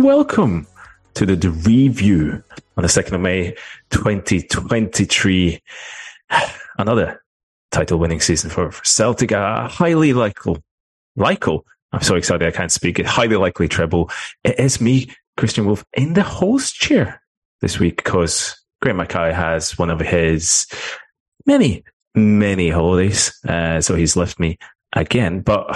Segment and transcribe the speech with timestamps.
[0.00, 0.66] And welcome
[1.12, 2.42] to the, the review
[2.78, 3.54] on the 2nd of May
[3.90, 5.62] 2023.
[6.78, 7.22] Another
[7.70, 9.32] title winning season for, for Celtic.
[9.32, 10.56] Highly likely,
[11.16, 11.58] likely,
[11.92, 14.10] I'm so excited I can't speak it, highly likely treble.
[14.42, 17.20] It is me, Christian Wulff, in the host chair
[17.60, 20.66] this week because Graham Mackay has one of his
[21.44, 23.38] many, many holidays.
[23.46, 24.56] Uh, so he's left me
[24.94, 25.66] again, but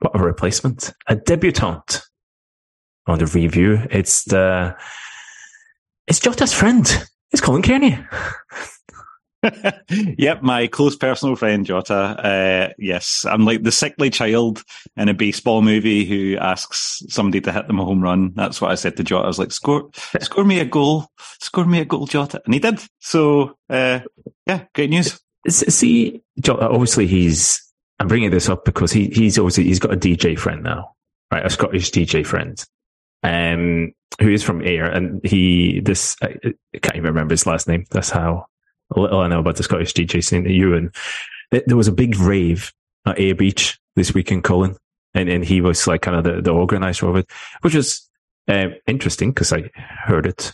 [0.00, 0.92] what a replacement.
[1.06, 2.00] A debutante
[3.08, 3.80] on the review.
[3.90, 4.76] It's the,
[6.06, 6.86] it's Jota's friend.
[7.30, 7.98] It's Colin Kearney.
[10.18, 11.94] yep, my close personal friend Jota.
[11.94, 14.62] Uh, yes, I'm like the sickly child
[14.96, 18.32] in a baseball movie who asks somebody to hit them a home run.
[18.34, 19.24] That's what I said to Jota.
[19.24, 19.90] I was like, "Score,
[20.20, 21.06] score me a goal,
[21.40, 22.80] score me a goal, Jota," and he did.
[22.98, 24.00] So, uh,
[24.46, 25.20] yeah, great news.
[25.48, 26.68] See, Jota.
[26.68, 27.62] Obviously, he's.
[28.00, 30.94] I'm bringing this up because he he's obviously he's got a DJ friend now,
[31.32, 31.44] right?
[31.46, 32.64] A Scottish DJ friend,
[33.22, 37.68] um, who is from Ayr, and he this I, I can't even remember his last
[37.68, 37.84] name.
[37.90, 38.46] That's how
[38.96, 40.44] little I know about the Scottish DJ scene.
[40.44, 40.94] that You and
[41.50, 42.72] there was a big rave
[43.06, 44.76] at Ayr Beach this weekend, Colin,
[45.14, 47.30] and and he was like kind of the, the organizer of it,
[47.62, 48.08] which was
[48.48, 50.52] uh, interesting because I heard it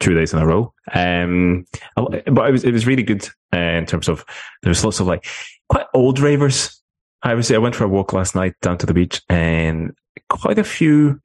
[0.00, 0.72] two days in a row.
[0.92, 4.24] Um, but it was it was really good uh, in terms of
[4.62, 5.26] there was lots of like
[5.68, 6.80] quite old ravers.
[7.22, 9.92] I was I went for a walk last night down to the beach and
[10.28, 11.20] quite a few.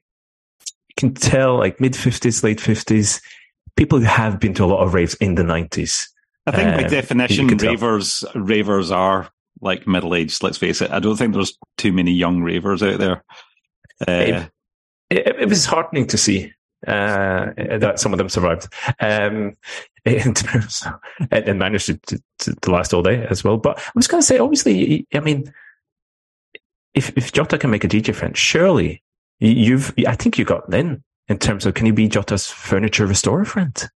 [0.92, 3.22] You can tell like mid fifties, late fifties,
[3.78, 6.10] people who have been to a lot of raves in the nineties.
[6.46, 9.30] I think by um, definition, ravers ravers are
[9.62, 10.44] like middle aged.
[10.44, 10.92] Let's face it.
[10.92, 13.24] I don't think there's too many young ravers out there.
[14.06, 14.52] Uh, it,
[15.10, 16.52] it, it, was heartening to see
[16.88, 18.68] uh, that some of them survived.
[19.00, 19.56] Um,
[20.06, 20.94] in terms of,
[21.32, 23.58] and, managed to, to, to, last all day as well.
[23.58, 25.54] But I was going to say, obviously, I mean,
[26.96, 29.04] if if Jota can make a DJ friend, surely
[29.42, 29.94] you've.
[30.08, 33.90] I think you got in in terms of can you be Jota's furniture restorer friend?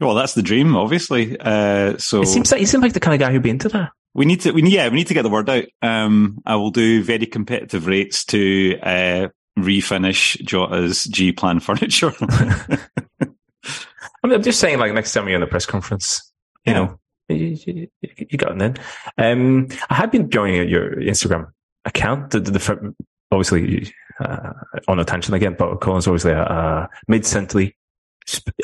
[0.00, 1.38] Well, that's the dream, obviously.
[1.40, 3.68] Uh, so it seems like you seem like the kind of guy who'd be into
[3.70, 3.90] that.
[4.14, 5.64] We need to, we yeah, we need to get the word out.
[5.82, 9.28] Um, I will do very competitive rates to uh,
[9.58, 12.12] refinish Jota's G plan furniture.
[12.20, 16.32] I mean, I'm just saying, like next time you're in the press conference,
[16.64, 16.78] you yeah.
[16.78, 18.76] know, you, you, you got then.
[19.18, 21.52] Um, I have been joining your Instagram
[21.84, 22.30] account.
[22.30, 22.94] The, the, the
[23.30, 24.52] obviously uh,
[24.88, 27.76] on attention again, but Colin's obviously a, a mid-century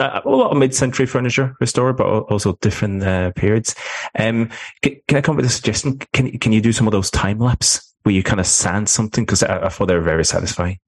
[0.00, 3.74] a lot of mid-century furniture restored, but also different uh, periods.
[4.18, 4.50] Um,
[4.82, 5.98] can, can, I come with a suggestion?
[6.12, 9.24] Can can you do some of those time lapse where you kind of sand something?
[9.24, 10.78] Because I, I, thought they were very satisfying.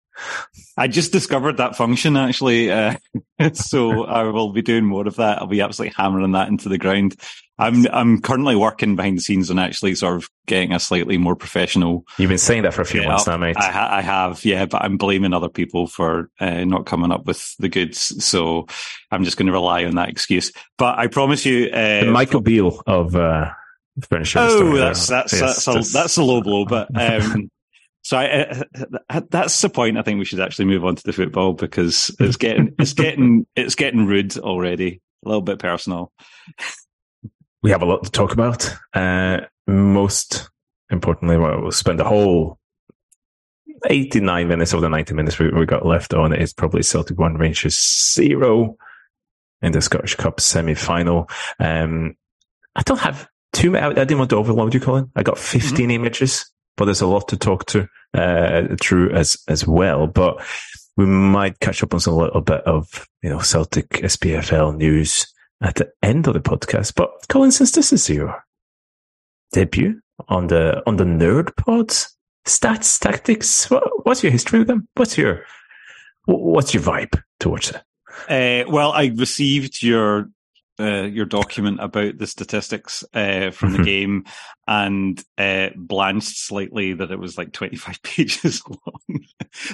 [0.76, 2.97] I just discovered that function actually, uh,
[3.53, 5.38] so I will be doing more of that.
[5.38, 7.16] I'll be absolutely hammering that into the ground.
[7.56, 11.37] I'm I'm currently working behind the scenes on actually sort of getting a slightly more
[11.37, 12.04] professional.
[12.19, 13.56] You've been saying that for a few months now, mate.
[13.56, 17.26] I, ha- I, have, yeah, but I'm blaming other people for uh, not coming up
[17.26, 18.25] with the goods.
[18.25, 18.66] So
[19.12, 20.50] I'm just going to rely on that excuse.
[20.78, 23.50] But I promise you, uh, Michael Beale of uh,
[24.09, 24.41] furniture.
[24.41, 26.88] Oh, that's that's yes, that's, a, that's a low blow, but.
[26.94, 27.50] Um,
[28.06, 28.62] So I,
[29.09, 29.97] uh, that's the point.
[29.97, 33.47] I think we should actually move on to the football because it's getting it's getting
[33.56, 35.00] it's getting rude already.
[35.25, 36.12] A little bit personal
[37.64, 38.70] we have a lot to talk about.
[38.92, 40.50] Uh, most
[40.91, 42.58] importantly, well, we'll spend the whole
[43.86, 47.38] 89 minutes of the 90 minutes we, we got left on It's probably Celtic 1
[47.38, 48.76] Rangers 0
[49.62, 51.28] in the Scottish Cup semi final.
[51.58, 52.16] Um,
[52.76, 55.10] I don't have too many, I, I didn't want to overload you, Colin.
[55.16, 55.91] I got 15 mm-hmm.
[55.91, 56.44] images,
[56.76, 60.06] but there's a lot to talk to, uh, through as, as well.
[60.06, 60.44] But
[60.98, 65.34] we might catch up on some little bit of, you know, Celtic SPFL news
[65.64, 66.94] at the end of the podcast.
[66.94, 68.44] But Colin, since this is your
[69.52, 72.16] debut on the on the Nerd Pods,
[72.47, 74.86] stats, tactics, what, what's your history with them?
[74.94, 75.44] What's your
[76.27, 77.77] what's your vibe towards it?
[78.28, 80.28] Uh, well, I received your
[80.78, 83.84] uh, your document about the statistics uh, from the mm-hmm.
[83.84, 84.24] game
[84.66, 89.21] and uh, blanched slightly that it was like 25 pages long.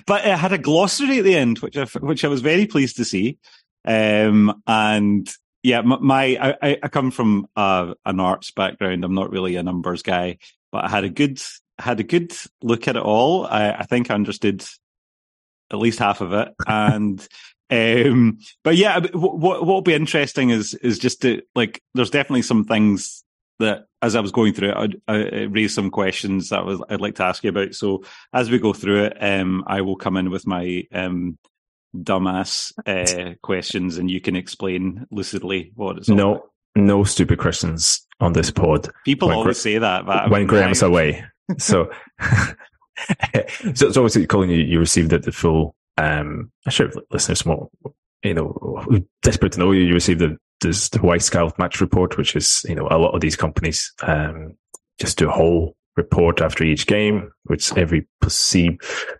[0.06, 2.96] but it had a glossary at the end, which I, which I was very pleased
[2.96, 3.38] to see.
[3.86, 5.26] Um, and
[5.62, 9.04] yeah, my, I, I come from uh, an arts background.
[9.04, 10.38] I'm not really a numbers guy,
[10.72, 11.40] but I had a good
[11.78, 13.46] had a good look at it all.
[13.46, 14.64] I, I think I understood
[15.70, 17.26] at least half of it, and
[17.70, 21.82] um, but yeah, what what will be interesting is is just to like.
[21.94, 23.22] There's definitely some things
[23.58, 26.82] that as I was going through it, I, I raised some questions that I was,
[26.88, 27.74] I'd like to ask you about.
[27.74, 28.02] So
[28.32, 31.38] as we go through it, um, I will come in with my um,
[31.96, 36.50] dumbass uh, questions and you can explain lucidly what it's no about.
[36.76, 38.88] no stupid questions on this pod.
[39.04, 41.24] People when always Gra- say that but when graham's away.
[41.58, 41.90] So
[43.74, 47.68] so, so obviously colin you, you received it the full Um, I'm sure listeners more,
[48.22, 48.84] you know,
[49.22, 52.74] desperate to know you, you received the, this, the Wyscout match report, which is, you
[52.74, 54.56] know, a lot of these companies, um,
[54.98, 58.06] just do a whole report after each game, which every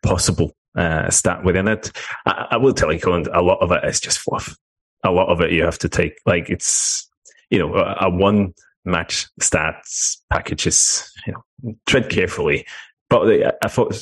[0.03, 1.93] possible uh, stat within it.
[2.27, 4.57] I, I, will tell you, Colin, a lot of it is just fluff.
[5.05, 7.09] A lot of it you have to take, like it's,
[7.51, 12.67] you know, a, a one match stats package is, you know, tread carefully.
[13.09, 14.01] But I thought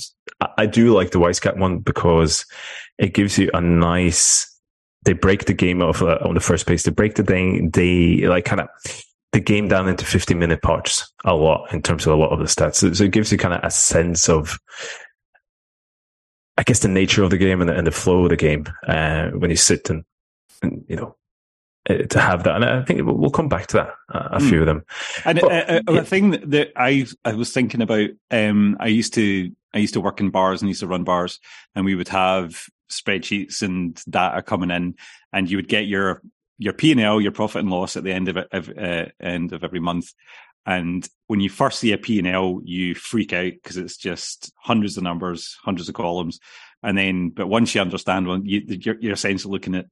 [0.58, 2.44] I do like the Wyscout one because
[2.98, 4.54] it gives you a nice.
[5.04, 6.82] They break the game off uh, on the first page.
[6.82, 7.70] They break the thing.
[7.70, 8.68] They like kind of
[9.32, 12.38] the game down into 50 minute parts a lot in terms of a lot of
[12.38, 12.76] the stats.
[12.76, 14.58] So, so it gives you kind of a sense of,
[16.58, 18.66] I guess, the nature of the game and the, and the flow of the game
[18.86, 20.04] uh, when you sit and,
[20.60, 21.16] and, you know,
[21.88, 22.56] uh, to have that.
[22.56, 24.48] And I think we'll come back to that, uh, a mm.
[24.48, 24.84] few of them.
[25.24, 26.00] And but, uh, uh, yeah.
[26.00, 30.00] a thing that I, I was thinking about, um, I used to, I used to
[30.00, 31.38] work in bars and used to run bars
[31.76, 34.96] and we would have spreadsheets and data coming in
[35.32, 36.22] and you would get your
[36.58, 39.52] your P and L, your profit and loss at the end of it, uh, end
[39.52, 40.12] of every month.
[40.68, 44.52] And when you first see a P and L, you freak out because it's just
[44.58, 46.40] hundreds of numbers, hundreds of columns.
[46.82, 49.86] And then, but once you understand one, you, you're, you're essentially looking at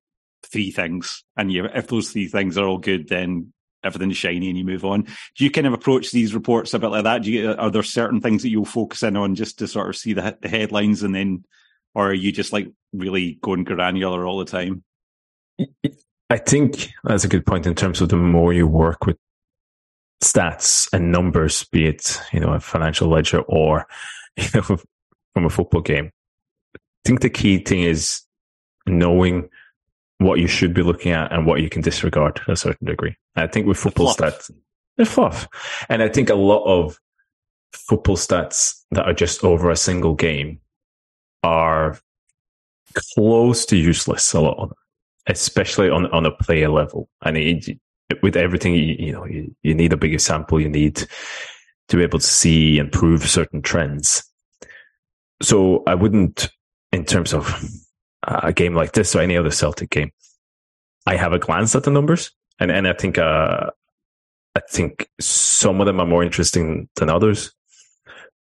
[0.44, 1.24] three things.
[1.34, 4.84] And you, if those three things are all good, then everything's shiny and you move
[4.84, 5.04] on.
[5.04, 7.22] Do you kind of approach these reports a bit like that?
[7.22, 9.96] Do you, are there certain things that you'll focus in on just to sort of
[9.96, 11.44] see the, the headlines and then,
[11.94, 14.84] or are you just like really going granular all the time?
[16.28, 19.16] I think that's a good point in terms of the more you work with
[20.22, 23.86] stats and numbers, be it, you know, a financial ledger or,
[24.36, 24.62] you know,
[25.34, 26.10] from a football game.
[26.74, 28.22] I think the key thing is
[28.86, 29.48] knowing
[30.18, 33.16] what you should be looking at and what you can disregard to a certain degree.
[33.36, 34.50] I think with football stats,
[34.96, 35.46] they're fluff.
[35.88, 36.98] And I think a lot of
[37.72, 40.60] football stats that are just over a single game
[41.42, 41.98] are
[43.14, 44.78] close to useless, a lot of them
[45.26, 47.08] especially on on a player level.
[47.22, 47.78] And it,
[48.22, 50.60] with everything, you, you know, you, you need a bigger sample.
[50.60, 51.06] You need
[51.88, 54.24] to be able to see and prove certain trends.
[55.42, 56.50] So I wouldn't,
[56.92, 57.62] in terms of
[58.22, 60.10] a game like this or any other Celtic game,
[61.06, 63.70] I have a glance at the numbers, and and I think uh,
[64.56, 67.52] I think some of them are more interesting than others.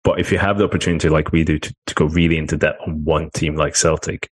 [0.02, 2.80] But if you have the opportunity, like we do, to, to go really into depth
[2.86, 4.28] on one team like Celtic,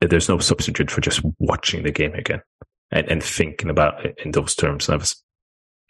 [0.00, 2.40] there's no substitute for just watching the game again
[2.90, 4.88] and, and thinking about it in those terms.
[4.88, 5.22] And I was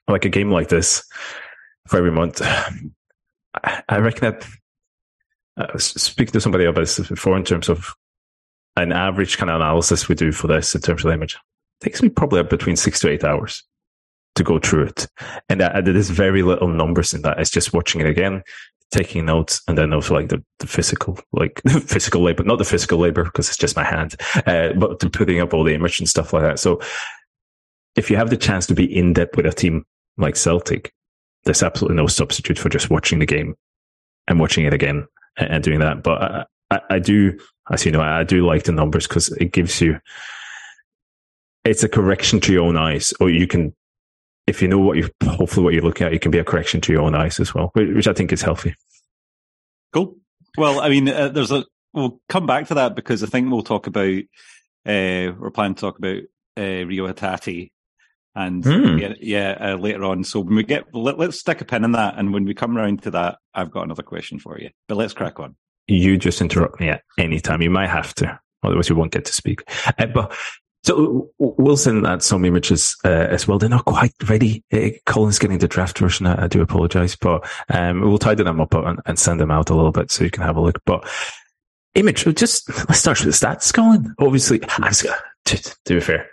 [0.08, 1.04] like a game like this
[1.86, 2.42] for every month.
[3.88, 4.46] I reckon that
[5.56, 7.94] uh, speaking to somebody about this before in terms of
[8.76, 11.84] an average kind of analysis we do for this in terms of the image it
[11.84, 13.64] takes me probably between six to eight hours
[14.34, 15.06] to go through it.
[15.48, 17.38] And uh, there's very little numbers in that.
[17.38, 18.42] It's just watching it again,
[18.90, 22.98] taking notes and then also like the, the physical, like physical labor, not the physical
[22.98, 26.32] labor because it's just my hand, uh, but putting up all the image and stuff
[26.32, 26.58] like that.
[26.58, 26.80] So
[27.96, 29.84] if you have the chance to be in depth with a team
[30.16, 30.92] like Celtic,
[31.44, 33.54] there's absolutely no substitute for just watching the game
[34.26, 36.02] and watching it again and, and doing that.
[36.02, 37.38] But I, I, I, do,
[37.70, 40.00] as you know, I do like the numbers because it gives you,
[41.64, 43.74] it's a correction to your own eyes, or you can
[44.48, 46.80] if you know what you hopefully what you're looking at, you can be a correction
[46.80, 48.74] to your own eyes as well, which I think is healthy.
[49.92, 50.16] Cool.
[50.56, 53.62] Well, I mean, uh, there's a we'll come back to that because I think we'll
[53.62, 54.22] talk about
[54.86, 56.22] uh, we're planning to talk about
[56.56, 57.70] uh, Reo Hatate
[58.34, 59.00] and mm.
[59.00, 60.24] yeah, yeah uh, later on.
[60.24, 62.76] So when we get let, us stick a pin in that, and when we come
[62.76, 64.70] around to that, I've got another question for you.
[64.86, 65.56] But let's crack on.
[65.88, 67.62] You just interrupt me at any time.
[67.62, 69.62] You might have to, otherwise you won't get to speak.
[69.98, 70.34] Uh, but
[70.84, 73.58] so we'll send out some images uh, as well.
[73.58, 74.64] They're not quite ready.
[74.72, 76.26] Uh, Colin's getting the draft version.
[76.26, 79.70] I, I do apologize, but um, we'll tidy them up and, and, send them out
[79.70, 80.80] a little bit so you can have a look.
[80.86, 81.06] But
[81.94, 84.14] image, just let's start with the stats, Colin.
[84.18, 86.30] Obviously, to, to be fair,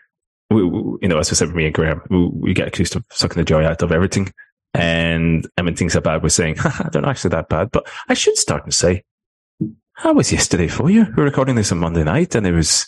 [0.50, 3.04] we, we, you know, as I said, me and Graham, we, we, get accused of
[3.12, 4.32] sucking the joy out of everything.
[4.74, 6.22] And I mean, things are bad.
[6.22, 6.58] We're saying,
[6.92, 7.72] they're not actually that bad.
[7.72, 9.04] But I should start and say,
[9.94, 11.08] how was yesterday for you?
[11.16, 12.86] We're recording this on Monday night and it was,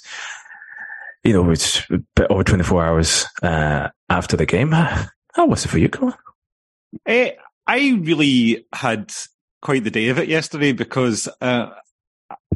[1.27, 4.71] you know, it's a bit over 24 hours uh, after the game.
[4.71, 6.13] How was it for you, Colin?
[7.05, 7.31] Uh,
[7.67, 9.13] I really had
[9.61, 11.71] quite the day of it yesterday because uh,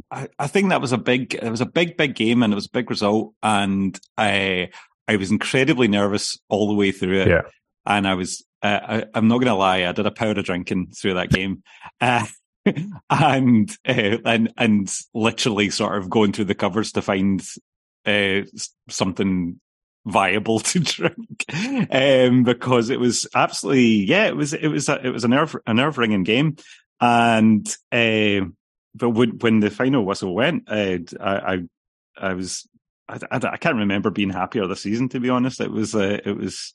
[0.10, 2.56] I, I, think that was a big, it was a big, big game and it
[2.56, 3.34] was a big result.
[3.44, 4.70] And I,
[5.06, 7.28] I was incredibly nervous all the way through it.
[7.28, 7.42] Yeah.
[7.86, 10.94] And I was, uh, I, am not going to lie, I did a powder drinking
[10.98, 11.64] through that game.
[12.00, 12.26] Uh,
[13.10, 17.42] and uh, and and literally sort of going through the covers to find
[18.06, 18.42] uh,
[18.90, 19.60] something
[20.06, 21.46] viable to drink
[21.92, 25.56] um, because it was absolutely yeah it was it was a, it was a nerve
[25.68, 26.56] a nerve wringing game
[27.00, 28.46] and uh,
[28.94, 31.60] but when, when the final whistle went, uh, I, I,
[32.18, 32.68] I was,
[33.08, 35.10] I, I, I, can't remember being happier this season.
[35.10, 36.74] To be honest, it was, uh, it was,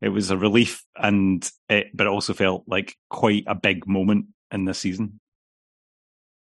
[0.00, 4.26] it was a relief, and it, but it also felt like quite a big moment
[4.50, 5.20] in this season.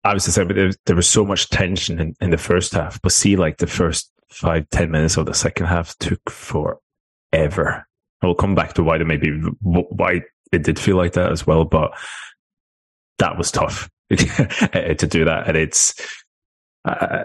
[0.04, 3.00] I was say, but there, there was so much tension in, in the first half,
[3.00, 7.86] but see, like the first five, ten minutes of the second half took forever.
[8.22, 9.30] We'll come back to why there maybe
[9.60, 11.92] why it did feel like that as well, but
[13.18, 15.94] that was tough to do that, and it's.
[16.84, 17.24] Uh,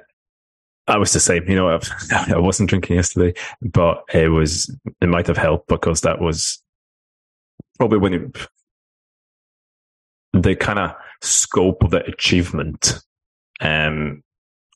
[0.87, 1.69] I was the same, you know.
[2.11, 4.73] I wasn't drinking yesterday, but it was.
[5.01, 6.61] It might have helped because that was
[7.77, 8.47] probably when it,
[10.33, 12.99] the kind of scope of the achievement
[13.61, 14.23] um,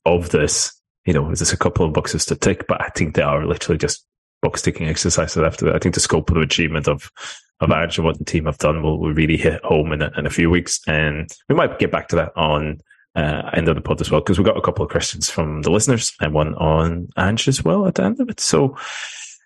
[0.05, 0.73] of this.
[1.05, 2.65] You know, is this a couple of boxes to tick?
[2.67, 4.05] But I think they are literally just
[4.41, 5.75] box ticking exercises after that.
[5.75, 7.11] I think the scope of the achievement of
[7.59, 10.25] of actually what the team have done will, will really hit home in a, in
[10.25, 12.79] a few weeks, and we might get back to that on
[13.15, 15.61] uh, end of the pod as well because we got a couple of questions from
[15.61, 18.39] the listeners and one on Ange as well at the end of it.
[18.39, 18.75] So,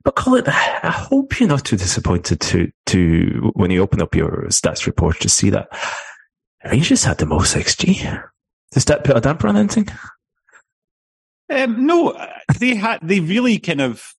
[0.04, 4.46] but Colin, I hope you're not too disappointed to to when you open up your
[4.48, 5.68] stats report to see that
[6.66, 8.24] Rangers had the most XG.
[8.72, 9.88] Does that put a damper on anything?
[11.50, 12.18] Um, no,
[12.60, 13.00] they had.
[13.02, 14.14] They really kind of.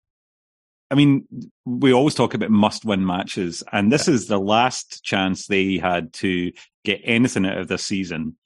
[0.90, 1.28] I mean,
[1.66, 4.14] we always talk about must-win matches, and this yeah.
[4.14, 6.54] is the last chance they had to
[6.86, 8.38] get anything out of this season.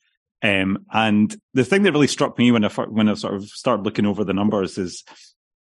[0.41, 3.83] Um, and the thing that really struck me when I when I sort of started
[3.83, 5.03] looking over the numbers is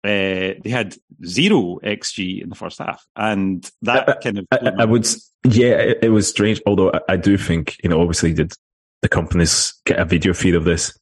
[0.05, 4.73] uh, they had zero xG in the first half, and that I, kind of I,
[4.81, 5.07] I would
[5.45, 6.61] yeah, it, it, was strange.
[6.67, 8.53] Although I, I do think you know, obviously, did
[9.03, 10.99] the companies get a video feed of this?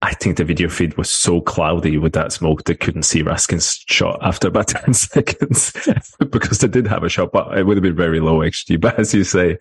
[0.00, 3.84] I think the video feed was so cloudy with that smoke they couldn't see Raskin's
[3.88, 5.72] shot after about 10 seconds
[6.30, 8.80] because they did have a shot, but it would have been very low XG.
[8.80, 9.58] But as you say,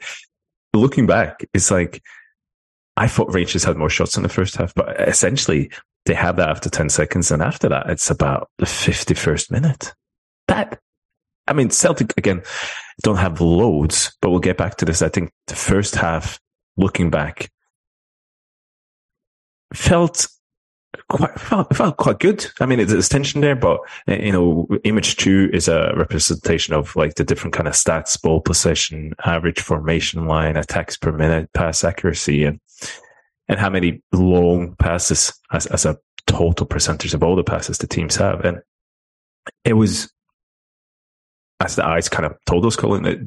[0.73, 2.03] looking back, it's like,
[2.95, 5.71] I thought Rangers had more shots in the first half, but essentially
[6.07, 7.31] they have that after 10 seconds.
[7.31, 9.93] And after that, it's about the 51st minute.
[10.47, 10.79] That,
[11.47, 12.41] I mean, Celtic again
[13.03, 15.01] don't have loads, but we'll get back to this.
[15.01, 16.39] I think the first half,
[16.77, 17.51] looking back,
[19.73, 20.27] felt
[21.09, 22.47] quite felt, felt quite good.
[22.61, 26.95] I mean, there's tension there, but eh, you know, image two is a representation of
[26.95, 31.83] like the different kind of stats: ball possession, average formation line, attacks per minute, pass
[31.83, 32.59] accuracy, and
[33.47, 37.87] and how many long passes as as a total percentage of all the passes the
[37.87, 38.43] teams have.
[38.43, 38.59] And
[39.63, 40.11] it was
[41.59, 43.17] as the eyes kind of told us, Colin, that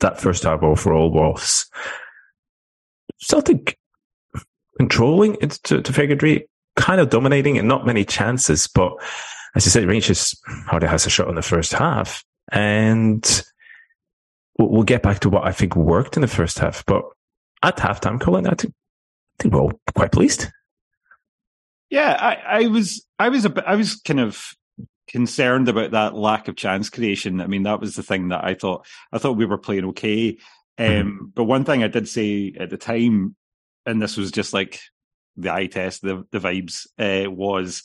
[0.00, 1.66] that first half overall was
[3.18, 3.78] Celtic
[4.78, 8.66] controlling it to, to fair degree, kind of dominating and not many chances.
[8.66, 8.92] But
[9.54, 12.24] as you said, Rangers hardly has a shot in the first half.
[12.50, 13.44] And
[14.58, 16.84] we'll, get back to what I think worked in the first half.
[16.86, 17.04] But
[17.62, 18.74] at halftime, Colin, I think,
[19.42, 20.48] think we're all quite pleased.
[21.90, 24.42] Yeah, I, I was, I was, a bit, I was kind of
[25.08, 27.40] concerned about that lack of chance creation.
[27.40, 28.86] I mean, that was the thing that I thought.
[29.12, 30.38] I thought we were playing okay.
[30.78, 31.24] Um, mm-hmm.
[31.34, 33.36] But one thing I did say at the time
[33.86, 34.80] and this was just like
[35.36, 37.82] the eye test, the the vibes uh, was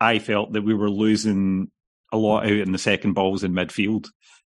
[0.00, 1.70] I felt that we were losing
[2.12, 4.08] a lot out in the second balls in midfield,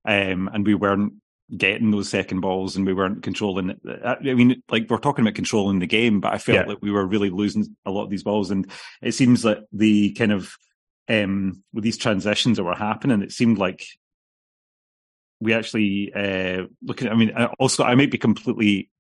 [0.04, 1.14] um, and we weren't
[1.56, 3.78] getting those second balls, and we weren't controlling.
[4.04, 6.66] I mean, like we're talking about controlling the game, but I felt yeah.
[6.66, 8.70] like we were really losing a lot of these balls, and
[9.02, 10.56] it seems that the kind of
[11.08, 13.86] um, with these transitions that were happening, it seemed like
[15.40, 17.08] we actually uh, looking.
[17.08, 18.90] I mean, also I might be completely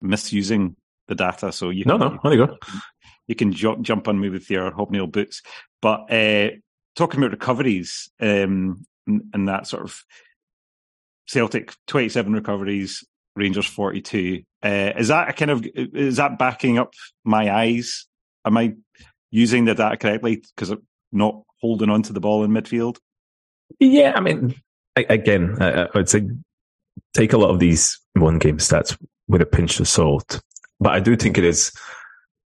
[0.00, 0.76] misusing
[1.08, 1.52] the data.
[1.52, 2.56] So you no, can, no, there you go.
[3.26, 5.42] You can jump jump on me with your hobnail boots.
[5.82, 6.50] But uh,
[6.96, 10.02] talking about recoveries um, and, and, that sort of
[11.28, 13.04] Celtic twenty seven recoveries,
[13.36, 14.42] Rangers forty two.
[14.62, 16.94] Uh, is that a kind of is that backing up
[17.24, 18.06] my eyes?
[18.44, 18.74] Am I
[19.30, 20.82] using the data correctly because I'm
[21.12, 22.96] not holding on to the ball in midfield?
[23.78, 24.54] Yeah, I mean,
[24.96, 26.28] again, I would say
[27.14, 30.40] take a lot of these one game stats with a pinch of salt
[30.80, 31.72] but I do think it is.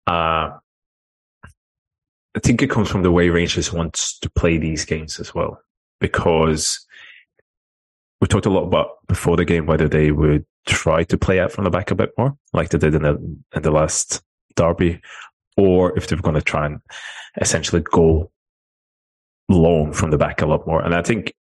[0.07, 0.51] Uh,
[2.35, 5.61] I think it comes from the way Rangers wants to play these games as well,
[6.01, 6.86] because
[8.21, 11.53] we talked a lot about before the game whether they would try to play out
[11.53, 13.15] from the back a bit more, like they did in the
[13.55, 14.23] in the last
[14.57, 15.01] derby,
[15.57, 16.81] or if they're going to try and
[17.41, 18.31] essentially go
[19.49, 20.83] long from the back a lot more.
[20.83, 21.35] And I think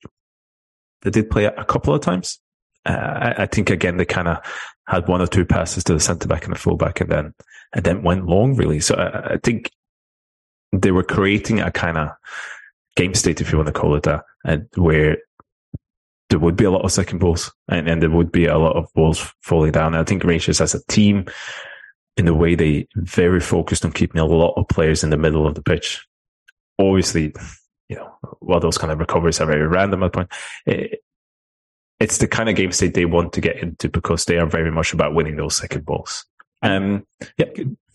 [1.01, 2.39] they did play it a couple of times.
[2.86, 4.38] Uh, I, I, think again they kind of
[4.88, 7.34] had one or two passes to the centre back and the full back, and then
[7.74, 8.79] and then went long really.
[8.79, 9.72] So I, I think
[10.72, 12.10] they were creating a kind of
[12.96, 15.17] game state, if you want to call it that, and where
[16.29, 18.75] there would be a lot of second balls and, and there would be a lot
[18.75, 19.94] of balls falling down.
[19.94, 21.25] And I think Rangers as a team
[22.17, 25.46] in the way they very focused on keeping a lot of players in the middle
[25.46, 26.05] of the pitch.
[26.79, 27.34] Obviously,
[27.89, 30.32] you know, while those kind of recoveries are very random at point,
[30.65, 31.01] it,
[32.00, 34.72] it's the kind of game state they want to get into because they are very
[34.72, 36.25] much about winning those second balls.
[36.62, 37.05] Um,
[37.38, 37.46] yeah.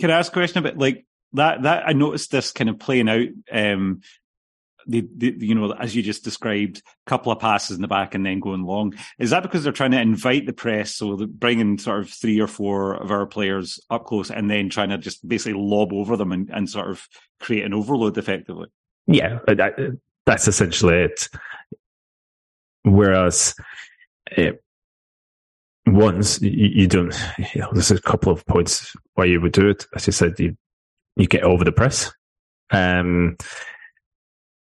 [0.01, 1.63] Can I ask a question about like that?
[1.63, 3.29] That I noticed this kind of playing out.
[3.53, 4.01] Um,
[4.87, 8.41] you know, as you just described, a couple of passes in the back and then
[8.41, 8.95] going long.
[9.19, 12.47] Is that because they're trying to invite the press, so bringing sort of three or
[12.47, 16.33] four of our players up close, and then trying to just basically lob over them
[16.33, 17.07] and, and sort of
[17.41, 18.69] create an overload effectively?
[19.07, 21.29] Yeah, that, that's essentially it.
[22.83, 23.55] Whereas,
[24.31, 24.63] it,
[25.87, 27.15] once you, you, don't,
[27.55, 29.87] you know, there's a couple of points why you would do it.
[29.95, 30.57] As you said, you
[31.17, 32.13] you get over the press.
[32.71, 33.37] Um,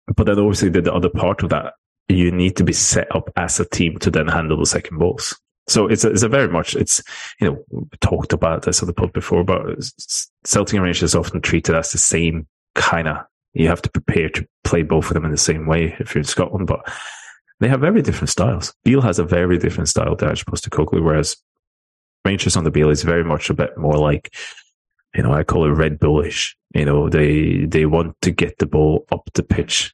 [0.07, 1.73] but then obviously the, the other part of that,
[2.07, 5.39] you need to be set up as a team to then handle the second balls.
[5.67, 7.01] So it's a, it's a very much, it's,
[7.39, 9.61] you know, we talked about this on the pod before, but
[10.43, 13.17] Celtic and Rangers often treated as the same kind of,
[13.53, 16.21] you have to prepare to play both of them in the same way if you're
[16.21, 16.81] in Scotland, but
[17.59, 18.73] they have very different styles.
[18.83, 21.37] Beale has a very different style to Ange Postecoglou, whereas
[22.25, 24.33] Rangers on the Beale is very much a bit more like,
[25.15, 26.55] you know, I call it Red Bullish.
[26.73, 29.93] You know, they, they want to get the ball up the pitch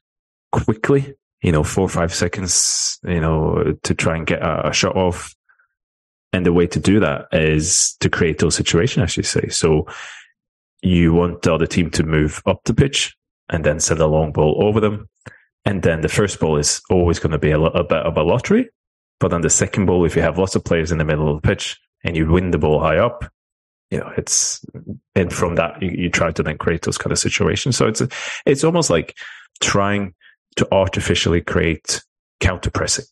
[0.52, 4.72] quickly, you know, four or five seconds, you know, to try and get a, a
[4.72, 5.34] shot off.
[6.32, 9.48] And the way to do that is to create those situations, as you say.
[9.48, 9.86] So
[10.82, 13.16] you want the other team to move up the pitch
[13.48, 15.08] and then send a long ball over them.
[15.64, 18.22] And then the first ball is always going to be a, a bit of a
[18.22, 18.68] lottery.
[19.20, 21.42] But then the second ball, if you have lots of players in the middle of
[21.42, 23.24] the pitch and you win the ball high up,
[23.90, 24.64] you know, it's,
[25.14, 27.76] and from that, you, you try to then create those kind of situations.
[27.76, 28.02] So it's,
[28.44, 29.16] it's almost like
[29.60, 30.14] trying
[30.56, 32.02] to artificially create
[32.40, 33.06] counter pressing.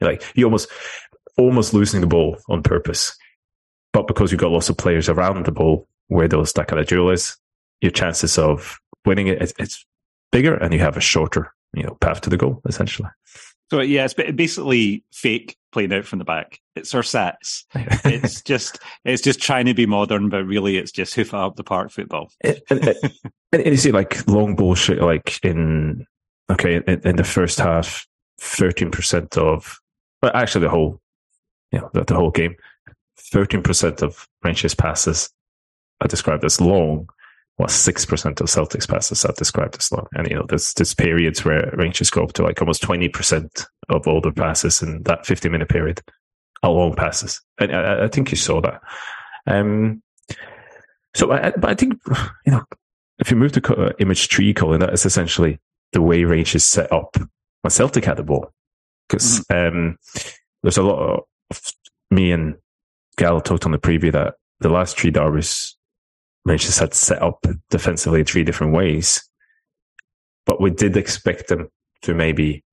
[0.00, 0.68] Like you almost,
[1.36, 3.16] almost losing the ball on purpose.
[3.92, 6.86] But because you've got lots of players around the ball where those, that kind of
[6.86, 7.36] duel is,
[7.80, 9.84] your chances of winning it, it's, it's
[10.30, 13.08] bigger and you have a shorter, you know, path to the goal essentially.
[13.70, 16.58] So yeah, it's basically fake playing out from the back.
[16.74, 17.66] It's our sets.
[17.74, 21.64] it's just it's just trying to be modern, but really it's just hoof up the
[21.64, 22.32] park football.
[22.42, 22.96] and, and,
[23.52, 26.06] and, you see like long bullshit like in
[26.50, 28.06] okay, in, in the first half,
[28.40, 29.78] 13% of,
[30.22, 31.00] well, actually the whole,
[31.70, 32.56] you know, the, the whole game,
[33.32, 35.30] 13% of Rangers passes
[36.00, 37.08] are described as long,
[37.60, 40.06] while 6% of Celtic's passes are described as long.
[40.14, 44.08] And, you know, there's, there's periods where Rangers go up to like almost 20% of
[44.08, 46.00] all the passes in that 50 minute period
[46.62, 47.38] are long passes.
[47.58, 48.80] And I, I think you saw that.
[49.46, 50.02] Um,
[51.14, 52.00] so I, but I think,
[52.46, 52.64] you know,
[53.18, 55.60] if you move to uh, image tree Colin, that is essentially
[55.92, 57.14] the way Rangers set up
[57.60, 58.50] when Celtic had the ball.
[59.06, 59.76] Because mm-hmm.
[59.76, 59.98] um,
[60.62, 61.60] there's a lot of
[62.10, 62.54] me and
[63.18, 65.76] Gal talked on the preview that the last three derbies,
[66.44, 69.22] Rangers had set up defensively three different ways.
[70.46, 71.68] But we did expect them
[72.02, 72.64] to maybe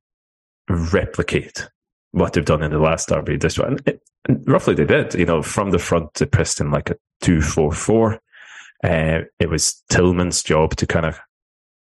[0.70, 1.68] replicate
[2.12, 3.78] what they've done in the last derby this one.
[3.86, 6.98] And, and roughly they did, you know, from the front to pressed in like a
[7.22, 8.14] 2 4 4.
[8.84, 11.20] Uh, it was Tillman's job to kind of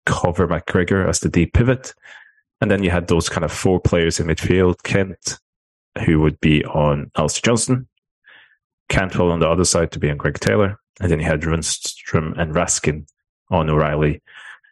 [0.05, 1.93] cover McGregor as the deep pivot.
[2.61, 5.39] And then you had those kind of four players in midfield, Kent,
[6.05, 7.87] who would be on Alistair Johnston,
[8.87, 10.79] Cantwell on the other side to be on Greg Taylor.
[11.01, 13.07] And then you had Lundstram and Raskin
[13.49, 14.21] on O'Riley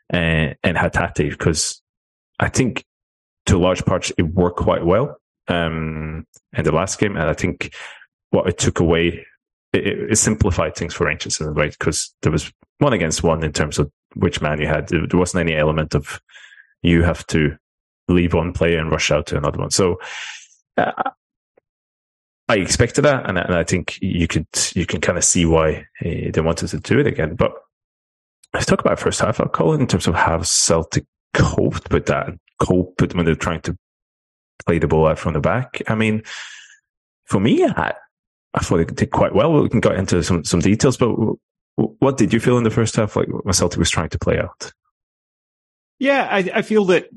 [0.10, 1.82] and, and Hatate, because
[2.40, 2.86] I think
[3.46, 7.18] to large parts it worked quite well um, in the last game.
[7.18, 7.76] And I think
[8.30, 9.26] what it took away,
[9.74, 13.44] it, it simplified things for Rangers in a way, because there was one against one
[13.44, 14.88] in terms of which man you had.
[14.88, 16.22] There wasn't any element of
[16.82, 17.58] you have to
[18.08, 19.72] leave one player and rush out to another one.
[19.72, 20.00] So
[20.78, 20.92] uh,
[22.54, 25.88] I expected that, and, and, I think you could you can kind of see why
[26.06, 27.34] uh, they wanted to do it again.
[27.34, 27.52] But
[28.54, 29.40] let's talk about first half.
[29.40, 33.62] It in terms of how Celtic coped with that, and cope with when they're trying
[33.62, 33.76] to
[34.68, 35.82] play the ball out from the back.
[35.88, 36.22] I mean,
[37.26, 37.96] for me, I,
[38.54, 39.60] I thought they did quite well.
[39.60, 41.10] We can get into some some details, but
[41.76, 44.38] what did you feel in the first half, like what Celtic was trying to play
[44.38, 44.72] out?
[45.98, 47.10] Yeah, I, I feel that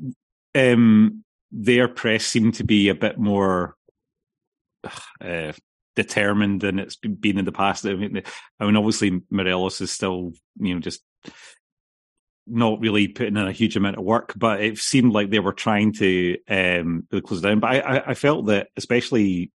[0.54, 3.75] um, their press seemed to be a bit more
[5.20, 5.52] uh,
[5.94, 7.86] determined than it's been in the past.
[7.86, 8.22] I mean,
[8.60, 11.02] I mean, obviously Morelos is still, you know, just
[12.46, 15.52] not really putting in a huge amount of work, but it seemed like they were
[15.52, 17.60] trying to um, really close down.
[17.60, 19.50] But I, I, I felt that especially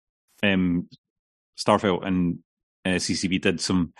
[0.43, 0.88] um,
[1.59, 2.38] Starfelt and
[2.85, 3.93] uh, CCV did some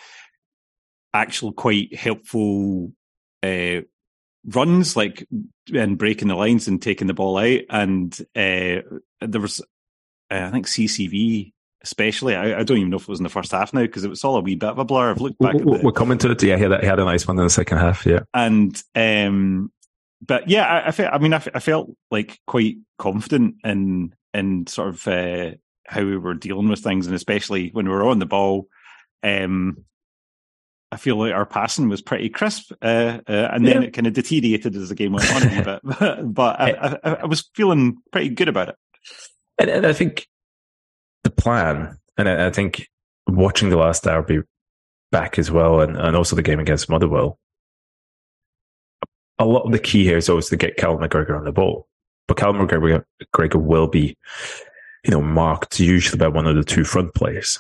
[1.13, 2.93] actual quite helpful
[3.43, 3.81] uh,
[4.45, 5.27] runs, like
[5.75, 7.61] and breaking the lines and taking the ball out.
[7.69, 8.81] And uh,
[9.21, 9.61] there was,
[10.31, 12.35] uh, I think CCV especially.
[12.35, 14.11] I, I, don't even know if it was in the first half now because it
[14.11, 15.11] was all a wee bit of a blur.
[15.11, 15.55] I've looked back.
[15.55, 16.43] We're coming to it.
[16.43, 18.05] Yeah, he had, he had a nice one in the second half.
[18.05, 19.73] Yeah, and um,
[20.25, 21.13] but yeah, I, I felt.
[21.13, 25.53] I mean, I, I, felt like quite confident in in sort of uh,
[25.87, 28.69] how we were dealing with things, and especially when we were on the ball.
[29.23, 29.85] Um,
[30.91, 33.89] I feel like our passing was pretty crisp, uh, uh, and then yeah.
[33.89, 35.81] it kind of deteriorated as the game went on a bit.
[35.99, 38.77] But, but I, I, I, was feeling pretty good about it.
[39.59, 40.27] And, and I think
[41.25, 42.89] the plan, and I, think
[43.27, 44.43] watching the last derby
[45.11, 47.39] back as well, and, and also the game against Motherwell,
[49.39, 51.87] a lot of the key here is always to get Cal McGregor on the ball.
[52.27, 54.17] But Cal McGregor, McGregor will be,
[55.05, 57.59] you know, marked usually by one of the two front players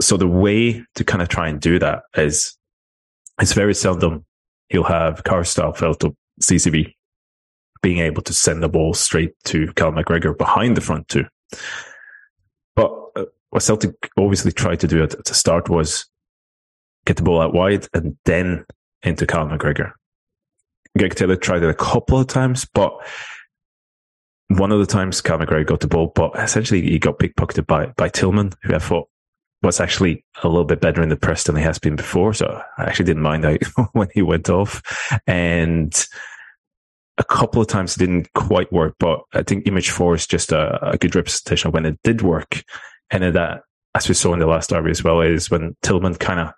[0.00, 2.56] so the way to kind of try and do that is
[3.40, 4.24] it's very seldom
[4.68, 6.94] he'll have Carl Starfelt or CCV
[7.84, 11.26] being able to send the ball straight to Cal McGregor behind the front two.
[12.74, 16.06] But uh, what Celtic obviously tried to do at, the start was
[17.04, 18.64] get the ball out wide and then
[19.02, 19.92] into Cal McGregor.
[20.96, 22.94] Greg Taylor tried it a couple of times, but
[24.48, 27.88] one of the times Cal McGregor got the ball, but essentially he got pickpocketed by,
[27.98, 29.10] by Tillman, who I thought
[29.62, 32.32] was actually a little bit better in the press than he has been before.
[32.32, 33.44] So I actually didn't mind
[33.92, 34.80] when he went off.
[35.26, 35.94] And
[37.18, 40.52] a couple of times it didn't quite work, but I think image four is just
[40.52, 42.64] a, a good representation of when it did work.
[43.10, 43.62] And that,
[43.94, 46.52] as we saw in the last derby as well, is when Tillman kind of,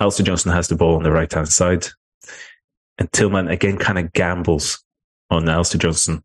[0.00, 1.86] Alistair Johnston has the ball on the right hand side.
[2.98, 4.82] And Tillman again kind of gambles
[5.30, 6.22] on Alistair Johnston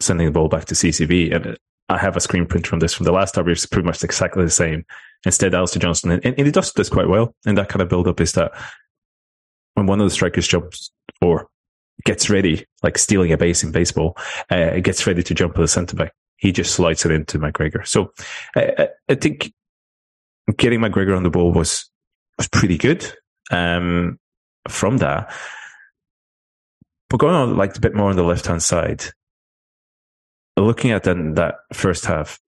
[0.00, 1.34] sending the ball back to CCV.
[1.34, 4.02] And I have a screen print from this from the last time, It's pretty much
[4.04, 4.84] exactly the same.
[5.26, 7.34] Instead, Alistair Johnston, and, and he does this quite well.
[7.46, 8.52] And that kind of build up is that
[9.74, 10.90] when one of the strikers jumps
[11.20, 11.48] or
[12.04, 14.16] gets ready, like stealing a base in baseball,
[14.50, 17.86] uh, gets ready to jump at the centre back, he just slides it into McGregor.
[17.86, 18.12] So
[18.56, 19.52] uh, I think
[20.56, 21.90] getting McGregor on the ball was
[22.38, 23.06] was pretty good
[23.50, 24.18] um,
[24.68, 25.32] from that.
[27.08, 29.04] But going on like a bit more on the left hand side,
[30.56, 32.40] looking at then that first half,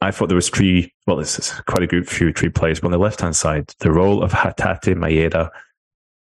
[0.00, 2.86] I thought there was three, well, this is quite a good few three players, but
[2.86, 5.50] on the left hand side, the role of Hatate, Maeda,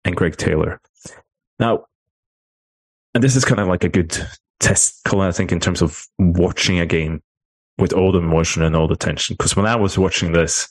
[0.05, 0.81] and Greg Taylor.
[1.59, 1.87] Now,
[3.15, 4.17] and this is kind of like a good
[4.61, 7.23] test, Colin, I think, in terms of watching a game
[7.79, 9.35] with all the emotion and all the tension.
[9.37, 10.69] Because when I was watching this,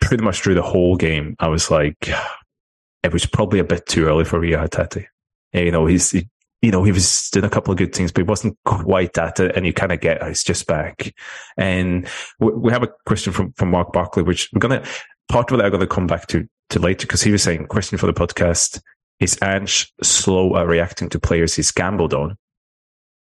[0.00, 2.08] pretty much through the whole game, I was like,
[3.02, 5.06] it was probably a bit too early for Reo Hatate.
[5.52, 6.28] You know, he's he,
[6.62, 9.40] you know, he was doing a couple of good things, but he wasn't quite at
[9.40, 9.56] it.
[9.56, 11.14] And you kind of get, he's just back.
[11.56, 12.08] And
[12.40, 14.88] we have a question from, from Mark Barkley, which we're going to,
[15.28, 17.66] part of that I'm going to come back to, to later because he was saying,
[17.66, 18.80] question for the podcast,
[19.20, 22.36] is Ange slow at reacting to players he's gambled on?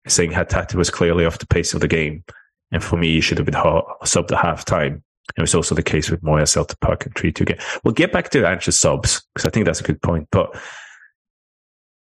[0.07, 2.25] Saying Hatate was clearly off the pace of the game.
[2.73, 5.03] And for me, he should have been subbed at half time.
[5.37, 7.59] It was also the case with Moya Celtic Park and 3 2 game.
[7.85, 10.29] We'll get back to Ange's subs because I think that's a good point.
[10.31, 10.57] But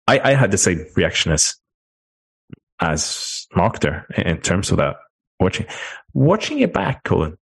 [0.06, 1.54] I, I had the same reaction as
[2.80, 4.96] as Mark there in terms of that
[5.38, 5.66] watching
[6.14, 7.36] watching it back, Colin.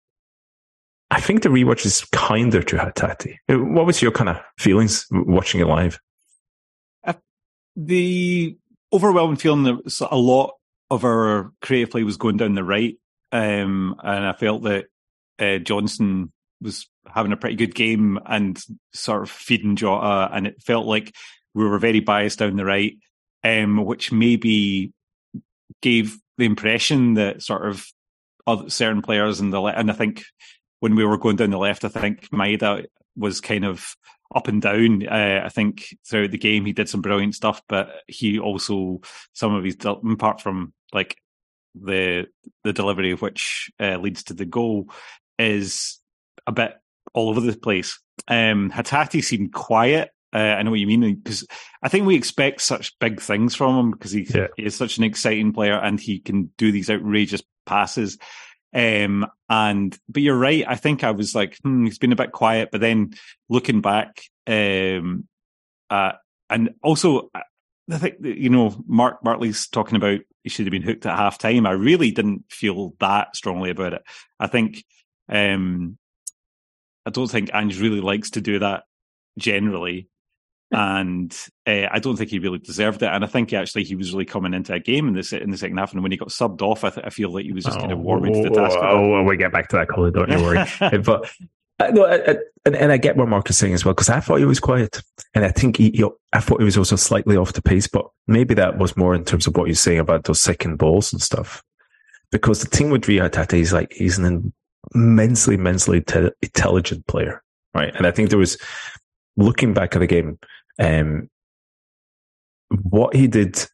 [1.10, 3.38] I think the rewatch is kinder to Hatate.
[3.48, 6.00] What was your kind of feelings watching it live?
[7.78, 8.58] The
[8.92, 10.56] overwhelming feeling that a lot
[10.90, 12.98] of our creative play was going down the right,
[13.32, 14.88] um, and I felt that
[15.38, 18.60] uh, Johnston was having a pretty good game and
[18.94, 21.14] sort of feeding Jota, and it felt like
[21.54, 22.98] we were very biased down the right,
[23.44, 24.92] um, which maybe
[25.84, 27.86] gave the impression that sort of
[28.48, 30.24] other, certain players in the left, and I think
[30.80, 32.86] when we were going down the left, I think Maeda
[33.16, 33.96] was kind of
[34.34, 35.08] up and down.
[35.08, 39.02] Uh, I think throughout the game he did some brilliant stuff, but he also
[39.34, 41.18] some of his apart from like
[41.76, 42.28] the
[42.64, 44.90] the delivery of which uh, leads to the goal
[45.38, 46.00] is
[46.46, 46.76] a bit
[47.14, 48.00] all over the place.
[48.28, 51.48] Um, Hatate seemed quiet uh, I know what you mean because
[51.82, 54.48] I think we expect such big things from him because he, yeah.
[54.58, 58.18] he, is such an exciting player and he can do these outrageous passes.
[58.78, 60.64] Um, and but you're right.
[60.68, 62.70] I think I was like, hmm, he's been a bit quiet.
[62.72, 63.14] But then
[63.50, 65.28] looking back, um,
[65.90, 66.12] uh,
[66.50, 71.08] and also I think you know Mark Bartley's talking about he should have been hooked
[71.08, 71.66] at half time.
[71.66, 74.04] I really didn't feel that strongly about it.
[74.40, 74.86] I think
[75.28, 75.98] um,
[77.06, 78.84] I don't think Ange really likes to do that
[79.40, 80.08] generally
[80.72, 83.10] and uh, I don't think he really deserved it.
[83.10, 85.58] And I think actually he was really coming into a game in the in the
[85.58, 87.64] second half, and when he got subbed off, I, th- I feel like he was
[87.64, 88.78] just oh, kind of warming to the task.
[88.82, 90.14] Oh, oh, we get back to that, Colin.
[90.14, 90.66] Don't you worry.
[91.04, 91.32] but
[91.80, 92.34] uh, no, uh, uh,
[92.66, 94.60] and, and I get what Mark is saying as well because I thought he was
[94.60, 95.02] quiet,
[95.34, 98.06] and I think he, he, I thought he was also slightly off the pace, but
[98.28, 101.22] maybe that was more in terms of what you're saying about those second balls and
[101.22, 101.64] stuff.
[102.30, 104.52] Because the thing with Rio is like he's an
[104.94, 107.42] immensely, immensely te- intelligent player,
[107.74, 107.96] right?
[107.96, 108.58] And I think there was,
[109.38, 110.38] looking back at the game,
[110.80, 111.30] um,
[112.70, 113.66] what he did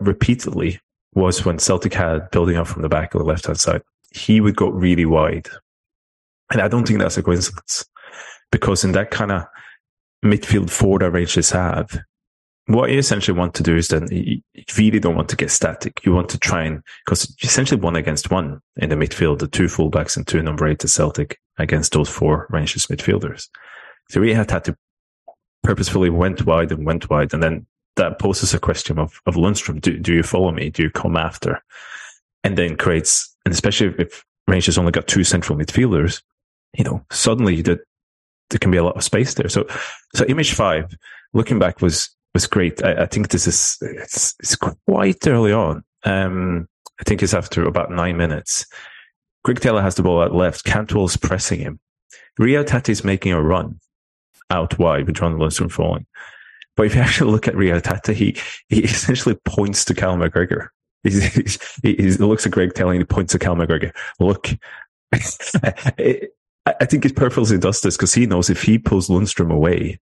[0.00, 0.80] repeatedly
[1.14, 4.40] was when Celtic had building up from the back of the left hand side, he
[4.40, 5.48] would go really wide.
[6.52, 7.84] And I don't think that's a coincidence
[8.52, 9.44] because in that kind of
[10.24, 11.98] midfield four that Rangers have,
[12.66, 14.40] what you essentially want to do is then you
[14.76, 16.04] really don't want to get static.
[16.04, 19.66] You want to try and, because essentially one against one in the midfield, the two
[19.66, 23.48] fullbacks and two number eight to Celtic against those four Rangers midfielders.
[24.10, 24.76] So we had had to
[25.66, 27.34] purposefully went wide and went wide.
[27.34, 29.80] And then that poses a question of, of Lundstram.
[29.80, 30.70] Do, do you follow me?
[30.70, 31.60] Do you come after?
[32.44, 36.22] And then creates, and especially if Rangers only got two central midfielders,
[36.78, 37.80] you know, suddenly that
[38.50, 39.48] there can be a lot of space there.
[39.48, 39.66] So,
[40.14, 40.96] so image five,
[41.32, 42.84] looking back was, was great.
[42.84, 45.82] I, I think this is, it's, it's quite early on.
[46.04, 46.68] Um,
[47.00, 48.66] I think it's after about nine minutes.
[49.42, 50.64] Greg Taylor has the ball at left.
[50.64, 51.80] Cantwell's pressing him.
[52.38, 53.80] Reo Hatate is making a run
[54.50, 56.06] out wide with John Lundstram falling.
[56.76, 58.36] But if you actually look at Reo Hatate, he,
[58.68, 60.68] he essentially points to Cal McGregor.
[61.02, 63.92] He's, he's, he looks at Greg Taylor, he points to Cal McGregor.
[64.18, 64.50] Look,
[65.12, 66.32] it,
[66.66, 70.00] I think he purposely does this because he knows if he pulls Lundstram away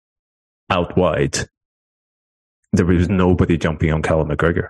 [0.68, 1.38] out wide,
[2.72, 4.68] there is nobody jumping on Callum McGregor.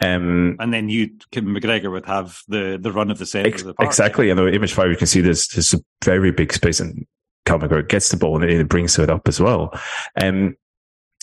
[0.00, 3.68] Um, and then you, McGregor would have the, the run of the centre ex- of
[3.68, 3.88] the park.
[3.88, 4.30] Exactly.
[4.30, 7.06] And the image five, you can see there's, there's a very big space and
[7.46, 9.72] Cal McGregor gets the ball and it brings it up as well.
[10.20, 10.56] Um,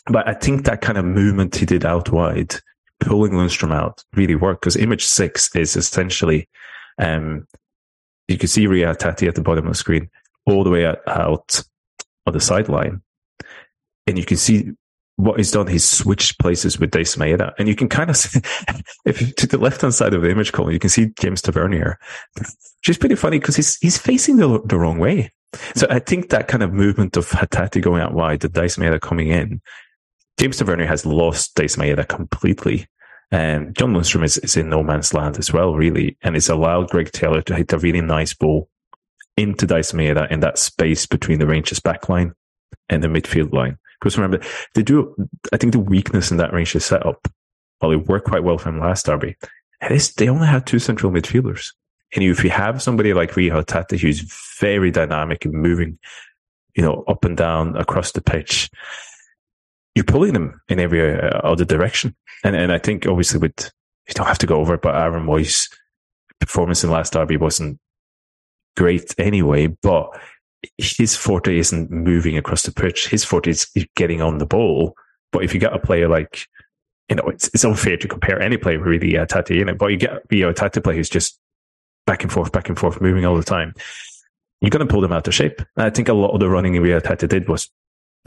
[0.08, 2.56] but I think that kind of movement he did out wide,
[3.00, 6.50] pulling Lundstram out really worked because image six is essentially,
[6.98, 7.48] um,
[8.28, 10.10] you can see Ria Tati at the bottom of the screen,
[10.46, 11.64] all the way out,
[12.26, 13.02] on the sideline.
[14.08, 14.72] And you can see
[15.16, 15.68] what he's done.
[15.68, 17.54] He's switched places with Daizen Maeda.
[17.58, 18.40] And you can kind of see,
[19.06, 21.42] if you to the left hand side of the image column, you can see James
[21.42, 21.98] Tavernier,
[22.38, 25.32] which is pretty funny because he's, he's facing the, the wrong way.
[25.76, 29.00] So I think that kind of movement of Hatate going out wide, the Daizen Maeda
[29.00, 29.62] coming in,
[30.40, 32.88] James Tavernier has lost Daizen Maeda completely.
[33.32, 36.90] Um, John Lundstram is, is in no man's land as well, really, and it's allowed
[36.90, 38.70] Greg Taylor to hit a really nice ball
[39.38, 42.34] into Daizen Maeda in that space between the Rangers backline
[42.90, 43.78] and the midfield line.
[44.00, 45.16] Because remember, they do,
[45.52, 47.28] I think the weakness in that Rangers setup,
[47.80, 49.36] while it worked quite well for him last derby,
[49.90, 51.70] is they only have two central midfielders.
[52.16, 54.22] And if you have somebody like Reo Hatate who's
[54.60, 55.98] very dynamic and moving,
[56.76, 58.70] you know, up and down across the pitch,
[59.96, 62.16] you're pulling them in every uh, other direction.
[62.44, 63.72] And and I think obviously with
[64.08, 65.70] you don't have to go over it, but Aaron Mooy's
[66.40, 67.80] performance in last derby wasn't
[68.76, 69.68] great anyway.
[69.68, 70.20] But
[70.78, 73.08] his forte isn't moving across the pitch.
[73.08, 74.96] His forte is getting on the ball.
[75.32, 76.48] But if you get a player like,
[77.10, 79.88] you know, it's, it's unfair to compare any player really uh, Tati, you know, but
[79.88, 81.40] you get you know, a Tati player who's just
[82.06, 83.74] back and forth, back and forth, moving all the time.
[84.62, 85.62] You're going to pull them out of shape.
[85.76, 87.70] I think a lot of the running Reo Hatate did was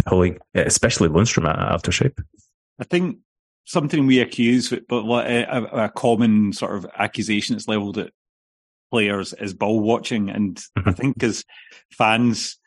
[0.05, 2.21] pulling, especially Lundstram out of shape.
[2.79, 3.19] I think
[3.65, 8.13] something we accuse, but a, a common sort of accusation that's leveled at
[8.91, 10.31] players is ball watching.
[10.31, 10.89] And mm-hmm.
[10.89, 11.45] I think as
[11.91, 12.59] fans,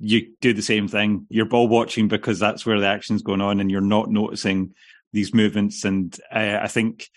[0.00, 1.26] you do the same thing.
[1.28, 4.74] You're ball watching because that's where the action's going on and you're not noticing
[5.12, 5.84] these movements.
[5.84, 7.08] And uh, I think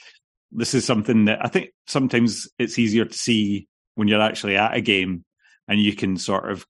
[0.52, 4.76] this is something that I think sometimes it's easier to see when you're actually at
[4.76, 5.24] a game
[5.68, 6.66] and you can sort of,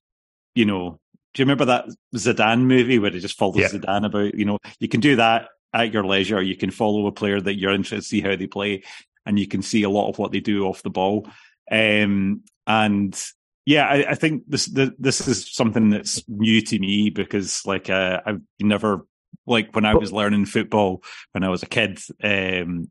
[0.54, 1.00] you know,
[1.34, 3.68] do you remember that Zidane movie where it just follows yeah.
[3.68, 6.42] Zidane about, you know, you can do that at your leisure.
[6.42, 8.84] You can follow a player that you're interested to see how they play
[9.24, 11.26] and you can see a lot of what they do off the ball.
[11.70, 13.18] Um, and
[13.64, 17.88] yeah, I, I think this, the, this is something that's new to me because like,
[17.88, 19.06] uh, I've never,
[19.46, 22.90] like when I was learning football when I was a kid, um,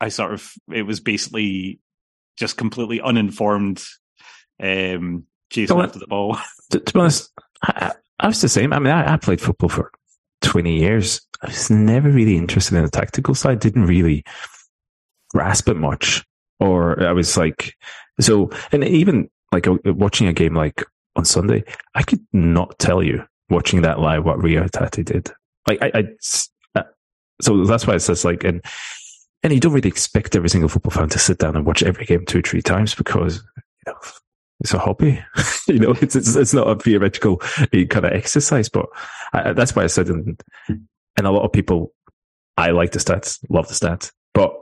[0.00, 1.80] I sort of, it was basically
[2.36, 3.82] just completely uninformed,
[4.62, 6.38] um, chasing after the ball.
[6.70, 7.30] To, to be honest,
[7.62, 8.72] I, I, was the same.
[8.72, 9.92] I mean, I, I, played football for
[10.42, 11.20] 20 years.
[11.40, 14.24] I was never really interested in the tactical side, didn't really
[15.30, 16.24] grasp it much.
[16.58, 17.76] Or I was like,
[18.18, 20.82] so, and even like watching a game like
[21.14, 21.62] on Sunday,
[21.94, 25.30] I could not tell you watching that live what Rio Tati did.
[25.68, 26.04] Like, I, I,
[26.80, 26.82] uh,
[27.40, 28.60] so that's why it says like, and,
[29.42, 32.04] and you don't really expect every single football fan to sit down and watch every
[32.04, 33.98] game two or three times because you know,
[34.60, 35.22] it's a hobby.
[35.68, 37.40] you know, it's, it's, it's not a theoretical
[37.72, 38.86] eh, kind of exercise, but
[39.32, 41.92] I, that's why I said, and, and a lot of people,
[42.56, 44.52] I like the stats, love the stats, but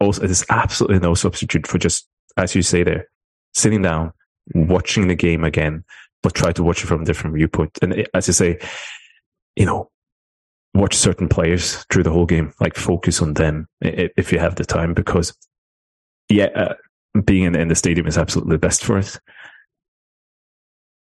[0.00, 3.08] also there's absolutely no substitute for just, as you say there,
[3.54, 4.12] sitting down,
[4.54, 5.84] watching the game again,
[6.22, 7.78] but try to watch it from a different viewpoint.
[7.80, 8.58] And eh, as I say,
[9.56, 9.90] you know,
[10.74, 14.64] watch certain players through the whole game, like focus on them if you have the
[14.64, 15.34] time, because
[16.28, 16.74] yeah, uh,
[17.24, 19.18] being in, in the stadium is absolutely the best for it.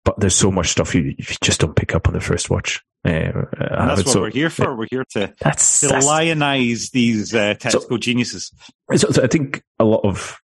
[0.06, 2.82] But there's so much stuff you, you just don't pick up on the first watch.
[3.06, 4.76] Uh, that's what so, we're here for.
[4.76, 8.52] We're here to, that's, to that's, lionize these uh, technical so, geniuses.
[8.95, 10.39] So, so, I think a lot of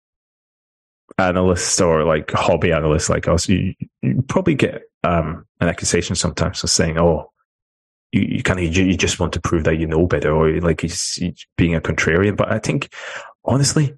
[1.18, 6.64] analysts or like hobby analysts like us, you, you probably get um, an accusation sometimes
[6.64, 7.32] of saying, "Oh,
[8.16, 10.82] you, you kind of you just want to prove that you know better," or like
[10.82, 12.38] he's, he's being a contrarian.
[12.38, 12.94] But I think
[13.44, 13.94] honestly,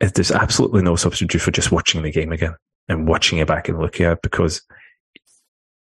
[0.00, 2.56] there's absolutely no substitute for just watching the game again
[2.88, 4.62] and watching it back and looking at it because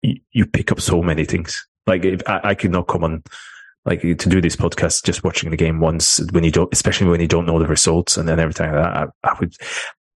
[0.02, 1.68] you, you pick up so many things.
[1.88, 3.24] Like if I, I could not come on
[3.86, 7.22] like to do this podcast just watching the game once when you don't, especially when
[7.22, 9.10] you don't know the results and then everything like that.
[9.24, 9.54] I, I would,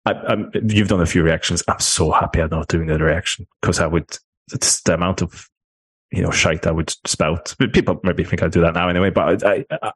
[0.05, 1.63] I, you've done a few reactions.
[1.67, 4.17] I'm so happy I'm not doing the reaction because I would,
[4.51, 5.49] it's the amount of,
[6.13, 7.55] you know, shite I would spout.
[7.73, 9.91] People maybe think I do that now anyway, but I, I,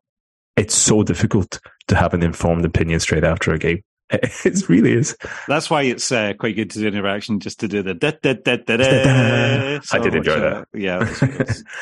[0.58, 3.84] it's so difficult to have an informed opinion straight after a game.
[4.10, 5.17] It really is.
[5.47, 8.12] That's why it's uh, quite good to do an reaction just to do the da
[8.21, 9.80] da da da da.
[9.82, 10.67] So I did enjoy that.
[10.73, 10.99] Yeah,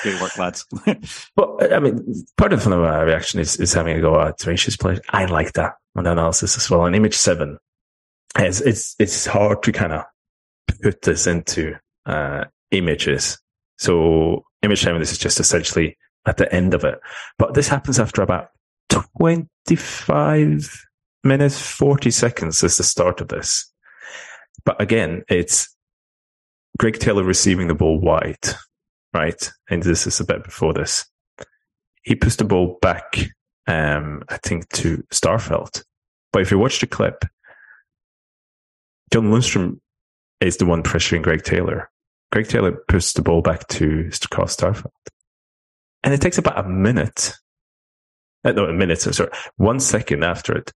[0.02, 0.65] great work, lads.
[1.38, 5.00] well, I mean, part of my reaction is, is having a go at Rangers players.
[5.10, 6.82] I like that on the analysis as well.
[6.82, 7.60] On image seven,
[8.39, 10.04] it's it's it's hard to kind of
[10.82, 11.76] put this into
[12.08, 13.38] uh, images.
[13.78, 17.00] So image this is just essentially at the end of it,
[17.38, 18.50] but this happens after about
[18.90, 20.86] twenty five
[21.26, 23.70] minutes, 40 seconds is the start of this.
[24.64, 25.76] But again, it's
[26.78, 28.46] Greg Taylor receiving the ball wide,
[29.14, 29.52] right?
[29.70, 31.06] And this is a bit before this.
[32.04, 33.18] He puts the ball back,
[33.68, 35.84] um, I think, to Starfelt.
[36.32, 37.26] But if you watch the clip,
[39.12, 39.80] John Lundstram
[40.42, 41.90] is the one pressuring Greg Taylor.
[42.32, 44.92] Greg Taylor puts the ball back to Carl Starfelt.
[46.04, 47.34] And it takes about a minute,
[48.44, 50.72] uh, no, a minute, sorry, one second after it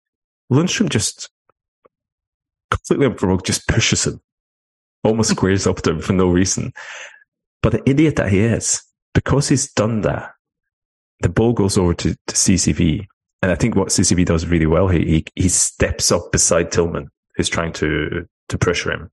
[0.51, 1.31] Lundstram just
[2.71, 4.21] completely unprovoked just pushes him,
[5.03, 6.73] almost squares up to him for no reason.
[7.63, 8.83] But the idiot that he is,
[9.15, 10.33] because he's done that,
[11.21, 13.07] the ball goes over to, to CCV.
[13.43, 17.09] And I think what CCV does really well, he, he, he steps up beside Tillman,
[17.37, 19.11] who's trying to, to pressure him.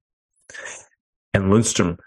[1.33, 1.97] And Lundstram,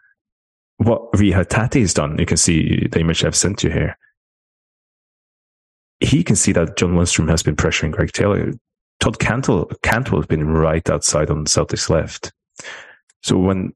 [0.79, 3.97] what Hatate has done, you can see the image I've sent you here.
[6.01, 8.53] He can see that John Lundstram has been pressuring Greg Taylor.
[9.01, 12.33] Todd Cantwell, Cantwell has been right outside on Celtic's left.
[13.23, 13.73] So when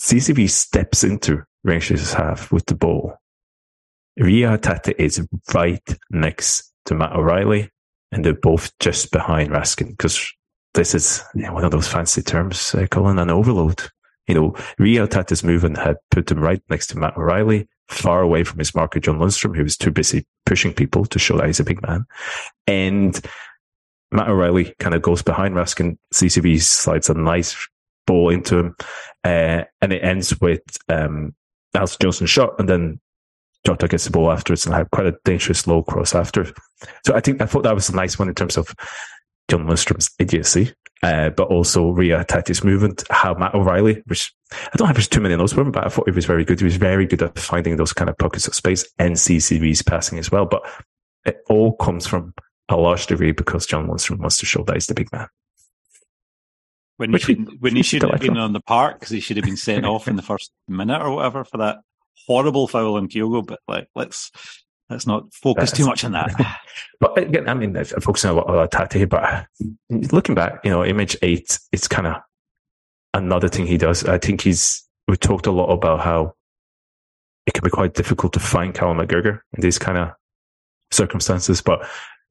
[0.00, 3.14] CCV steps into Rangers' half with the ball,
[4.16, 7.70] Reo Hatate is right next to Matt O'Riley,
[8.10, 10.32] and they're both just behind Raskin because
[10.74, 13.88] this is one of those fancy terms, uh, Colin, an overload.
[14.30, 18.44] You know, Reo Hatate's movement had put him right next to Matt O'Riley, far away
[18.44, 21.58] from his marker, John Lundstram, who was too busy pushing people to show that he's
[21.58, 22.04] a big man.
[22.68, 23.20] And
[24.12, 25.98] Matt O'Riley kind of goes behind Raskin.
[26.14, 27.56] CCV slides a nice
[28.06, 28.76] ball into him,
[29.24, 31.34] uh, and it ends with um,
[31.74, 33.00] Alistair Johnston's shot, and then
[33.66, 36.46] Jota gets the ball afterwards and had quite a dangerous low cross after.
[37.04, 38.72] So I think I thought that was a nice one in terms of
[39.48, 43.04] John Lundstram's idiocy, uh, but also Reo Hatate's movement.
[43.10, 46.08] How Matt O'Riley, which I don't have too many notes for him, but I thought
[46.08, 46.60] he was very good.
[46.60, 50.18] He was very good at finding those kind of pockets of space and CCV's passing
[50.18, 50.46] as well.
[50.46, 50.62] But
[51.24, 52.34] it all comes from
[52.68, 55.28] a large degree because John Lundstram wants to show that he's the big man.
[56.96, 59.46] When he should, when he should have been on the park because he should have
[59.46, 61.78] been sent off in the first minute or whatever for that
[62.26, 63.46] horrible foul on Kyogo.
[63.46, 64.30] But like, let's
[64.90, 66.58] let's not focus too much on that.
[67.00, 69.46] but again, I mean, I'm focusing a lot on Tate, but
[69.88, 72.16] looking back, you know, image eight, it's kind of
[73.14, 74.04] another thing he does.
[74.04, 76.34] I think he's we talked a lot about how
[77.46, 80.10] it can be quite difficult to find Callum McGregor in these kind of
[80.90, 81.88] circumstances, but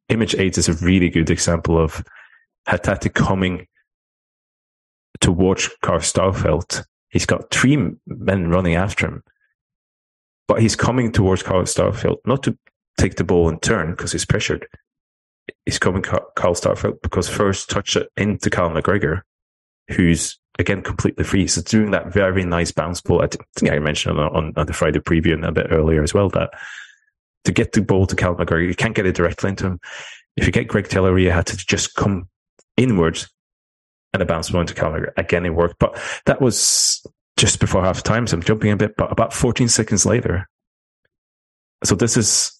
[0.09, 2.03] image eight is a really good example of
[2.67, 3.67] Hatate coming
[5.19, 6.85] towards Carl Starfelt.
[7.10, 9.23] He's got three men running after him,
[10.50, 12.58] but he's coming towards Carl Starfelt, not to
[12.97, 14.67] take the ball and turn because he's pressured.
[15.63, 19.21] He's coming Carl Starfelt because first touch it into Cal McGregor,
[19.91, 21.45] who's again completely free.
[21.45, 23.21] So doing that very nice bounce ball.
[23.21, 26.29] I think I mentioned on, on, the Friday preview and a bit earlier as well
[26.29, 26.50] that
[27.45, 29.79] to get the ball to Cal McGregor, you can't get it directly into him.
[30.35, 32.27] If you get Greg Taylor, you had to just come
[32.75, 33.29] inwards
[34.13, 35.12] and a bounce ball into Cal McGregor.
[35.15, 37.06] Again, it worked, but that was
[37.40, 38.27] just before half time.
[38.27, 40.48] So I'm jumping a bit, but about 14 seconds later.
[41.85, 42.52] So this is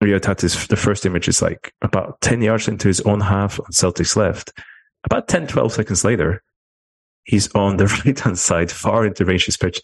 [0.00, 3.72] Reo Hatate's, the first image is like about 10 yards into his own half on
[3.72, 4.52] Celtic's left.
[5.04, 6.42] About 10, 12 seconds later,
[7.24, 9.80] he's on the right hand side, far into Rangers pitch,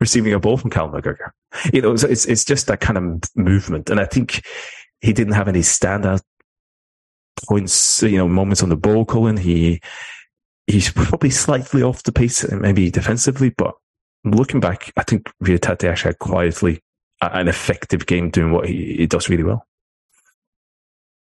[0.00, 1.30] receiving a ball from Cal McGregor.
[1.72, 3.90] You know, so it's, it's just that kind of movement.
[3.90, 4.46] And I think
[5.00, 6.22] he didn't have any standout
[7.48, 9.36] points, you know, moments on the ball, Colin.
[9.36, 9.80] He,
[10.68, 13.74] he's probably slightly off the pace, maybe defensively, but
[14.24, 16.80] looking back, I think Hatate actually had quietly
[17.20, 19.66] an effective game doing what he, he does really well.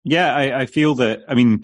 [0.04, 1.24] Yeah, I, I, feel that.
[1.28, 1.64] I mean,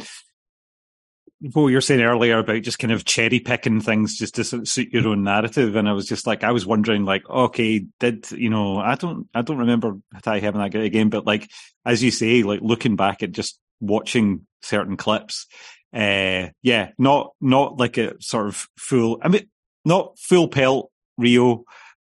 [1.40, 4.92] what you were saying earlier about just kind of cherry picking things just to suit
[4.92, 8.50] your own narrative, and I was just like, I was wondering, like, okay, did you
[8.50, 8.80] know?
[8.80, 11.50] I don't, I don't remember Ty having that great game, but like
[11.86, 15.48] as you say, like looking back at just watching certain clips,
[15.94, 19.20] uh, yeah, not not like a sort of full.
[19.22, 19.48] I mean,
[19.86, 21.66] not full pelt Rio,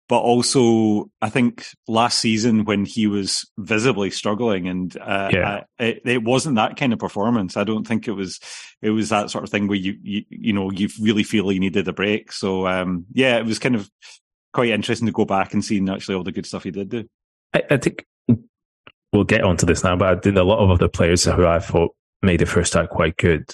[0.08, 5.64] but also I think last season when he was visibly struggling, and uh, yeah.
[5.78, 7.56] it, it, wasn't that kind of performance.
[7.56, 8.40] I don't think it was.
[8.82, 11.60] It was that sort of thing where you you you know you really feel you
[11.60, 12.32] needed a break.
[12.32, 13.90] So um, yeah, it was kind of
[14.52, 17.08] quite interesting to go back and see actually all the good stuff he did do.
[17.52, 18.04] I, I think
[19.12, 21.58] we'll get onto this now, but I did a lot of other players who I
[21.58, 23.44] thought made the first start quite good.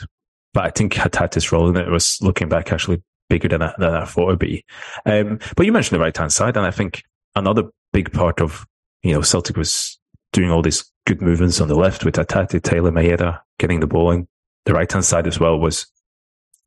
[0.54, 3.94] But I think Hatate's role in it was looking back actually bigger than I, than
[3.94, 4.64] I thought it would be.
[5.06, 7.02] Um, but you mentioned the right hand side, and I think
[7.34, 8.66] another big part of
[9.02, 9.98] you know Celtic was
[10.32, 14.10] doing all these good movements on the left with Hatate, Taylor, Maeda getting the ball
[14.10, 14.28] in.
[14.64, 15.86] The right hand side as well was,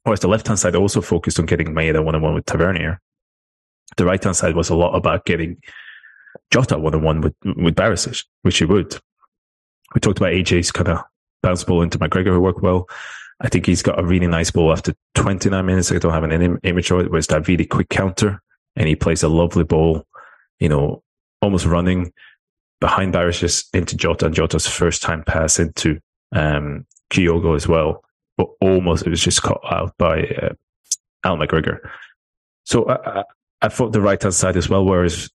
[0.04, 3.00] whereas the left hand side also focused on getting Maeda one on one with Tavernier.
[3.98, 5.62] The right hand side was a lot about getting
[6.52, 8.98] Jota one on one with with Barisic, which he would.
[9.94, 11.04] We talked about AJ's kind of
[11.42, 12.88] bounce ball into McGregor who worked well.
[13.42, 15.92] I think he's got a really nice ball after 29 minutes.
[15.92, 18.42] I don't have an image of it, where it's that really quick counter
[18.76, 20.06] and he plays a lovely ball,
[20.60, 21.04] you know,
[21.42, 22.12] almost running
[22.80, 26.00] behind Barisic into Jota and Jota's first time pass into
[26.34, 28.04] um, Kyogo as well.
[28.38, 30.54] But almost it was just caught out by uh,
[31.24, 31.80] Al McGregor.
[32.66, 33.24] So I, I,
[33.62, 35.30] I thought the right hand side as well, whereas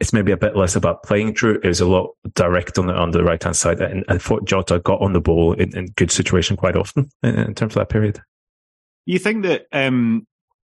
[0.00, 1.60] it's maybe a bit less about playing through.
[1.62, 4.44] It was a lot direct on the on the right hand side, and I thought
[4.44, 7.80] Jota got on the ball in, in good situation quite often in, in, terms of
[7.80, 8.20] that period.
[9.06, 10.26] You think that um,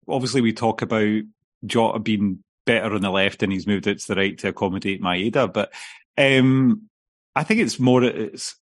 [0.07, 1.21] obviously we talk about
[1.65, 5.01] Jota being better on the left, and he's moved it to the right to accommodate
[5.01, 5.71] Maeda, but
[6.17, 6.89] um,
[7.35, 8.55] I think it's more it's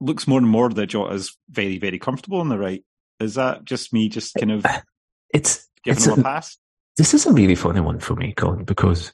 [0.00, 2.84] looks more and more that Jota is very very comfortable on the right.
[3.18, 4.08] Is that just me?
[4.08, 4.64] Just kind of
[5.34, 6.56] it's giving it's him a, a pass.
[6.96, 9.12] This is a really funny one for me, Colin, because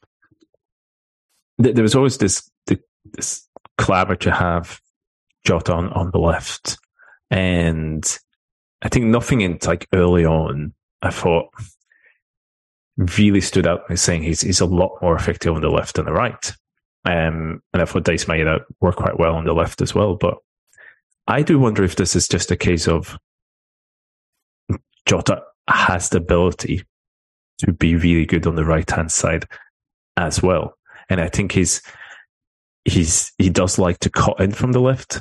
[1.62, 2.50] there was always this
[3.04, 3.48] this
[3.78, 4.80] clamour to have
[5.44, 6.78] Jota on, on the left,
[7.30, 8.04] and
[8.82, 11.48] I think nothing in like early on I thought
[12.96, 16.06] really stood out by saying he's he's a lot more effective on the left than
[16.06, 16.52] the right.
[17.04, 20.14] Um, and I thought Daizen Maeda work quite well on the left as well.
[20.14, 20.38] But
[21.26, 23.18] I do wonder if this is just a case of
[25.06, 26.84] Jota has the ability
[27.58, 29.46] to be really good on the right hand side
[30.16, 30.76] as well.
[31.12, 31.82] And I think he's,
[32.84, 35.20] he's, he does like to cut in from the left,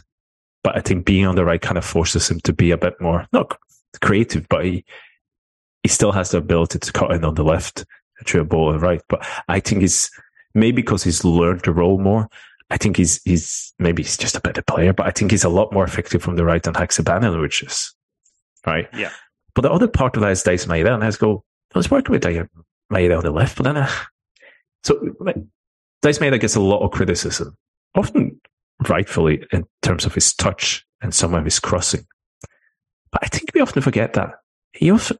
[0.63, 2.99] but I think being on the right kind of forces him to be a bit
[3.01, 3.57] more, not
[4.01, 4.85] creative, but he,
[5.83, 7.85] he still has the ability to cut in on the left
[8.25, 9.01] to a ball on the right.
[9.09, 10.09] But I think he's,
[10.53, 12.29] maybe because he's learned to roll more,
[12.69, 15.49] I think he's, he's, maybe he's just a better player, but I think he's a
[15.49, 17.93] lot more effective from the right than which is
[18.65, 18.87] Right.
[18.95, 19.11] Yeah.
[19.53, 21.43] But the other part of that is Daizen Maeda, and I go,
[21.75, 23.89] I was working with Maeda on the left, but then, uh,
[24.83, 25.15] so
[26.03, 27.55] Maeda gets a lot of criticism,
[27.95, 28.39] often
[28.89, 32.05] rightfully in terms of his touch and some of his crossing.
[33.11, 34.35] But I think we often forget that
[34.73, 35.15] he also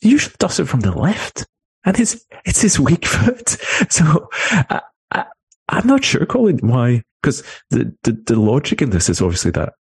[0.00, 1.46] usually does it from the left,
[1.84, 3.50] and his it's his weak foot.
[3.90, 5.24] So I, I,
[5.68, 9.74] I'm not sure, Colin, why because the, the the logic in this is obviously that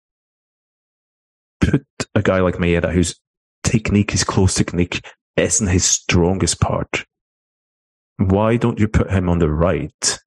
[1.61, 3.19] put a guy like Maeda whose
[3.63, 5.05] technique, his close technique,
[5.37, 7.05] isn't his strongest part.
[8.19, 10.19] Why don't you put him on the right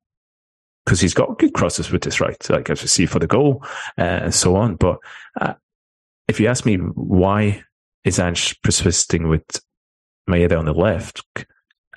[0.88, 3.62] because he's got good crosses with this right, like as we see for the goal
[3.98, 4.78] uh, and so on.
[4.78, 5.00] But
[5.42, 5.56] uh,
[6.30, 7.62] if you ask me why
[8.06, 9.44] is Ange persisting with
[10.30, 11.46] Maeda on the left, and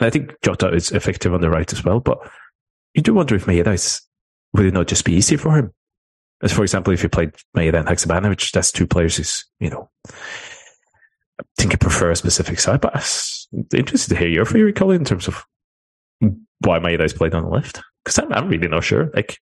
[0.00, 2.18] I think Jota is effective on the right as well, but
[2.92, 4.00] you do wonder if Maeda is,
[4.54, 5.72] would it not just be easier for him?
[6.42, 9.88] As for example, if you played Maeda and Haksabanovic, that's two players who's, you know,
[10.08, 15.02] I think I prefer a specific side, but I'm interested to hear your theory, Colin,
[15.02, 15.44] in terms of
[16.60, 19.10] why Maeda is played on the left because I'm, I'm really not sure.
[19.14, 19.38] Like,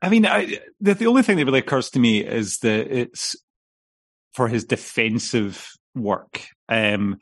[0.00, 3.36] I mean, I, the, the only thing that really occurs to me is that it's
[4.34, 7.18] for his defensive work, um,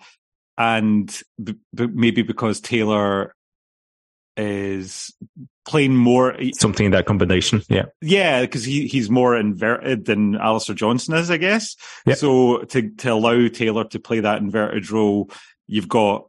[0.57, 3.35] and b- b- maybe because Taylor
[4.37, 5.13] is
[5.67, 7.63] playing more something in that combination.
[7.69, 11.77] Yeah, yeah, because he he's more inverted than Alistair Johnston is, I guess.
[12.07, 12.19] Yep.
[12.19, 15.31] So to to allow Taylor to play that inverted role,
[15.67, 16.29] you've got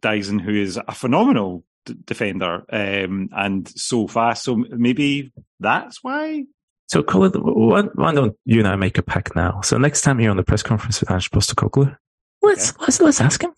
[0.00, 4.44] Daizen, who is a phenomenal d- defender um, and so fast.
[4.44, 6.44] So maybe that's why.
[6.88, 9.62] So, Colin, why, why, don't you and I make a pact now?
[9.62, 11.96] So next time you're on the press conference with Ange Postecoglou,
[12.42, 12.78] Let's okay.
[12.80, 13.52] let's let's ask him.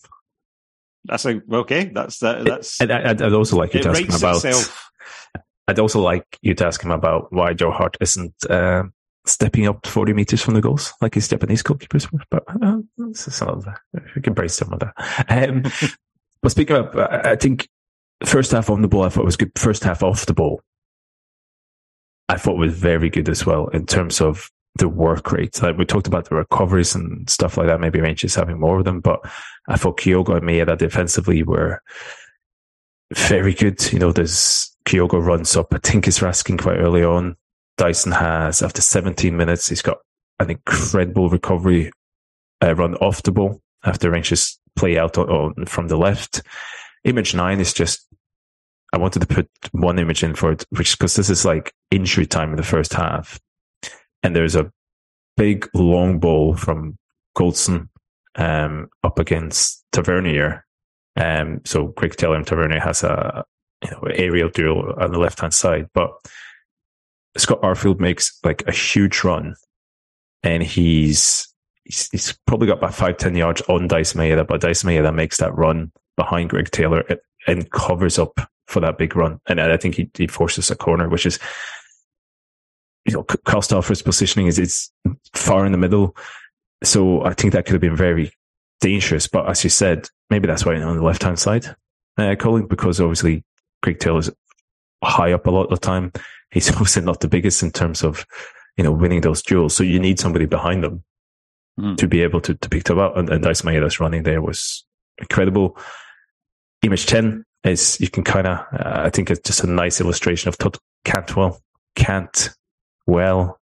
[1.06, 1.84] That's a okay.
[1.84, 2.44] That's that.
[2.44, 2.80] That's.
[2.80, 4.44] I'd, I'd, also like you to ask him about.
[4.44, 4.90] Itself.
[5.68, 8.82] I'd also like you to ask him about why Joe Hart isn't uh,
[9.24, 12.20] stepping up 40 meters from the goals like his Japanese goalkeepers were.
[12.30, 12.82] But uh,
[13.14, 13.78] some of that.
[14.14, 15.24] We can brace some of that.
[15.30, 15.62] Um,
[16.42, 17.68] but speaking of, I think
[18.24, 19.52] first half on the ball, I thought was good.
[19.56, 20.60] First half off the ball,
[22.28, 25.60] I thought was very good as well in terms of the work rate.
[25.62, 27.80] Like we talked about the recoveries and stuff like that.
[27.80, 29.20] Maybe Rangers having more of them, but
[29.68, 31.80] I thought Kyogo and Maeda defensively were
[33.14, 33.92] very good.
[33.92, 35.72] You know, there's Kyogo runs up.
[35.72, 37.36] I think he's rasking quite early on.
[37.78, 39.98] Daizen has, after 17 minutes, he's got
[40.38, 41.90] an incredible recovery
[42.62, 46.42] uh, run off the ball after Rangers play out on, on, from the left.
[47.04, 48.06] Image nine is just,
[48.92, 52.26] I wanted to put one image in for it, which, because this is like injury
[52.26, 53.38] time in the first half.
[54.22, 54.72] And there's a
[55.36, 56.96] big long ball from
[57.36, 57.88] Goldson
[58.36, 60.64] um, up against Tavernier.
[61.16, 63.44] Um, so Greg Taylor and Tavernier has a
[63.84, 66.10] you know aerial duel on the left hand side, but
[67.36, 69.54] Scott Arfield makes like a huge run,
[70.42, 71.52] and he's
[71.84, 75.54] he's, he's probably got about five ten yards on Daizen Maeda, but Maeda makes that
[75.54, 77.04] run behind Greg Taylor
[77.46, 81.08] and covers up for that big run, and I think he, he forces a corner,
[81.08, 81.38] which is
[83.04, 84.90] you know Kostalfer's positioning is it's
[85.34, 86.16] far in the middle,
[86.82, 88.32] so I think that could have been very
[88.80, 89.26] dangerous.
[89.28, 91.76] But as you said, maybe that's why on the left hand side,
[92.16, 93.44] uh, Colin, because obviously
[93.82, 94.30] Greg Taylor's
[95.02, 96.12] high up a lot of the time.
[96.50, 98.24] He's obviously not the biggest in terms of,
[98.76, 99.74] you know, winning those duels.
[99.74, 101.02] So you need somebody behind them
[101.78, 101.96] mm.
[101.96, 103.16] to be able to, to pick them up.
[103.16, 104.84] And, and Daizen Maeda's running there was
[105.18, 105.76] incredible.
[106.84, 110.48] Image 10 is, you can kind of, uh, I think it's just a nice illustration
[110.48, 111.60] of Todd Cantwell,
[111.96, 112.50] can't
[113.06, 113.58] well,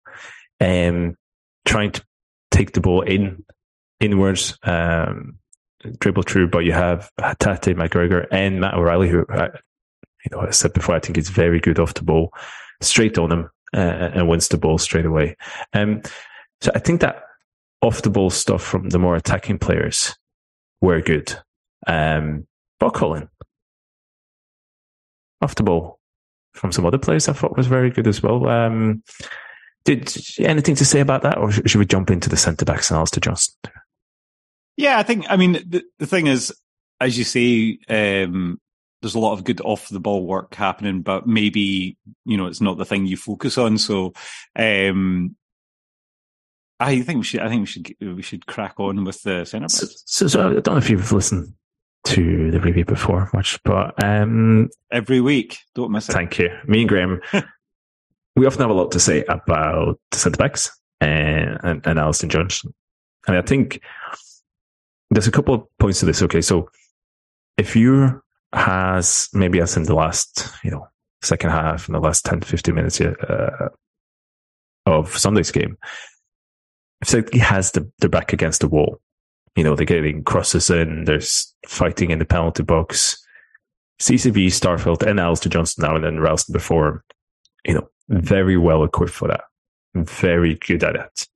[0.59, 1.15] um,
[1.65, 2.03] trying to
[2.49, 3.43] take the ball in,
[3.99, 5.37] inwards, um,
[5.99, 9.49] dribble through, but you have Hatate McGregor and Matt O'Riley, who uh,
[10.25, 12.33] you know, I said before, I think he's very good off the ball,
[12.81, 13.77] straight on him, uh,
[14.13, 15.35] and wins the ball straight away.
[15.73, 16.01] Um,
[16.61, 17.23] so I think that
[17.81, 20.15] off the ball stuff from the more attacking players
[20.81, 21.35] were good.
[21.87, 22.47] Um,
[22.81, 23.29] but Colin,
[25.39, 25.99] off the ball
[26.53, 28.49] from some other players, I thought was very good as well.
[28.49, 29.03] Um,
[29.85, 32.97] did anything to say about that, or should we jump into the centre backs and
[32.97, 33.71] Alistair Johnston?
[34.77, 35.25] Yeah, I think.
[35.29, 36.51] I mean, the, the thing is,
[36.99, 38.59] as you say, um,
[39.03, 42.61] there's a lot of good off the ball work happening, but maybe you know it's
[42.61, 43.77] not the thing you focus on.
[43.77, 44.13] So,
[44.55, 45.35] um,
[46.79, 47.41] I think we should.
[47.41, 47.95] I think we should.
[48.15, 51.11] We should crack on with the centre so, so, so, I don't know if you've
[51.11, 51.53] listened
[52.03, 56.13] to the review before much, but um, every week, don't miss it.
[56.13, 56.49] Thank you.
[56.65, 57.21] Me and Graham,
[58.35, 62.29] we often have a lot to say about the centre backs and, and and Alistair
[62.29, 62.73] Johnston,
[63.27, 63.81] and I think
[65.09, 66.21] there's a couple of points to this.
[66.23, 66.69] Okay, so
[67.57, 68.23] if you're
[68.53, 70.87] has maybe as in the last, you know,
[71.21, 73.69] second half in the last 10 to 15 minutes uh,
[74.85, 75.77] of Sunday's game,
[77.13, 78.99] like he has the, the back against the wall.
[79.55, 83.17] You know, they're getting crosses in, there's fighting in the penalty box.
[83.99, 87.03] CCV, Starfelt, and Alistair Johnston now and then Ralston before,
[87.65, 89.41] you know, very well equipped for that.
[89.93, 91.27] Very good at it.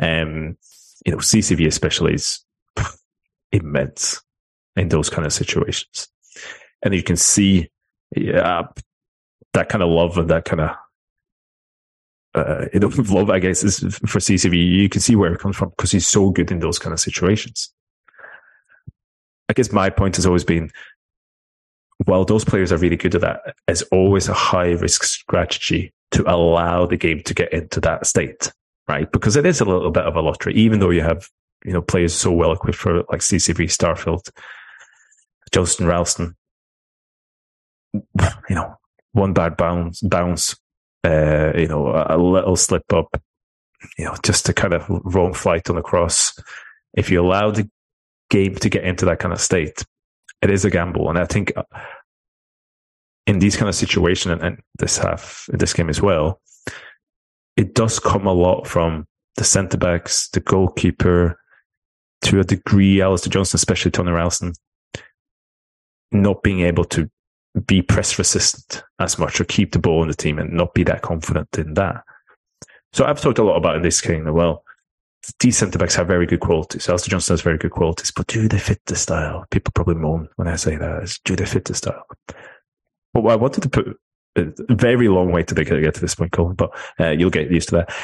[0.00, 0.56] Um,
[1.04, 2.40] you know, CCV especially is
[3.52, 4.22] immense
[4.74, 6.08] in those kind of situations
[6.82, 7.70] and you can see
[8.14, 8.62] yeah,
[9.54, 10.76] that kind of love and that kind of
[12.34, 14.54] uh, know, love, I guess, is for CCV.
[14.54, 17.00] You can see where it comes from because he's so good in those kind of
[17.00, 17.72] situations.
[19.48, 20.70] I guess my point has always been,
[22.06, 26.30] while those players are really good at that, it's always a high risk strategy to
[26.30, 28.50] allow the game to get into that state,
[28.88, 29.10] right?
[29.12, 31.28] Because it is a little bit of a lottery, even though you have,
[31.64, 34.30] you know, players so well equipped for like CCV, Starfelt,
[35.52, 36.34] Johnston Ralston,
[37.94, 38.74] you know,
[39.12, 40.56] one bad bounce, bounce,
[41.04, 43.20] uh, you know, a, little slip up,
[43.98, 46.38] you know, just a kind of wrong flight on the cross.
[46.94, 47.68] If you allow the
[48.30, 49.84] game to get into that kind of state,
[50.42, 51.08] it is a gamble.
[51.08, 51.62] And I think uh,
[53.26, 56.40] in these kind of situations, and, this half, this game as well,
[57.56, 61.38] it does come a lot from the centre backs, the goalkeeper,
[62.22, 64.52] to a degree, Alistair Johnston, especially Tony Ralston,
[66.12, 67.10] not being able to
[67.66, 70.84] be press resistant as much or keep the ball in the team and not be
[70.84, 72.02] that confident in that.
[72.92, 74.64] So I've talked a lot about in this game as well.
[75.38, 76.88] These centre backs have very good qualities.
[76.88, 79.46] Alistair Johnston has very good qualities, but do they fit the style?
[79.50, 81.02] People probably moan when I say that.
[81.02, 82.04] Is, do they fit the style?
[83.14, 83.96] But I wanted to put
[84.36, 87.68] a very long way to get to this point, Colin, but uh, you'll get used
[87.68, 87.94] to that.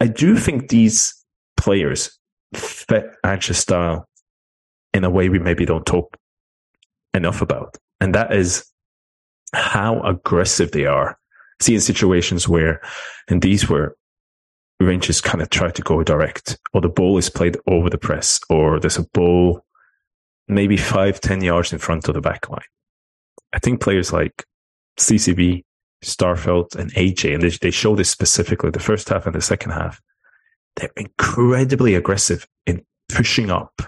[0.00, 1.14] I do think these
[1.56, 2.18] players
[2.54, 4.08] fit Ange's style
[4.94, 6.16] in a way we maybe don't talk
[7.14, 7.76] enough about.
[8.00, 8.64] And that is
[9.52, 11.18] how aggressive they are.
[11.60, 12.80] See in situations where,
[13.28, 13.96] and these were
[14.80, 18.40] Rangers kind of try to go direct, or the ball is played over the press,
[18.48, 19.62] or there's a ball
[20.48, 22.60] maybe five, ten yards in front of the back line.
[23.52, 24.44] I think players like
[24.98, 25.64] CCV,
[26.02, 29.72] Starfelt, and AJ, and they, they show this specifically the first half and the second
[29.72, 30.00] half,
[30.76, 33.82] they're incredibly aggressive in pushing up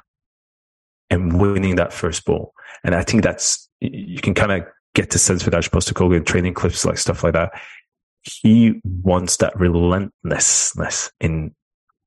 [1.12, 2.54] and winning that first ball.
[2.82, 6.24] And I think that's, you can kind of get the sense with Ange Postecoglou in
[6.24, 7.52] training clips, like stuff like that.
[8.22, 11.54] He wants that relentlessness in,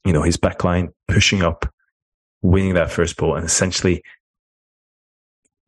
[0.03, 1.71] you know, his backline, pushing up,
[2.41, 4.01] winning that first ball, and essentially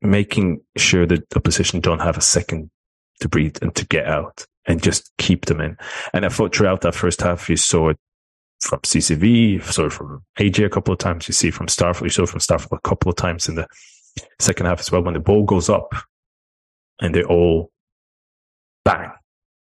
[0.01, 2.71] making sure that the opposition don't have a second
[3.19, 5.77] to breathe and to get out and just keep them in.
[6.11, 7.97] And I thought throughout that first half, you saw it
[8.61, 11.27] from CCV, it from AJ a couple of times.
[11.27, 13.67] You see from Starfelt, you saw from Starfelt a couple of times in the
[14.39, 15.03] second half as well.
[15.03, 15.93] When the ball goes up
[16.99, 17.71] and they all
[18.83, 19.11] bang,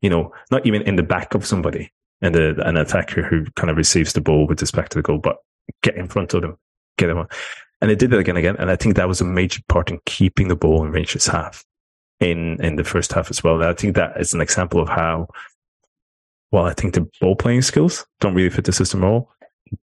[0.02, 3.76] you know, not even in the back of somebody and an attacker who kind of
[3.76, 5.36] receives the ball with back to the goal, but
[5.82, 6.56] get in front of them,
[6.98, 7.28] get them on.
[7.80, 8.56] And they did it again and again.
[8.58, 11.64] And I think that was a major part in keeping the ball in Rangers half
[12.20, 13.56] in, in the first half as well.
[13.56, 15.28] And I think that is an example of how,
[16.52, 19.30] well, I think the ball playing skills don't really fit the system at all.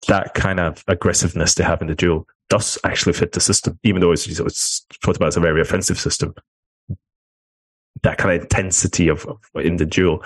[0.09, 4.01] That kind of aggressiveness they have in the duel does actually fit the system, even
[4.01, 6.35] though it's, it's thought about as a very offensive system.
[8.03, 10.25] That kind of intensity of, of in the duel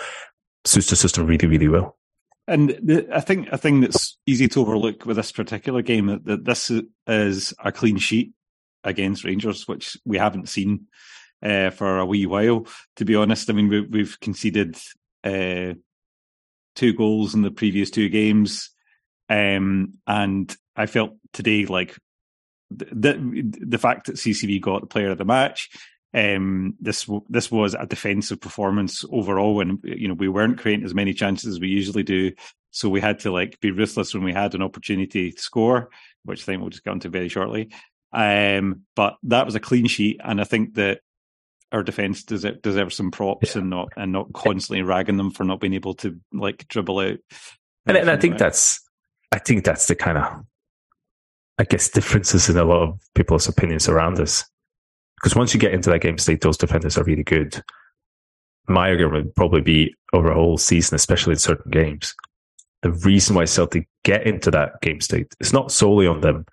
[0.64, 1.96] suits the system really, really well.
[2.46, 6.24] And the, I think a thing that's easy to overlook with this particular game that,
[6.24, 6.72] that this
[7.06, 8.32] is a clean sheet
[8.84, 10.86] against Rangers, which we haven't seen
[11.42, 12.66] uh, for a wee while.
[12.96, 14.76] To be honest, I mean we, have conceded
[15.24, 15.74] uh,
[16.78, 18.70] two goals in the previous two games,
[19.28, 21.96] um, and I felt today like
[22.70, 25.68] the the fact that CCV got the player of the match
[26.14, 30.94] um, this this was a defensive performance overall, and you know we weren't creating as
[30.94, 32.32] many chances as we usually do,
[32.70, 35.90] so we had to like be ruthless when we had an opportunity to score,
[36.24, 37.70] which I think we'll just get into very shortly.
[38.12, 41.00] Um, but that was a clean sheet, and I think that
[41.72, 43.60] our defense deserves, deserves some props yeah.
[43.60, 47.18] and not and not constantly ragging them for not being able to like dribble out.
[47.86, 48.80] And, and I think that's
[49.32, 50.44] I think that's the kind of
[51.58, 54.44] I guess differences in a lot of people's opinions around us
[55.16, 57.60] because once you get into that game state, those defenders are really good.
[58.68, 62.14] My argument would probably be over a whole season, especially in certain games.
[62.82, 66.44] The reason why Celtic get into that game state is not solely on them,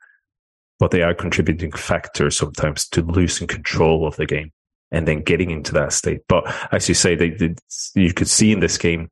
[0.79, 4.51] but they are contributing factors sometimes to losing control of the game
[4.91, 6.21] and then getting into that state.
[6.27, 7.55] But as you say, they, they,
[7.95, 9.09] you could see in this game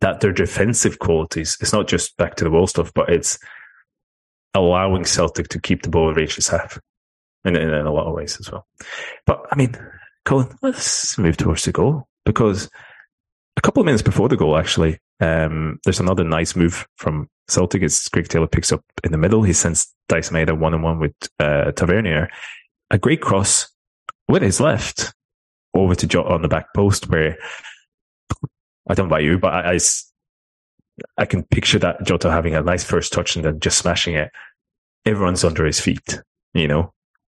[0.00, 3.38] that their defensive qualities, it's not just back to the wall stuff, but it's
[4.54, 6.78] allowing Celtic to keep the ball in Rangers half
[7.44, 8.66] in, in, in a lot of ways as well.
[9.26, 9.76] But I mean,
[10.24, 12.70] Colin, let's move towards the goal because
[13.56, 17.82] a couple of minutes before the goal, actually, um, there's another nice move from Celtic.
[17.82, 19.42] It's Greg Taylor picks up in the middle.
[19.42, 22.28] He sends Daizen Maeda one on one with uh, Tavernier.
[22.90, 23.68] A great cross
[24.28, 25.12] with his left
[25.74, 27.36] over to Jota on the back post where
[28.88, 29.78] I don't know about you, but I, I,
[31.18, 34.30] I can picture that Jota having a nice first touch and then just smashing it.
[35.06, 36.20] Everyone's under his feet,
[36.54, 36.92] you know,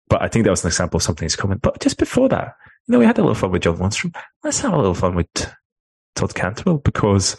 [0.10, 1.58] but I think that was an example of something that's coming.
[1.58, 2.54] But just before that,
[2.88, 4.16] you know, we had a little fun with John Lundstram.
[4.44, 5.28] Let's have a little fun with
[6.16, 7.36] Todd Cantwell because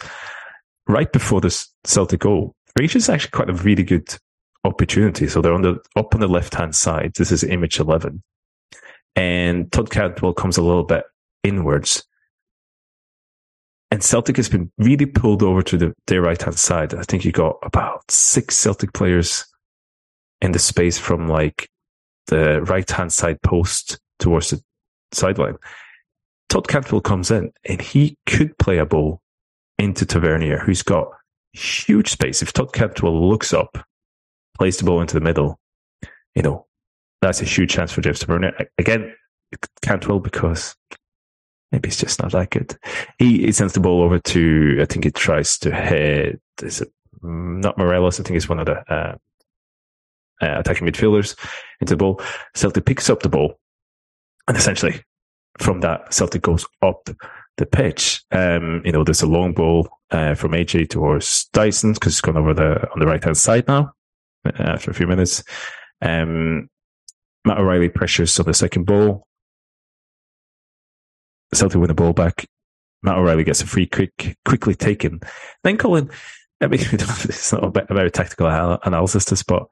[0.87, 4.15] right before this Celtic goal, is actually quite a really good
[4.63, 5.27] opportunity.
[5.27, 7.13] So they're on the up on the left hand side.
[7.17, 8.23] This is image eleven,
[9.19, 11.03] and Todd Cantwell comes a little bit
[11.43, 12.05] inwards.
[13.91, 16.93] And Celtic has been really pulled over to the, their right hand side.
[16.93, 19.45] I think you got about six Celtic players
[20.39, 21.69] in the space from like
[22.27, 24.63] the right hand side post towards the
[25.11, 25.57] sideline.
[26.47, 29.21] Todd Cantwell comes in and he could play a ball
[29.77, 31.09] into Tavernier, who's got
[31.51, 32.41] huge space.
[32.41, 33.85] If Todd Cantwell looks up,
[34.57, 35.59] plays the ball into the middle,
[36.35, 36.67] you know,
[37.21, 38.53] that's a huge chance for James Tavernier.
[38.77, 39.13] Again,
[39.81, 40.75] Cantwell because
[41.71, 42.77] maybe it's just not that good.
[43.17, 46.91] He, he sends the ball over to, I think he tries to hit, is it
[47.21, 48.19] not Morelos?
[48.19, 49.15] I think it's one of the, uh,
[50.41, 51.35] uh, attacking midfielders
[51.81, 52.21] into the ball.
[52.55, 53.59] Celtic picks up the ball,
[54.47, 55.03] and essentially
[55.57, 57.09] from that, Celtic goes up
[57.57, 58.23] the pitch.
[58.31, 62.37] Um, you know, there's a long ball uh, from AJ towards Daizen because he's gone
[62.37, 63.91] over the on the right hand side now
[64.45, 65.43] uh, after a few minutes.
[66.01, 66.69] Um,
[67.45, 69.25] Matt O'Riley pressures on the second ball.
[71.53, 72.45] Celtic win the ball back.
[73.01, 75.21] Matt O'Riley gets a free kick quickly taken.
[75.63, 76.09] Then Colin,
[76.61, 79.67] I mean, it's not a very tactical analysis to spot.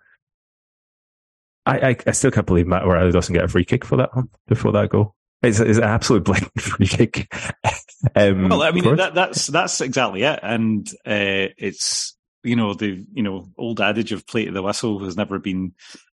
[1.66, 4.16] I, I, I still can't believe Matt O'Riley doesn't get a free kick for that
[4.16, 5.16] one before that goal.
[5.44, 7.32] It's, it's an absolute blatant free kick.
[8.16, 13.06] um, well, I mean, that, that's that's exactly it, and uh, it's you know the
[13.14, 15.74] you know old adage of play to the whistle has never been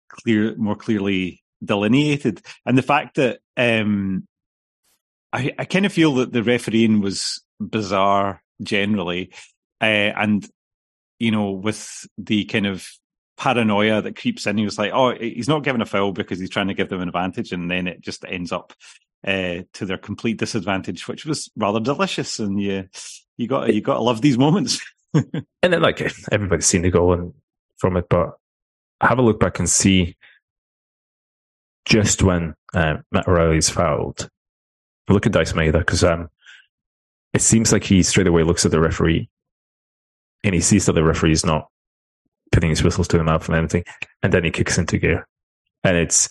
[0.10, 4.28] clear more clearly delineated, and the fact that um,
[5.32, 9.32] I, I kind of feel that the refereeing was bizarre generally,
[9.82, 9.86] uh,
[10.16, 10.47] and
[11.20, 12.88] you know with the kind of
[13.38, 14.57] paranoia that creeps in.
[14.57, 17.01] He was like, "Oh, he's not giving a foul because he's trying to give them
[17.01, 18.74] an advantage," and then it just ends up
[19.26, 22.39] uh, to their complete disadvantage, which was rather delicious.
[22.39, 22.89] And you
[23.38, 24.80] you got you got to love these moments.
[25.14, 26.01] and then, like
[26.32, 27.34] everybody's seen the goal and
[27.78, 28.38] from it, but
[29.02, 30.16] have a look back and see
[31.86, 34.30] just when uh, Matt O'Riley's fouled.
[35.08, 36.30] Look at Daizen Maeda because um,
[37.34, 39.30] it seems like he straight away looks at the referee
[40.43, 41.68] and he sees that the referee is not
[42.52, 43.84] putting his whistles to the mouth and anything,
[44.24, 45.28] and then he kicks into gear,
[45.84, 46.30] and it's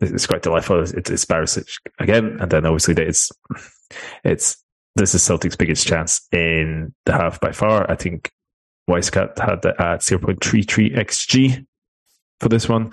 [0.00, 0.80] it's quite delightful.
[0.80, 3.30] It's, it's Barisic again, and then obviously it's
[4.24, 4.62] it's
[4.96, 7.90] this is Celtic's biggest chance in the half by far.
[7.90, 8.30] I think
[8.90, 11.66] Wyscout had at 0.33 xg
[12.40, 12.92] for this one,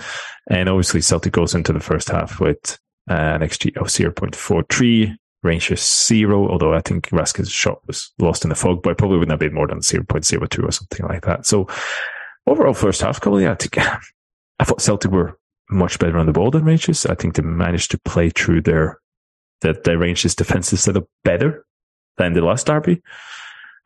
[0.49, 2.77] and obviously Celtic goes into the first half with
[3.09, 5.15] uh, an xg of 0.43.
[5.43, 9.31] Rangers zero, although I think Raskin's shot was lost in the fog, but probably wouldn't
[9.31, 11.45] have been more than 0.02 or something like that.
[11.45, 11.67] So
[12.47, 13.77] overall first half, yeah, I think
[14.59, 15.37] I thought Celtic were
[15.69, 17.05] much better on the ball than Rangers.
[17.05, 18.99] I think they managed to play through their
[19.61, 21.65] that their Rangers defensive setup better
[22.17, 23.01] than the last derby.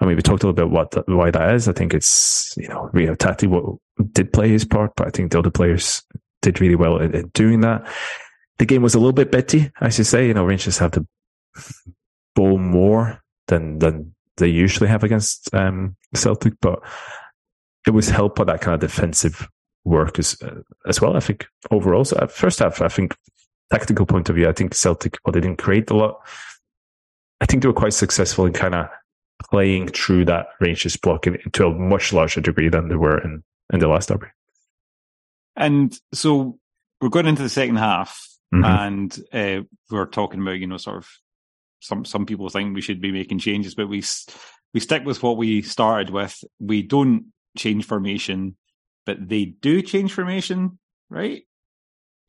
[0.02, 1.68] I mean, we talked a little bit what why that is.
[1.68, 3.80] I think it's you know Reo Hatate
[4.14, 6.04] did play his part, but I think the other players
[6.42, 7.88] did really well in, in doing that.
[8.58, 10.28] The game was a little bit bitty, I should say.
[10.28, 11.06] You know, Rangers have to
[12.36, 16.80] bowl more than than they usually have against um, Celtic, but
[17.86, 19.48] it was helped by that kind of defensive
[19.84, 21.16] work as uh, as well.
[21.16, 23.16] I think overall, so uh, first half, I think
[23.72, 26.20] tactical point of view, I think Celtic, well, they didn't create a lot.
[27.40, 28.88] I think they were quite successful in kind of
[29.50, 33.80] playing through that Rangers block to a much larger degree than they were in in
[33.80, 34.28] the last derby.
[35.56, 36.60] And so
[37.00, 38.64] we're going into the second half, mm-hmm.
[38.64, 41.10] and uh, we're talking about you know sort of
[41.80, 44.04] some some people think we should be making changes, but we
[44.74, 46.44] we stick with what we started with.
[46.60, 47.26] We don't
[47.58, 48.56] change formation
[49.06, 50.80] but they do change formation,
[51.10, 51.44] right?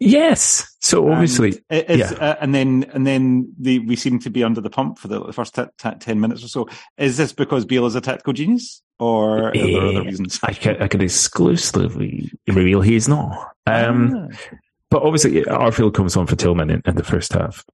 [0.05, 0.77] Yes.
[0.81, 2.13] So obviously, and, yeah.
[2.13, 5.33] Uh, and then and then the, we seem to be under the pump for the
[5.33, 6.69] first t- t- ten minutes or so.
[6.99, 10.41] Is this because Beale is a tactical genius, or are there other reasons?
[10.43, 13.53] I can, I can exclusively reveal he's not.
[13.67, 14.57] Um, ah.
[14.91, 17.65] But obviously, Arfield comes on for Tillman in, in the first half,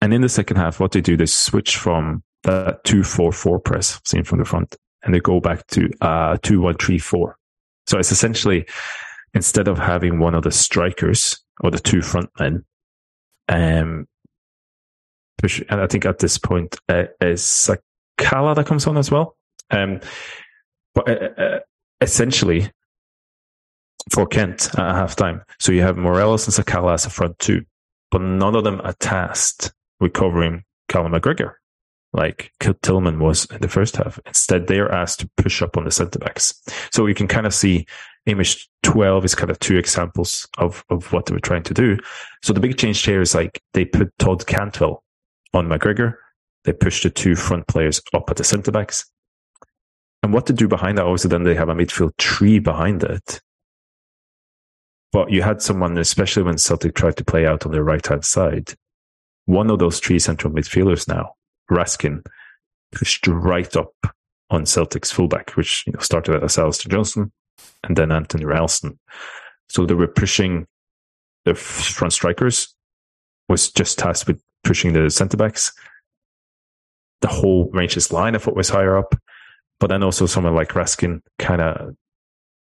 [0.00, 3.60] and in the second half, what they do, they switch from that two four four
[3.60, 7.38] press seen from the front, and they go back to uh two one three four
[7.86, 8.66] so it's essentially
[9.34, 12.64] instead of having one of the strikers or the two front men,
[13.48, 14.06] um,
[15.38, 19.36] push, and I think at this point uh, is Sakala that comes on as well.
[19.70, 20.00] Um,
[20.94, 21.60] but uh, uh,
[22.00, 22.70] essentially
[24.10, 27.64] for Kent at halftime, so you have Morelos and Sakala as a front two,
[28.10, 31.54] but none of them are tasked with covering Callum McGregor
[32.14, 32.52] like
[32.82, 34.20] Tillman was in the first half.
[34.26, 36.54] Instead, they are asked to push up on the centre backs.
[36.92, 37.86] So you can kind of see
[38.26, 41.98] image 12 is kind of two examples of, of what they were trying to do.
[42.42, 45.02] So the big change here is like they put Todd Cantwell
[45.52, 46.14] on McGregor.
[46.64, 49.04] They push the two front players up at the centre backs.
[50.22, 53.40] And what to do behind that, obviously, then they have a midfield tree behind it.
[55.12, 58.24] But you had someone, especially when Celtic tried to play out on their right hand
[58.24, 58.72] side,
[59.44, 61.33] one of those three central midfielders now
[61.70, 62.24] Raskin
[62.92, 63.92] pushed right up
[64.50, 67.32] on Celtic's fullback, which you know started as Alistair Johnston
[67.82, 68.98] and then Anthony Ralston.
[69.68, 70.66] So they were pushing
[71.44, 72.74] the front strikers
[73.48, 75.72] was just tasked with pushing the centre backs.
[77.20, 79.14] The whole Rangers line, I thought, was higher up.
[79.80, 81.94] But then also someone like Raskin kind of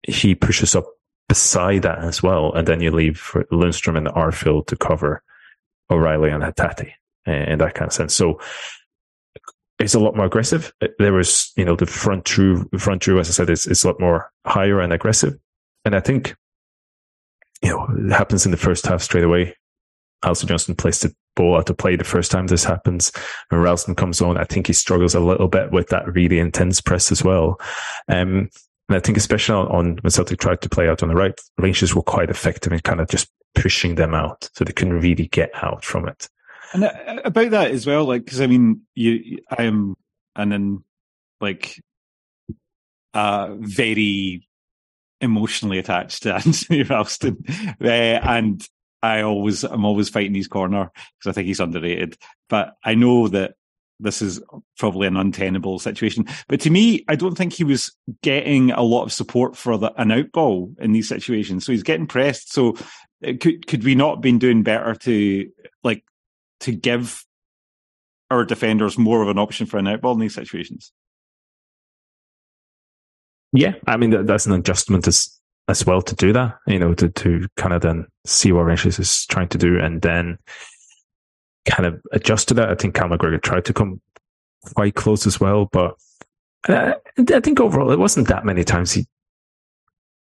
[0.06, 0.86] he pushes up
[1.28, 2.52] beside that as well.
[2.52, 5.22] And then you leave for Lundstram and Arfield to cover
[5.90, 6.92] O'Riley and Hatate
[7.26, 8.14] in that kind of sense.
[8.14, 8.40] So
[9.78, 10.72] it's a lot more aggressive.
[10.98, 13.88] There was, you know, the front true, front true, as I said, is, is a
[13.88, 15.34] lot more higher and aggressive.
[15.84, 16.36] And I think,
[17.62, 19.56] you know, it happens in the first half straight away.
[20.22, 23.12] Alistair Johnston plays the ball out to play the first time this happens.
[23.50, 24.38] And Ralston comes on.
[24.38, 27.60] I think he struggles a little bit with that really intense press as well.
[28.08, 28.48] Um,
[28.88, 31.38] and I think especially on, on when Celtic tried to play out on the right,
[31.58, 34.48] Rangers were quite effective in kind of just pushing them out.
[34.54, 36.28] So they couldn't really get out from it.
[36.74, 39.94] And uh, about that as well, like, because I mean, you, I am,
[40.36, 40.84] and then,
[41.40, 41.80] like,
[43.14, 44.46] uh, very
[45.20, 47.42] emotionally attached to Anthony Ralston,
[47.80, 48.66] uh, and
[49.02, 52.16] I always I'm always fighting his corner because I think he's underrated.
[52.48, 53.54] But I know that
[54.00, 54.42] this is
[54.78, 56.26] probably an untenable situation.
[56.48, 59.92] But to me, I don't think he was getting a lot of support for the,
[60.00, 61.64] an outball in these situations.
[61.64, 62.52] So he's getting pressed.
[62.52, 62.76] So
[63.26, 65.48] uh, could could we not have been doing better to
[65.84, 66.02] like
[66.60, 67.24] to give
[68.30, 70.92] our defenders more of an option for an outball in these situations?
[73.52, 76.58] Yeah, I mean that's an adjustment as as well to do that.
[76.66, 80.02] You know, to to kind of then see what Rangers is trying to do, and
[80.02, 80.38] then
[81.66, 82.68] kind of adjust to that.
[82.68, 84.00] I think Cal McGregor tried to come
[84.74, 85.94] quite close as well, but
[86.68, 89.06] uh, I think overall it wasn't that many times he,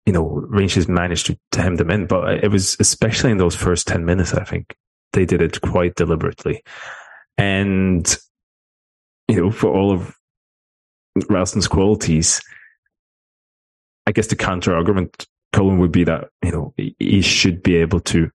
[0.06, 3.56] you know, Rangers managed to, to hem them in, but it was especially in those
[3.56, 4.76] first 10 minutes, I think
[5.12, 6.62] they did it quite deliberately.
[7.38, 8.16] And,
[9.28, 10.14] you know, for all of
[11.28, 12.40] Ralston's qualities,
[14.06, 18.00] I guess the counter argument, Colin, would be that, you know, he should be able
[18.00, 18.30] to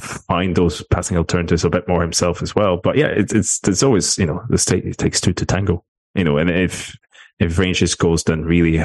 [0.00, 2.76] find those passing alternatives a bit more himself as well.
[2.76, 5.84] But yeah, it's it's there's always you know the state it takes two to tango.
[6.14, 6.96] You know, and if
[7.38, 8.84] if Rangers goes then really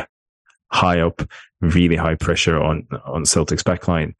[0.71, 1.21] high up,
[1.61, 4.13] really high pressure on on Celtic's backline,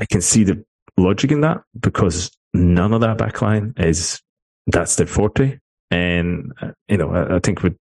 [0.00, 0.64] I can see the
[0.96, 4.20] logic in that because none of that backline is
[4.66, 5.58] that's their forte.
[5.90, 7.76] And uh, you know, I, I, think with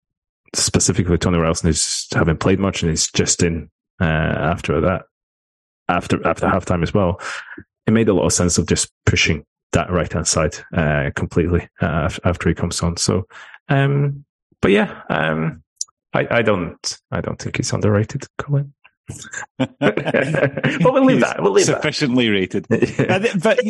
[0.55, 3.69] specifically Tony Ralston is haven't played much and he's just in
[4.01, 5.03] uh, after that
[5.89, 7.21] after after halftime as well.
[7.87, 11.69] It made a lot of sense of just pushing that right hand side uh, completely
[11.83, 12.97] uh, after he comes on.
[12.97, 13.27] So,
[13.69, 14.25] um,
[14.62, 15.62] but yeah, um,
[16.14, 18.73] I, I don't I don't think he's underrated, Colin.
[19.59, 19.83] But
[20.81, 21.37] we'll leave that.
[21.41, 22.33] We'll leave sufficiently that.
[22.33, 22.69] rated.
[23.43, 23.61] but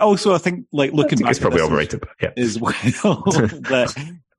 [0.00, 2.04] also, I think like looking back, it's probably overrated.
[2.20, 3.94] Yeah, as well that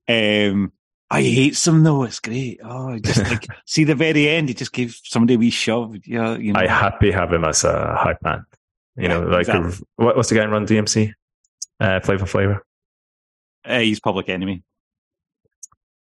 [0.08, 0.72] um,
[1.10, 2.04] I hate some though.
[2.04, 2.60] It's great.
[2.64, 4.50] Oh, just like see the very end.
[4.50, 5.96] He just gave somebody a wee shove.
[6.06, 6.60] Yeah, you know.
[6.60, 8.46] I happy have him as a hype man.
[8.96, 9.86] You know, like exactly.
[10.00, 11.14] a, what, what's the guy in Run DMC?
[11.80, 12.66] Uh, Flavor Flavor.
[13.64, 14.64] Uh, he's Public Enemy.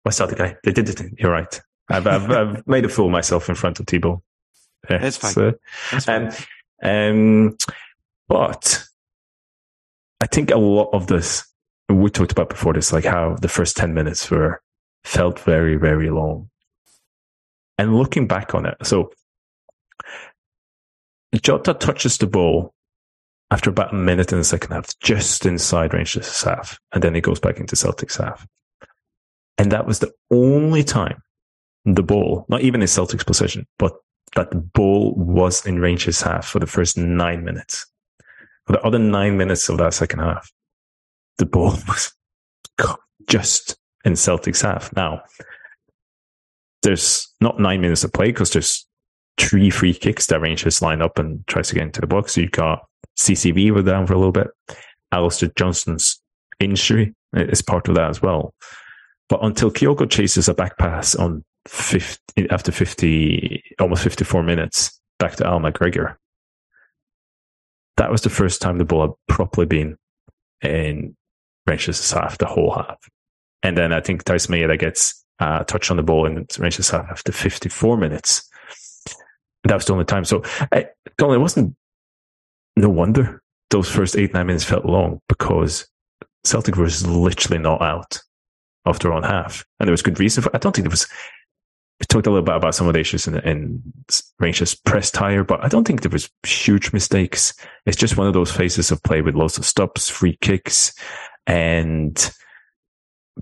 [0.03, 0.57] What's the other guy?
[0.63, 1.01] They did it.
[1.17, 1.61] You're right.
[1.89, 4.21] I've, I've, I've made a fool of myself in front of Tebow.
[4.89, 5.33] That's fine.
[5.33, 5.53] So,
[5.91, 6.33] That's fine.
[6.83, 7.57] Um, um,
[8.27, 8.83] but
[10.21, 11.43] I think a lot of this
[11.89, 14.61] we talked about before this, like how the first 10 minutes were
[15.03, 16.49] felt very, very long.
[17.77, 19.11] And looking back on it, so
[21.33, 22.73] Jota touches the ball
[23.49, 27.21] after about a minute in the second half, just inside Rangers' half, and then he
[27.21, 28.47] goes back into Celtic's half.
[29.57, 31.21] And that was the only time
[31.85, 33.93] the ball, not even in Celtic's possession, but
[34.35, 37.85] that the ball was in Rangers' half for the first nine minutes.
[38.65, 40.51] For the other nine minutes of that second half,
[41.37, 42.13] the ball was
[43.27, 44.93] just in Celtic's half.
[44.95, 45.23] Now,
[46.83, 48.87] there's not nine minutes of play because there's
[49.37, 52.33] three free kicks that Rangers line up and tries to get into the box.
[52.33, 52.85] So you've got
[53.17, 54.47] CCV were down for a little bit.
[55.11, 56.21] Alistair Johnston's
[56.59, 58.53] injury is part of that as well.
[59.29, 65.35] But until Kyogo chases a back pass on 50, after 50, almost 54 minutes back
[65.35, 66.15] to Al McGregor,
[67.97, 69.97] that was the first time the ball had properly been
[70.61, 71.15] in
[71.67, 72.97] Rangers' half, the whole half.
[73.63, 77.09] And then I think Daizen Maeda gets a touch on the ball in Rangers' half
[77.09, 78.49] after 54 minutes.
[79.65, 80.25] That was the only time.
[80.25, 80.41] So,
[80.71, 80.87] I,
[81.19, 81.75] Colin, it wasn't
[82.75, 85.87] no wonder those first eight, nine minutes felt long because
[86.43, 88.19] Celtic was literally not out
[88.85, 89.63] after their own half.
[89.79, 90.55] And there was good reason for.
[90.55, 91.07] I don't think there was,
[92.07, 93.81] talked a little bit about some of the issues in, in
[94.39, 97.53] Rangers press tire, but I don't think there was huge mistakes.
[97.85, 100.93] It's just one of those phases of play with lots of stops, free kicks,
[101.47, 102.33] and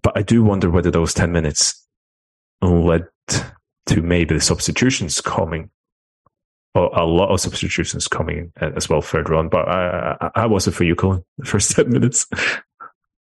[0.01, 1.85] but I do wonder whether those 10 minutes
[2.61, 3.07] led
[3.87, 5.69] to maybe the substitutions coming
[6.75, 9.49] or a lot of substitutions coming uh, as well further on.
[9.49, 12.27] But I, I, was it for you, Colin, the first 10 minutes?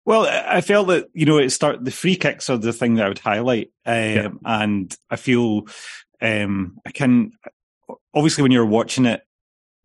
[0.06, 3.06] Well, I felt that, you know, it start the free kicks are the thing that
[3.06, 3.72] I would highlight.
[3.86, 4.30] Um, yeah.
[4.44, 5.68] and I feel,
[6.22, 7.32] um, I can,
[8.14, 9.22] obviously when you're watching it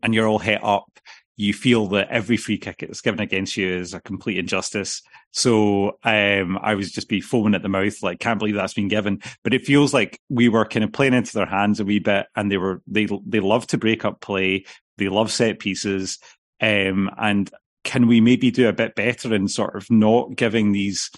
[0.03, 0.99] and you're all het up,
[1.37, 5.03] you feel that every free kick that's given against you is a complete injustice.
[5.31, 8.89] So um, I was just be foaming at the mouth, like can't believe that's been
[8.89, 9.23] given.
[9.45, 12.27] But it feels like we were kind of playing into their hands a wee bit,
[12.35, 14.65] and they were they they love to break up play,
[14.97, 16.19] they love set pieces,
[16.61, 17.49] um, and
[17.85, 21.11] can we maybe do a bit better in sort of not giving these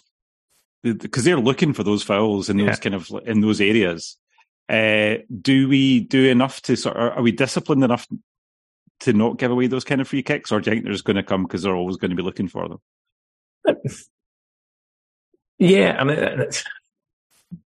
[0.83, 2.77] because they're looking for those fouls in those yeah.
[2.77, 4.17] kind of in those areas.
[4.69, 8.07] Uh, do we do enough to sort of, are we disciplined enough
[9.01, 11.05] to not give away those kind of free kicks, or do you think they're just
[11.05, 12.79] going to come because they're always going to be looking for them?
[15.59, 16.47] Yeah, I mean,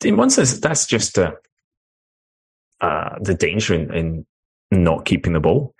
[0.03, 1.33] in one sense, that's just uh,
[2.81, 4.25] uh, the danger in, in
[4.71, 5.75] not keeping the ball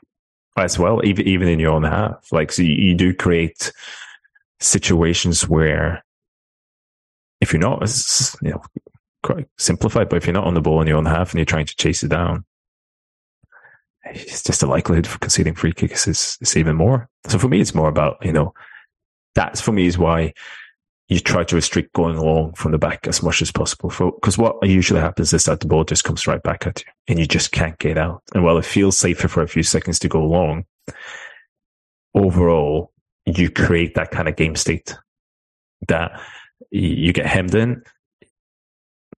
[0.58, 2.32] as well, even even in your own half.
[2.32, 3.72] Like, so you, you do create
[4.60, 6.04] situations where
[7.42, 7.82] if you're not,
[8.42, 8.62] you know,
[9.24, 11.46] quite simplified, but if you're not on the ball in your own half and you're
[11.46, 12.46] trying to chase it down,
[14.06, 17.10] it's just the likelihood for conceding free kicks is, is even more.
[17.28, 18.54] So for me, it's more about, you know,
[19.36, 20.34] that's for me is why
[21.10, 23.90] you try to restrict going long from the back as much as possible.
[23.90, 27.20] Because what usually happens is that the ball just comes right back at you and
[27.20, 28.24] you just can't get out.
[28.34, 30.66] And while it feels safer for a few seconds to go long,
[32.16, 32.92] overall,
[33.26, 34.96] you create that kind of game state
[35.88, 36.20] that
[36.72, 37.84] you get hemmed in.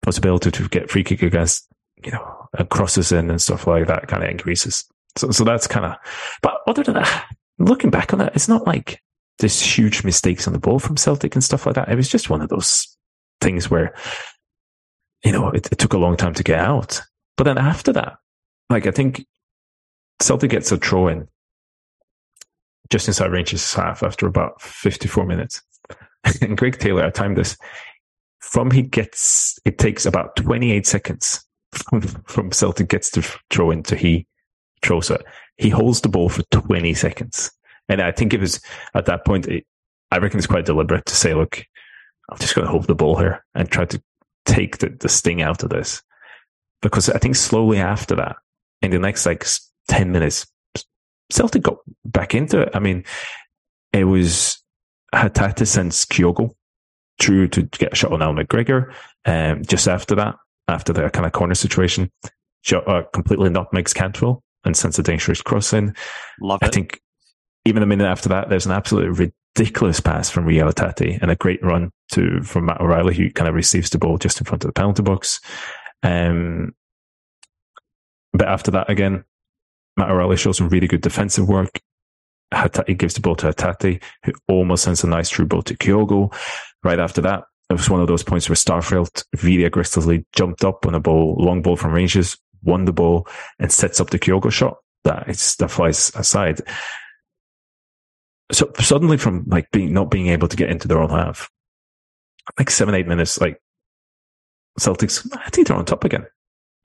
[0.01, 1.67] Possibility to get free kick against,
[2.03, 4.85] you know, crosses in and stuff like that kind of increases.
[5.17, 5.95] So, so that's kind of,
[6.41, 7.27] but other than that,
[7.57, 9.01] looking back on it, it's not like
[9.39, 11.89] there's huge mistakes on the ball from Celtic and stuff like that.
[11.89, 12.87] It was just one of those
[13.41, 13.93] things where,
[15.23, 17.01] you know, it, it took a long time to get out.
[17.37, 18.17] But then after that,
[18.69, 19.25] like I think
[20.19, 21.27] Celtic gets a throw in
[22.89, 25.61] just inside Rangers half after about 54 minutes.
[26.41, 27.57] and Greg Taylor, I timed this
[28.39, 33.95] from he gets, it takes about 28 seconds from, from Celtic gets to throw into
[33.95, 34.27] he
[34.81, 35.23] throws it.
[35.57, 37.51] He holds the ball for 20 seconds.
[37.89, 38.61] And I think it was
[38.93, 39.65] at that point, it,
[40.11, 41.63] I reckon it's quite deliberate to say, look,
[42.29, 44.01] I'm just going to hold the ball here and try to
[44.45, 46.01] take the, the sting out of this.
[46.81, 48.37] Because I think slowly after that,
[48.81, 49.45] in the next like
[49.87, 50.45] 10 minutes,
[51.31, 52.69] Celtic got back into it.
[52.73, 53.03] I mean,
[53.93, 54.61] it was
[55.13, 56.51] Hatate sends Kyogo
[57.19, 58.93] through to get a shot on Al McGregor.
[59.25, 60.35] Um, just after that,
[60.67, 62.11] after the kind of corner situation,
[62.61, 65.95] shot, uh, completely nutmegs Cantwell and sends a dangerous cross in.
[66.41, 66.67] Love it.
[66.67, 66.99] I think
[67.65, 71.35] even a minute after that, there's an absolutely ridiculous pass from Reo Hatate and a
[71.35, 74.63] great run to from Matt O'Riley, who kind of receives the ball just in front
[74.63, 75.41] of the penalty box.
[76.03, 76.75] Um,
[78.33, 79.23] but after that, again,
[79.97, 81.79] Matt O'Riley shows some really good defensive work.
[82.53, 86.33] Hatate gives the ball to Hatate, who almost sends a nice through ball to Kyogo.
[86.83, 90.85] Right after that, it was one of those points where Starfelt really aggressively jumped up
[90.85, 94.51] on a ball, long ball from Rangers, won the ball, and sets up the Kyogo
[94.51, 94.77] shot.
[95.03, 96.61] That it's that flies aside
[98.51, 101.49] so suddenly from like being not being able to get into their own half,
[102.57, 103.61] like seven eight minutes, like
[104.79, 106.25] Celtics, I think they're on top again,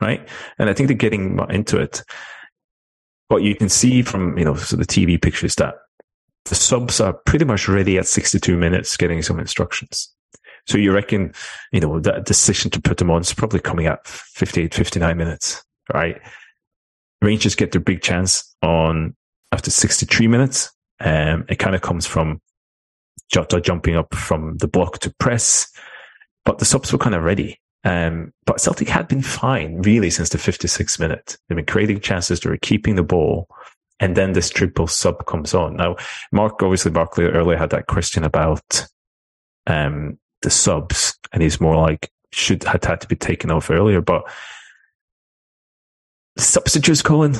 [0.00, 0.26] right?
[0.58, 2.02] And I think they're getting into it.
[3.28, 5.74] What you can see from you know so the TV pictures that
[6.46, 10.12] the subs are pretty much ready at 62 minutes, getting some instructions.
[10.66, 11.32] So you reckon,
[11.72, 15.64] you know, that decision to put them on is probably coming at 58, 59 minutes,
[15.92, 16.20] right?
[17.22, 19.14] Rangers get their big chance on
[19.52, 20.70] after 63 minutes.
[21.00, 22.40] Um, it kind of comes from
[23.32, 25.70] Jota jumping up from the block to press,
[26.44, 27.60] but the subs were kind of ready.
[27.84, 31.38] Um, but Celtic had been fine really since the 56th minute.
[31.48, 32.40] They've been creating chances.
[32.40, 33.48] They were keeping the ball.
[34.00, 35.76] And then this triple sub comes on.
[35.76, 35.96] Now,
[36.32, 38.86] Mark, obviously, Barclay earlier had that question about,
[39.66, 44.00] um, the subs and he's more like, should had had to be taken off earlier,
[44.00, 44.22] but
[46.38, 47.34] substitutes, Colin,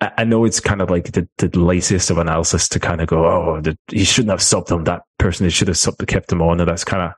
[0.00, 3.26] I know it's kind of like the, the laziest of analysis to kind of go,
[3.26, 5.44] oh, the, he shouldn't have subbed on that person.
[5.44, 6.58] He should have subbed, kept him on.
[6.58, 7.12] And that's kind of,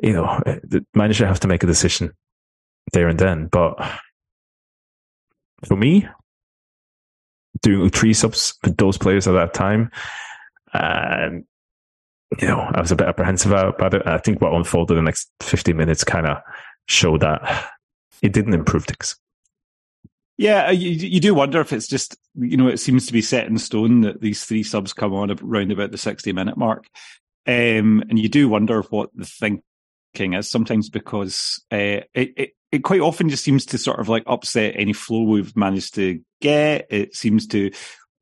[0.00, 2.12] you know, the manager have to make a decision
[2.92, 3.48] there and then.
[3.48, 3.74] But
[5.64, 6.06] for me,
[7.62, 9.90] doing three subs with those players at that time,
[10.74, 11.44] um,
[12.40, 14.06] you know, I was a bit apprehensive about it.
[14.06, 16.38] I think what unfolded in the next 50 minutes kind of
[16.86, 17.72] showed that
[18.22, 19.16] it didn't improve things.
[20.38, 23.22] Yeah, uh, you, you do wonder if it's just, you know, it seems to be
[23.22, 26.86] set in stone that these three subs come on around about the 60 minute mark.
[27.46, 32.84] Um, and you do wonder what the thinking is sometimes because uh, it, it, it
[32.84, 36.86] quite often just seems to sort of like upset any flow we've managed to get.
[36.90, 37.70] It seems to,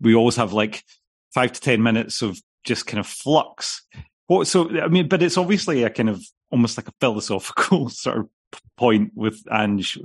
[0.00, 0.84] we always have like
[1.32, 3.82] five to 10 minutes of just kind of flux.
[4.28, 8.18] What, so, I mean, but it's obviously a kind of almost like a philosophical sort
[8.18, 8.28] of
[8.76, 9.98] point with Ange.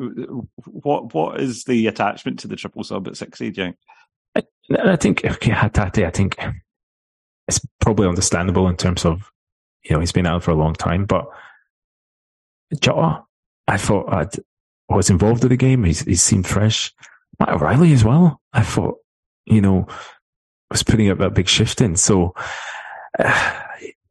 [0.66, 3.54] What what is the attachment to the triple sub at sixty?
[4.36, 6.06] I, I think okay, Hatate.
[6.06, 6.38] I think
[7.48, 9.32] it's probably understandable in terms of
[9.84, 11.28] you know he's been out for a long time, but
[12.80, 13.24] Jota,
[13.68, 14.36] I thought I'd,
[14.90, 15.84] was involved in the game.
[15.84, 16.94] He's he seemed fresh.
[17.40, 18.42] Matt O'Riley as well.
[18.54, 18.98] I thought
[19.46, 19.88] you know
[20.70, 21.96] was putting up that big shift in.
[21.96, 22.34] So
[23.18, 23.62] uh,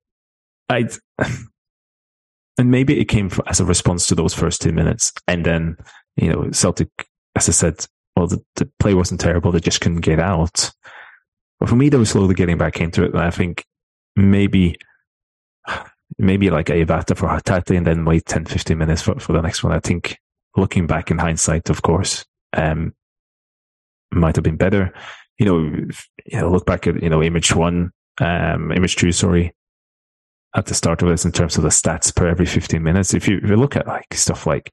[0.68, 0.89] I
[2.59, 5.12] and maybe it came as a response to those first two minutes.
[5.28, 5.76] And then,
[6.16, 6.88] you know, Celtic,
[7.36, 7.86] as I said,
[8.16, 9.52] well, the, the play wasn't terrible.
[9.52, 10.72] They just couldn't get out.
[11.61, 13.12] But for me, they were slowly getting back into it.
[13.12, 13.64] And I think
[14.16, 14.76] maybe
[16.18, 19.40] maybe like a Vata for Hatate and then wait 10, 15 minutes for, for the
[19.40, 19.72] next one.
[19.72, 20.18] I think
[20.56, 22.24] looking back in hindsight, of course,
[22.56, 22.94] um,
[24.12, 24.92] might have been better.
[25.38, 25.59] You know,
[26.26, 29.52] you know, look back at, you know, image one, um, image two, sorry,
[30.59, 33.14] at the start of this in terms of the stats per every 15 minutes.
[33.14, 34.72] If you, if you look at like stuff like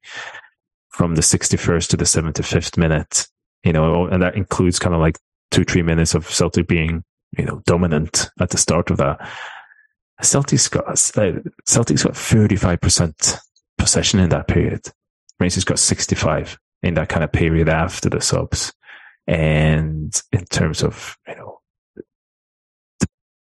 [0.90, 3.28] from the 61st to the 75th minute,
[3.64, 5.20] you know, and that includes kind of like
[5.52, 7.04] two, three minutes of Celtic being,
[7.38, 9.30] you know, dominant at the start of that.
[10.22, 10.96] Celtic's got, uh,
[11.66, 13.38] Celtic's got 35%
[13.78, 14.88] possession in that period.
[15.40, 18.74] Rangers got 65 in that kind of period after the subs.
[19.28, 21.60] And in terms of, you know,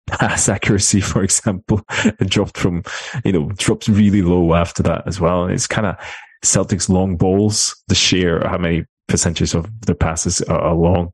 [0.06, 2.82] pass accuracy, for example, it dropped from,
[3.24, 5.44] you know, dropped really low after that as well.
[5.44, 5.96] And it's kind of
[6.42, 11.10] Celtic's long balls, the share, how many percentages of their passes are long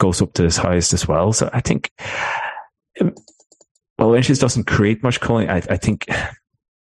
[0.00, 1.32] goes up to its highest as well.
[1.32, 1.90] So I think,
[3.00, 3.14] um,
[3.98, 5.48] well, Rangers doesn't create much Colin.
[5.48, 6.06] I, I think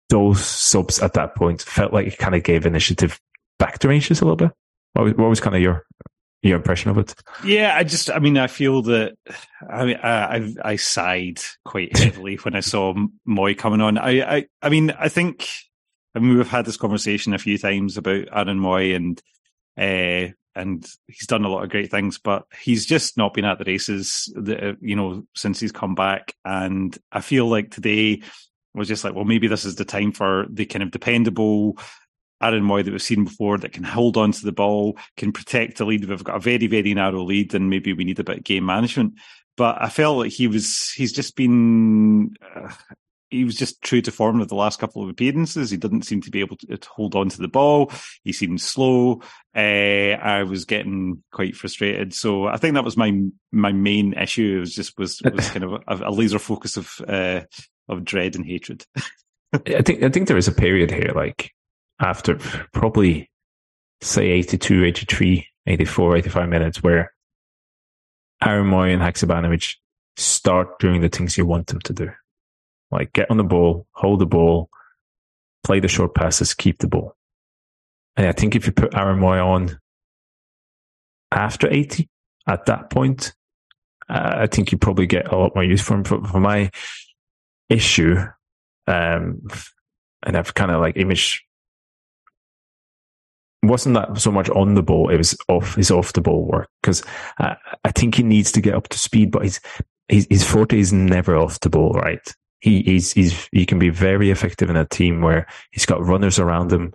[0.09, 3.19] those subs at that point felt like it kind of gave initiative
[3.57, 4.51] back to Rangers a little bit.
[4.93, 5.85] What was, what was kind of your
[6.41, 7.13] your impression of it?
[7.43, 9.15] Yeah, I just, I mean, I feel that,
[9.69, 12.93] I mean, I, I, I sighed quite heavily when I saw
[13.27, 13.97] Mooy coming on.
[13.97, 15.47] I, I, I mean, I think,
[16.15, 19.21] I mean, we've had this conversation a few times about Aaron Mooy and,
[19.77, 23.59] uh, and he's done a lot of great things, but he's just not been at
[23.59, 26.33] the races, that, you know, since he's come back.
[26.43, 28.23] And I feel like today
[28.73, 31.77] was just like, well, maybe this is the time for the kind of dependable
[32.41, 35.77] Aaron Mooy that we've seen before that can hold on to the ball, can protect
[35.77, 36.05] the lead.
[36.05, 38.65] We've got a very, very narrow lead, and maybe we need a bit of game
[38.65, 39.15] management.
[39.57, 42.71] But I felt like he was, he's just been, uh,
[43.29, 45.69] he was just true to form of the last couple of appearances.
[45.69, 47.91] He didn't seem to be able to, to hold on to the ball.
[48.23, 49.21] He seemed slow.
[49.55, 52.13] Uh, I was getting quite frustrated.
[52.13, 53.21] So I think that was my
[53.51, 54.57] my main issue.
[54.57, 57.41] It was just was was kind of a, a laser focus of uh,
[57.87, 58.85] of dread and hatred.
[59.53, 61.51] I think I think there is a period here, like
[61.99, 62.35] after
[62.73, 63.29] probably
[64.01, 67.13] say 82, 83, 84, 85 minutes, where
[68.43, 69.75] Aaron Mooy and Haksabanovic
[70.15, 72.11] start doing the things you want them to do.
[72.91, 74.69] Like get on the ball, hold the ball,
[75.63, 77.15] play the short passes, keep the ball.
[78.15, 79.77] And I think if you put Aaron Mooy on
[81.31, 82.09] after 80,
[82.47, 83.33] at that point,
[84.09, 86.71] uh, I think you probably get a lot more use from for, for my
[87.69, 88.17] issue.
[88.87, 89.47] Um,
[90.23, 91.45] and I've kind of like image
[93.63, 96.69] wasn't that so much on the ball; it was off his off the ball work
[96.81, 97.03] because
[97.39, 99.59] uh, I think he needs to get up to speed, but his
[100.07, 102.21] his, his forte is never off the ball, right?
[102.59, 106.39] he he's, he's he can be very effective in a team where he's got runners
[106.39, 106.93] around him.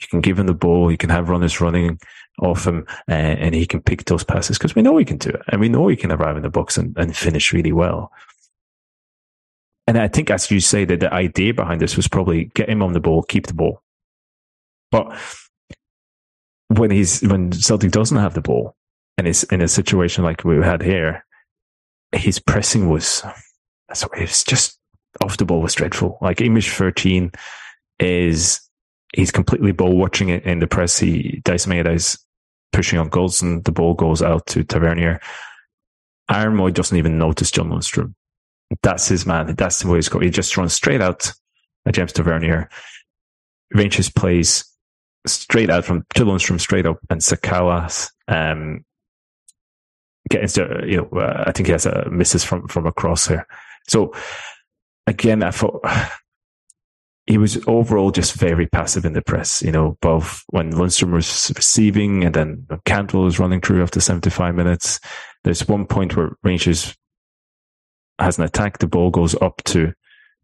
[0.00, 0.90] You can give him the ball.
[0.90, 1.98] You can have runners running
[2.40, 5.30] off him, uh, and he can pick those passes because we know he can do
[5.30, 8.10] it, and we know he can arrive in the box and, and finish really well.
[9.86, 12.82] And I think, as you say, that the idea behind this was probably get him
[12.82, 13.82] on the ball, keep the ball.
[14.90, 15.16] But
[16.78, 18.76] when he's when Celtic doesn't have the ball,
[19.18, 21.24] and is in a situation like we had here,
[22.12, 23.22] his pressing was
[24.14, 24.78] it's just
[25.22, 26.18] off the ball was dreadful.
[26.20, 27.32] Like image 13
[27.98, 28.60] is,
[29.14, 30.98] he's completely ball watching it in the press.
[30.98, 32.18] He, Daizen Maeda is
[32.72, 35.20] pushing on goals and the ball goes out to Tavernier.
[36.30, 38.14] Aaron Mooy doesn't even notice John Lundstram.
[38.82, 39.54] That's his man.
[39.54, 40.24] That's the way he's going.
[40.24, 41.32] He just runs straight out
[41.84, 42.70] at James Tavernier.
[43.74, 44.64] Rangers plays
[45.26, 48.84] straight out from to from straight up and Sakala, um,
[50.30, 53.46] gets to, you know, uh, I think he has a misses from, from across here.
[53.88, 54.14] So
[55.06, 55.84] again, I thought
[57.26, 61.52] he was overall just very passive in the press, you know, both when Lundstram was
[61.54, 65.00] receiving and then Cantwell was running through after 75 minutes.
[65.44, 66.96] There's one point where Rangers
[68.18, 68.78] has an attack.
[68.78, 69.92] The ball goes up to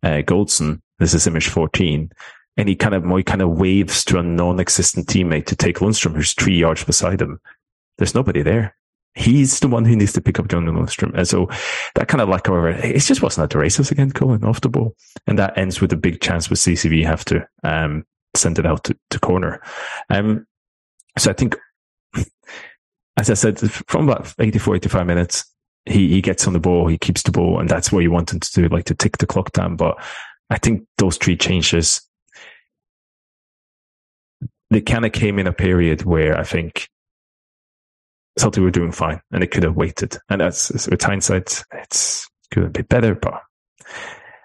[0.03, 0.81] uh, Goldson.
[0.99, 2.11] This is image 14.
[2.59, 6.15] And he kind of, he kind of waves to a non-existent teammate to take Lundstram,
[6.15, 7.41] who's three yards beside him.
[7.97, 8.75] There's nobody there
[9.19, 11.13] he's the one who needs to pick up John Lundstram.
[11.15, 11.49] And so
[11.95, 14.69] that kind of lack of it just wasn't at the races again, Colin, off the
[14.69, 14.95] ball.
[15.27, 18.85] And that ends with a big chance with CCV have to um, send it out
[18.85, 19.61] to, to corner.
[20.09, 20.47] Um,
[21.19, 21.57] so I think,
[23.17, 25.45] as I said, from about 84, 85 minutes,
[25.85, 28.33] he, he gets on the ball, he keeps the ball, and that's what you want
[28.33, 29.77] him to do, like to tick the clock down.
[29.77, 29.97] But
[30.51, 32.03] I think those three changes,
[34.71, 36.89] they kind of came in a period where I think
[38.39, 40.17] Celtic were doing fine and they could have waited.
[40.29, 43.43] And that's with hindsight, it's could have been better, but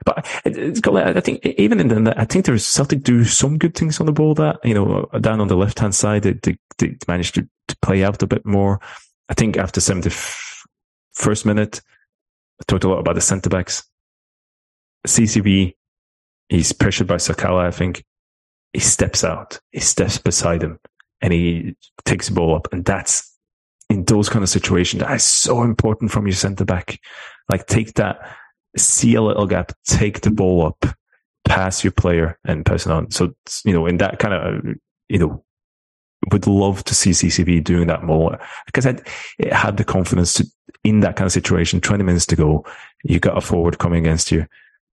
[0.06, 3.74] but it's got, I think even in the, I think there's Celtic do some good
[3.74, 6.58] things on the ball that, you know, down on the left hand side, they, they,
[6.78, 8.82] they managed to, to, play out a bit more.
[9.30, 11.80] I think after 71st minute,
[12.60, 13.84] I talked a lot about the centre backs.
[15.08, 15.76] CCV,
[16.50, 18.04] He's pressured by Sakala, I think.
[18.74, 20.80] He steps out, he steps beside him,
[21.22, 21.76] and he
[22.06, 22.68] takes the ball up.
[22.74, 23.32] And that's
[23.90, 27.00] in those kind of situations, that is so important from your centre back.
[27.50, 28.18] Like take that,
[28.76, 30.86] see a little gap, take the ball up,
[31.46, 33.12] pass your player and pass it on.
[33.12, 34.76] So, you know, in that kind of,
[35.10, 35.44] you know,
[36.32, 38.98] would love to see CCV doing that more because I
[39.38, 40.48] it had the confidence to,
[40.84, 42.66] in that kind of situation, 20 minutes to go,
[43.04, 44.48] you got a forward coming against you,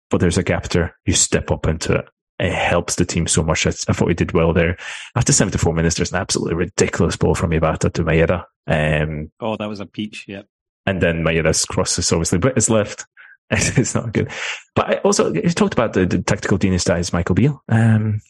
[0.10, 0.96] but there's a gap there.
[1.06, 2.10] You step up into it.
[2.40, 3.66] It helps the team so much.
[3.66, 4.78] I, I thought we did well there.
[5.16, 8.44] After 74 minutes, there's an absolutely ridiculous ball from Iwata to Maeda.
[8.68, 10.26] Um, oh, that was a peach.
[10.28, 10.44] Yeah.
[10.86, 13.06] And then Maeda's cross is obviously, but it's left.
[13.50, 14.30] it's not good.
[14.76, 17.64] But I also, you talked about the, the tactical genius that is Michael Beale.
[17.70, 18.22] Um,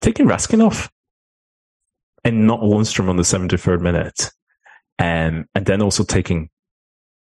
[0.00, 0.90] taking Raskin off
[2.24, 4.30] and not Lundstram on the 73rd minute.
[4.98, 6.48] Um, and then also taking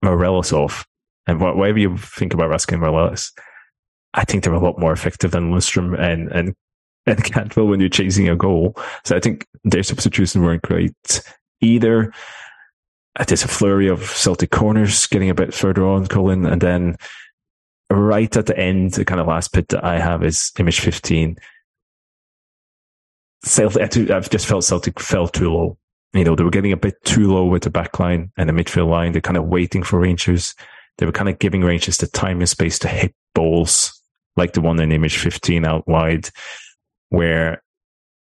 [0.01, 0.85] Morelos off.
[1.25, 3.31] And whatever you think about Raskin Morelos,
[4.13, 6.55] I think they're a lot more effective than Lundstram and, and,
[7.05, 8.75] and Cantwell when you're chasing a goal.
[9.05, 11.21] So I think their substitutions weren't great
[11.61, 12.13] either.
[13.19, 16.45] Uh, there's a flurry of Celtic corners getting a bit further on, Colin.
[16.45, 16.95] And then
[17.89, 21.37] right at the end, the kind of last bit that I have is image 15
[23.43, 25.77] Celtic, I've just felt Celtic fell too low.
[26.13, 28.53] You know, they were getting a bit too low with the back line and the
[28.53, 29.11] midfield line.
[29.11, 30.55] They're kind of waiting for Rangers.
[30.97, 33.99] They were kind of giving Rangers the time and space to hit balls
[34.35, 36.29] like the one in image 15 out wide,
[37.09, 37.61] where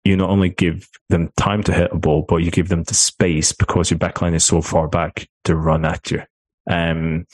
[0.04, 2.94] you not only give them time to hit a ball, but you give them the
[2.94, 6.22] space because your back line is so far back to run at you.
[6.68, 7.26] Um,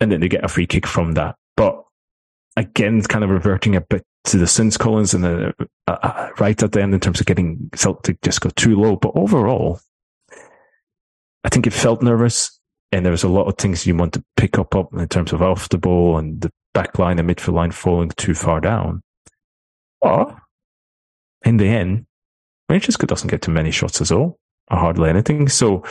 [0.00, 1.36] and then they get a free kick from that.
[1.56, 1.82] But
[2.56, 5.54] again, it's kind of reverting a bit to the Sins Collins and the,
[5.86, 8.96] uh, uh, right at the end in terms of getting Celtic just go too low.
[8.96, 9.80] But overall,
[11.44, 12.58] I think it felt nervous
[12.90, 15.32] and there was a lot of things you want to pick up, up in terms
[15.32, 19.02] of off the ball and the back line and midfield line falling too far down.
[20.00, 20.38] Or
[21.44, 22.06] in the end,
[22.68, 24.38] Rangers doesn't get too many shots at all
[24.70, 25.48] or hardly anything.
[25.48, 25.84] So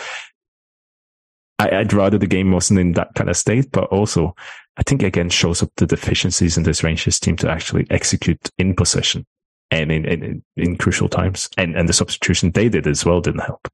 [1.57, 4.35] I, would rather the game wasn't in that kind of state, but also
[4.77, 8.75] I think again shows up the deficiencies in this Rangers team to actually execute in
[8.75, 9.25] possession
[9.71, 11.49] and in, in, in crucial times.
[11.57, 13.67] And, and the substitution they did as well didn't help.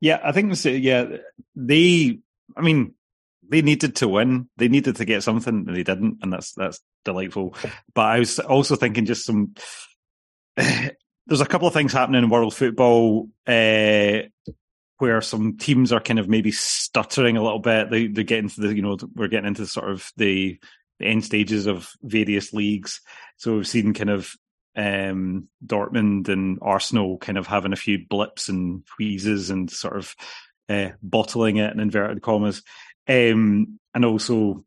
[0.00, 1.16] Yeah, I think, yeah,
[1.56, 2.18] they,
[2.56, 2.94] I mean,
[3.48, 4.48] they needed to win.
[4.56, 6.18] They needed to get something and they didn't.
[6.22, 7.54] And that's, that's delightful.
[7.94, 9.54] But I was also thinking just some,
[10.56, 13.28] there's a couple of things happening in world football.
[13.46, 14.22] Uh,
[14.98, 17.90] where some teams are kind of maybe stuttering a little bit.
[17.90, 20.58] They they're getting to the you know we're getting into sort of the,
[20.98, 23.00] the end stages of various leagues.
[23.36, 24.32] So we've seen kind of
[24.76, 30.14] um, Dortmund and Arsenal kind of having a few blips and wheezes and sort of
[30.68, 32.62] uh, bottling it in inverted commas.
[33.08, 34.64] Um, and also,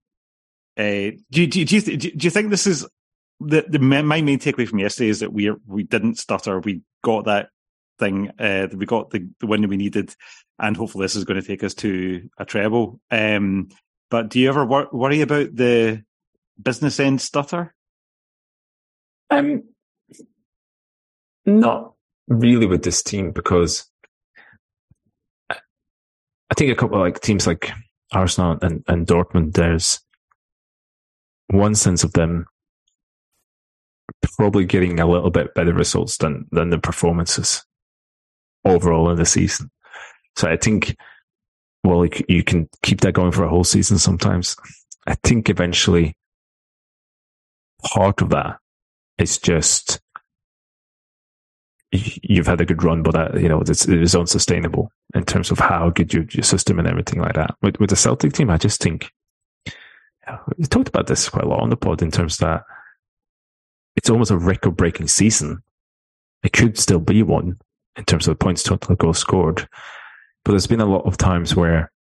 [0.78, 2.88] uh, do, do, do, you th- do you think this is
[3.40, 6.60] the, the my main takeaway from yesterday is that we we didn't stutter.
[6.60, 7.50] We got that
[8.00, 8.32] thing.
[8.40, 10.16] Uh, we got the, the win that we needed,
[10.60, 13.00] and hopefully this is going to take us to a treble.
[13.12, 13.70] Um,
[14.10, 16.04] but do you ever wor- worry about the
[16.62, 17.74] business end stutter?
[19.30, 19.64] Um,
[21.46, 21.94] not
[22.28, 23.90] really with this team because
[25.50, 27.72] I think a couple of like teams like
[28.12, 30.00] Arsenal and, and Dortmund, there's
[31.48, 32.46] one sense of them
[34.38, 37.66] probably getting a little bit better results than than the performances
[38.66, 39.70] overall in the season.
[40.36, 40.96] So I think,
[41.84, 44.56] well, you can keep that going for a whole season sometimes.
[45.08, 46.16] I think eventually
[47.84, 48.58] part of that
[49.18, 50.00] is just
[51.92, 55.52] you've had a good run, but that, you know, it's, it is unsustainable in terms
[55.52, 57.56] of how good your, your system and everything like that.
[57.62, 59.12] With, with the Celtic team, I just think,
[60.58, 62.64] we talked about this quite a lot on the pod in terms that
[63.96, 65.64] it's almost a record breaking season.
[66.44, 67.58] It could still be one,
[67.96, 69.68] in terms of points total goals scored.
[70.44, 71.92] But there's been a lot of times where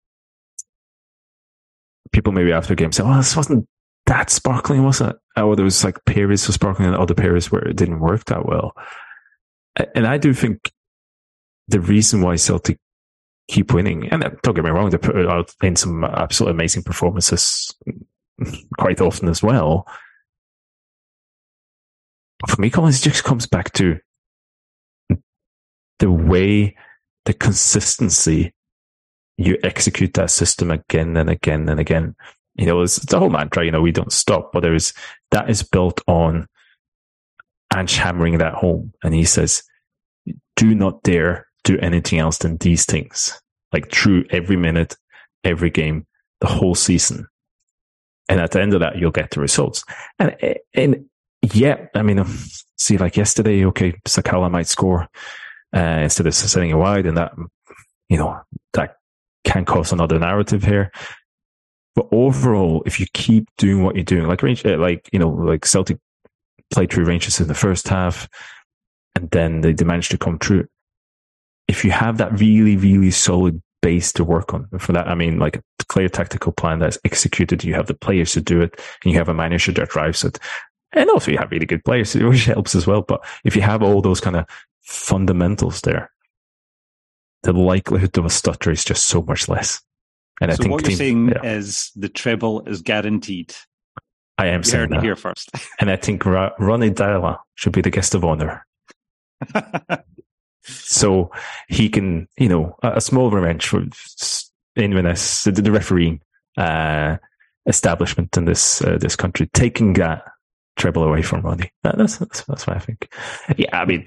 [2.13, 3.67] people maybe after a game say, "Oh, this wasn't
[4.07, 7.67] that sparkling, was it?" Or there was like periods of sparkling and other periods where
[7.67, 8.73] it didn't work that well.
[9.95, 10.73] And I do think
[11.69, 12.79] the reason why Celtic
[13.49, 16.83] keep winning, and don't get me wrong, they put uh, out in some absolutely amazing
[16.83, 17.75] performances
[18.79, 19.87] quite often as well.
[22.49, 23.99] For me, Collins just comes back to
[25.99, 26.77] the way,
[27.25, 28.53] the consistency
[29.39, 32.15] you execute that system again and again and again.
[32.55, 34.93] You know, it's, it's a whole mantra, you know, we don't stop, but there is,
[35.31, 36.47] that is built on
[37.77, 38.93] Ange hammering that home.
[39.03, 39.63] And he says,
[40.57, 43.41] do not dare do anything else than these things.
[43.73, 44.97] Like through every minute,
[45.45, 46.07] every game,
[46.41, 47.27] the whole season.
[48.29, 49.85] And at the end of that, you'll get the results.
[50.19, 50.37] And,
[50.75, 51.05] and
[51.43, 52.25] yeah, I mean,
[52.77, 55.09] see, like yesterday, okay, Sakala might score
[55.75, 57.33] uh, instead of sending it wide, and that,
[58.09, 58.41] you know,
[58.73, 58.97] that
[59.45, 60.91] can cause another narrative here.
[61.95, 65.99] But overall, if you keep doing what you're doing, like like you know, like Celtic
[66.73, 68.29] played through Rangers in the first half,
[69.15, 70.67] and then they, they managed to come through.
[71.69, 75.39] If you have that really, really solid base to work on, for that, I mean,
[75.39, 79.13] like a clear tactical plan that's executed, you have the players to do it, and
[79.13, 80.39] you have a manager that drives it.
[80.93, 83.03] And also you have really good players, which helps as well.
[83.03, 84.47] But if you have all those kind of
[84.83, 86.11] fundamentals there,
[87.43, 89.81] the likelihood of a stutter is just so much less.
[90.41, 91.43] And I think what you're saying yeah.
[91.45, 93.55] is the treble is guaranteed.
[94.39, 95.03] I am you saying that.
[95.03, 95.51] here first.
[95.81, 98.67] and I think Ra- Ronny Deila should be the guest of honor.
[100.65, 101.31] so
[101.69, 103.85] he can, you know, a, a small revenge for
[104.77, 106.21] Inverness, the, the refereeing
[106.59, 107.17] uh,
[107.67, 110.25] establishment in this uh, this country, taking that
[110.77, 111.71] treble away from Ronny.
[111.83, 113.11] That, that's, that's that's what I think.
[113.57, 114.05] Yeah, I mean,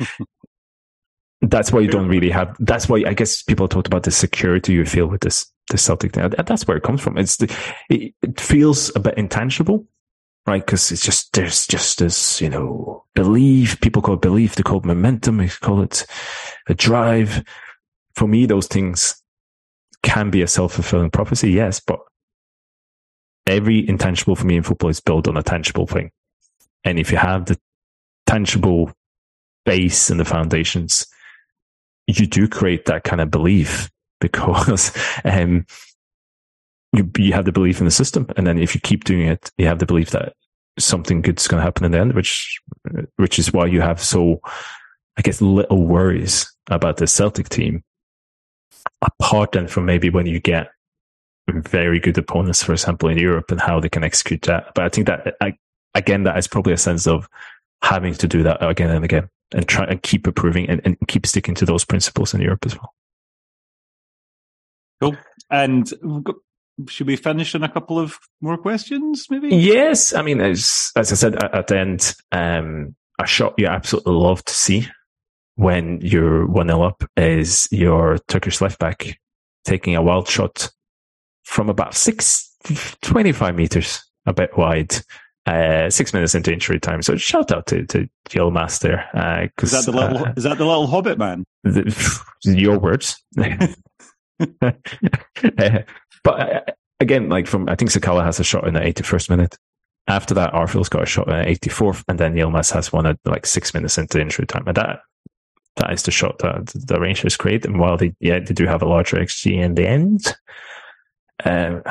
[1.42, 2.56] that's why you don't really have.
[2.60, 6.14] That's why I guess people talked about the security you feel with this the Celtic
[6.14, 6.30] thing.
[6.30, 7.18] That's where it comes from.
[7.18, 7.56] It's the,
[7.90, 9.86] it, it feels a bit intangible,
[10.46, 10.66] right?
[10.66, 13.80] Because it's just there's just this you know belief.
[13.82, 14.56] People call it belief.
[14.56, 15.38] They call it momentum.
[15.38, 16.06] They call it
[16.68, 17.44] a drive.
[18.16, 19.22] For me, those things
[20.04, 21.52] can be a self fulfilling prophecy.
[21.52, 22.00] Yes, but
[23.48, 26.12] every intangible for me in football is built on a tangible thing.
[26.84, 27.60] And if you have the
[28.26, 28.92] tangible
[29.66, 31.06] base and the foundations,
[32.08, 33.90] you do create that kind of belief
[34.20, 34.92] because
[35.26, 35.66] um,
[36.94, 39.52] you you have the belief in the system, and then if you keep doing it,
[39.58, 40.34] you have the belief that
[40.78, 42.60] something good's going to happen in the end, which
[43.18, 44.40] which is why you have so,
[45.18, 47.84] I guess, little worries about the Celtic team.
[49.02, 50.70] Apart then from maybe when you get
[51.50, 54.74] very good opponents, for example, in Europe, and how they can execute that.
[54.74, 55.56] But I think that I,
[55.96, 57.28] again, that is probably a sense of
[57.82, 61.26] having to do that again and again and try and keep improving and, and keep
[61.26, 62.94] sticking to those principles in Europe as well.
[65.02, 65.18] Cool.
[65.50, 65.92] And
[66.88, 69.50] should we finish on a couple of more questions, maybe?
[69.50, 70.14] Yes.
[70.14, 74.44] I mean, as, as I said at, the end, um, a shot you absolutely love
[74.46, 74.88] to see
[75.56, 79.20] when you're 1 0 up is your Turkish left back
[79.66, 80.70] taking a wild shot
[81.44, 82.56] from about six,
[83.02, 84.96] 25 meters, a bit wide,
[85.46, 87.02] uh, six minutes into injury time.
[87.02, 89.10] So shout out to, to Yilmaz there.
[89.14, 91.44] Uh, is that the little, uh, is that the little hobbit man?
[91.64, 93.22] The, your words.
[94.62, 95.80] uh,
[96.24, 99.58] but uh, again, like from, I think Sakala has a shot in the 81st minute.
[100.08, 103.20] After that, Arfield's got a shot in the 84th, and then Yilmaz has one at
[103.26, 104.64] like six minutes into injury time.
[104.66, 105.02] And that,
[105.76, 107.66] that is the shot that the Rangers create.
[107.66, 110.36] And while they, yeah, they do have a larger XG in the end,
[111.46, 111.84] um,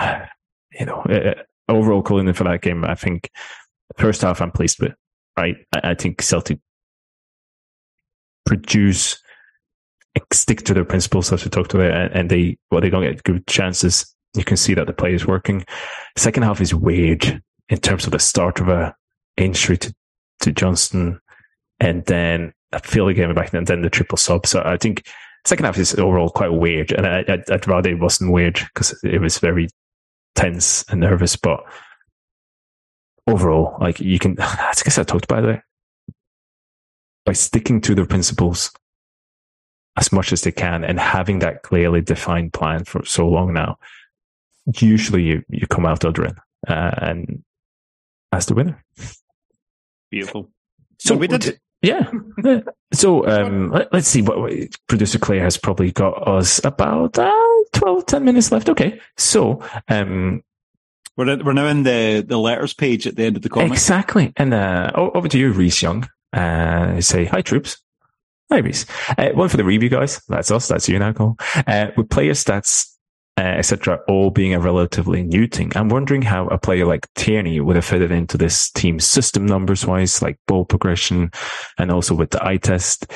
[0.73, 1.35] you know, uh,
[1.69, 3.31] overall Colin for that game, I think
[3.97, 4.93] first half I'm pleased with.
[5.37, 6.59] Right, I, I think Celtic
[8.45, 9.23] produce
[10.33, 13.23] stick to their principles as we talked about, and, and they well they don't get
[13.23, 14.15] good chances.
[14.35, 15.65] You can see that the play is working.
[16.17, 18.95] Second half is weird in terms of the start of a
[19.37, 19.95] injury to
[20.41, 21.21] to Johnston,
[21.81, 24.47] and then I feel like getting back, and then the triple sub.
[24.47, 25.07] So I think
[25.47, 28.99] second half is overall quite weird, and I, would I'd rather it wasn't weird because
[29.03, 29.69] it was very
[30.35, 31.37] tense and nervous.
[31.37, 31.65] But
[33.27, 35.61] overall, like you can, I guess I talked about it
[37.25, 38.73] by sticking to their principles
[39.99, 43.77] as much as they can and having that clearly defined plan for so long now,
[44.81, 47.43] usually you, you come out other end uh, and
[48.33, 48.83] as the winner.
[50.11, 50.51] Beautiful.
[50.99, 51.61] So we did.
[51.83, 52.11] Yeah.
[52.93, 54.53] so um, let, us see what
[54.89, 57.31] producer Claire has probably got us about uh,
[57.73, 58.69] 12, 10 minutes left.
[58.69, 59.01] Okay.
[59.17, 60.43] So um,
[61.17, 63.73] we're, we're now in the, the letters page at the end of the comment.
[63.73, 64.33] Exactly.
[64.37, 66.09] And uh, over to you, Reese Young.
[66.33, 67.79] Uh, say, hi, troops.
[68.51, 68.87] Hi, Reese.
[69.17, 70.23] Uh, one for the review guys.
[70.29, 70.69] That's us.
[70.69, 71.37] That's you now, Cole.
[71.67, 72.95] Uh, with player stats,
[73.39, 77.61] uh, etc., all being a relatively new thing, I'm wondering how a player like Tierney
[77.61, 81.31] would have fitted into this team system numbers wise, like ball progression,
[81.79, 83.13] and also with the eye test.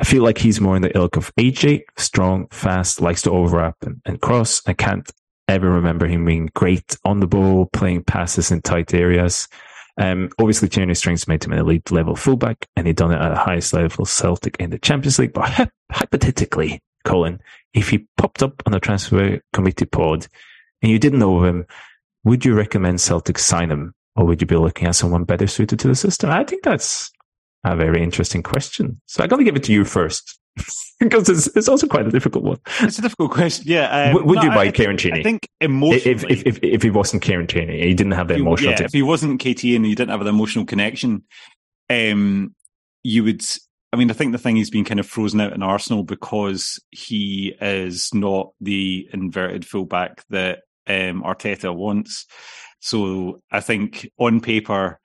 [0.00, 3.76] I feel like he's more in the ilk of AJ, strong, fast, likes to overlap
[3.82, 4.62] and, and cross.
[4.66, 5.10] I can't
[5.48, 9.48] ever remember him being great on the ball, playing passes in tight areas.
[9.98, 13.28] Um, obviously, Tierney's strengths made him an elite level fullback, and he'd done it at
[13.28, 15.34] the highest level Celtic in the Champions League.
[15.34, 17.40] But hypothetically, Colin,
[17.72, 20.26] if he popped up on the transfer committee pod
[20.82, 21.66] and you didn't know him,
[22.24, 25.78] would you recommend Celtic sign him, or would you be looking at someone better suited
[25.78, 26.30] to the system?
[26.30, 27.10] I think that's
[27.64, 29.00] a very interesting question.
[29.06, 30.38] So I'm going to give it to you first,
[31.00, 32.58] because it's, it's also quite a difficult one.
[32.80, 33.64] It's a difficult question.
[33.68, 34.10] Yeah.
[34.14, 35.20] Um, would, no, you buy Kieran Tierney?
[35.20, 38.34] I think emotionally, if, if, if, if he wasn't Kieran Tierney, he didn't have the
[38.34, 38.72] emotional.
[38.72, 41.22] Yeah, if he wasn't KT and he didn't have the emotional connection,
[41.88, 42.54] um,
[43.04, 43.42] you would.
[43.92, 46.80] I mean, I think the thing he's been kind of frozen out in Arsenal because
[46.90, 52.26] he is not the inverted fullback that um, Arteta wants.
[52.80, 55.00] So I think on paper,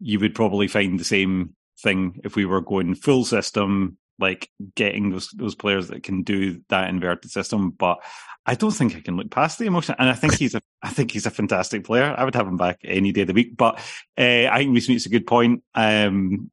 [0.00, 5.10] you would probably find the same thing if we were going full system, like getting
[5.10, 7.70] those those players that can do that inverted system.
[7.70, 7.98] But
[8.46, 10.90] I don't think I can look past the emotion, and I think he's a I
[10.90, 12.14] think he's a fantastic player.
[12.16, 13.56] I would have him back any day of the week.
[13.56, 13.76] But
[14.18, 15.62] uh, I think Reese makes a good point.
[15.74, 16.50] Um,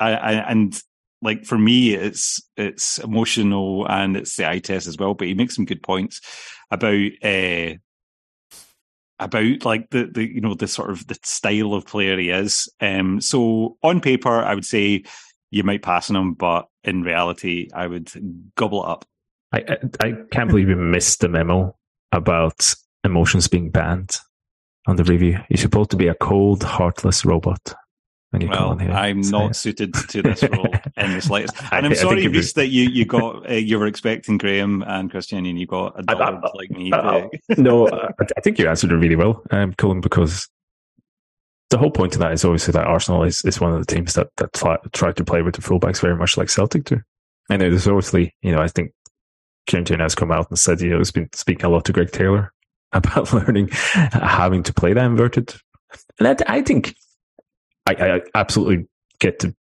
[0.00, 0.80] I, I, and
[1.20, 5.14] like for me, it's it's emotional and it's the eye test as well.
[5.14, 6.20] But he makes some good points
[6.70, 7.74] about uh,
[9.18, 12.68] about like the the you know the sort of the style of player he is.
[12.80, 15.04] Um, so on paper, I would say
[15.50, 18.10] you might pass on him, but in reality, I would
[18.56, 19.04] gobble it up.
[19.52, 21.76] I I, I can't believe you missed the memo
[22.12, 22.74] about
[23.04, 24.18] emotions being banned
[24.86, 25.38] on the review.
[25.48, 27.74] You're supposed to be a cold, heartless robot
[28.32, 28.90] well, come on here.
[28.90, 31.56] I'm not suited to this role in the slightest.
[31.72, 34.82] And I'm I, sorry, I Reese, that you, you got, uh, you were expecting Graham
[34.86, 36.90] and Christian and you got a dog I, like me.
[37.56, 40.48] no, I think you answered it really well, um, Colin, because
[41.70, 44.14] the whole point of that is obviously that Arsenal is, is one of the teams
[44.14, 47.00] that, that try, try to play with the fullbacks very much like Celtic do.
[47.50, 48.92] And there's obviously, you know, I think
[49.66, 51.92] Kieran Tierney has come out and said, you know, he's been speaking a lot to
[51.92, 52.52] Greg Taylor
[52.92, 55.54] about learning, having to play that inverted.
[56.18, 56.94] And I, I think
[57.88, 58.86] I, I absolutely
[59.18, 59.54] get the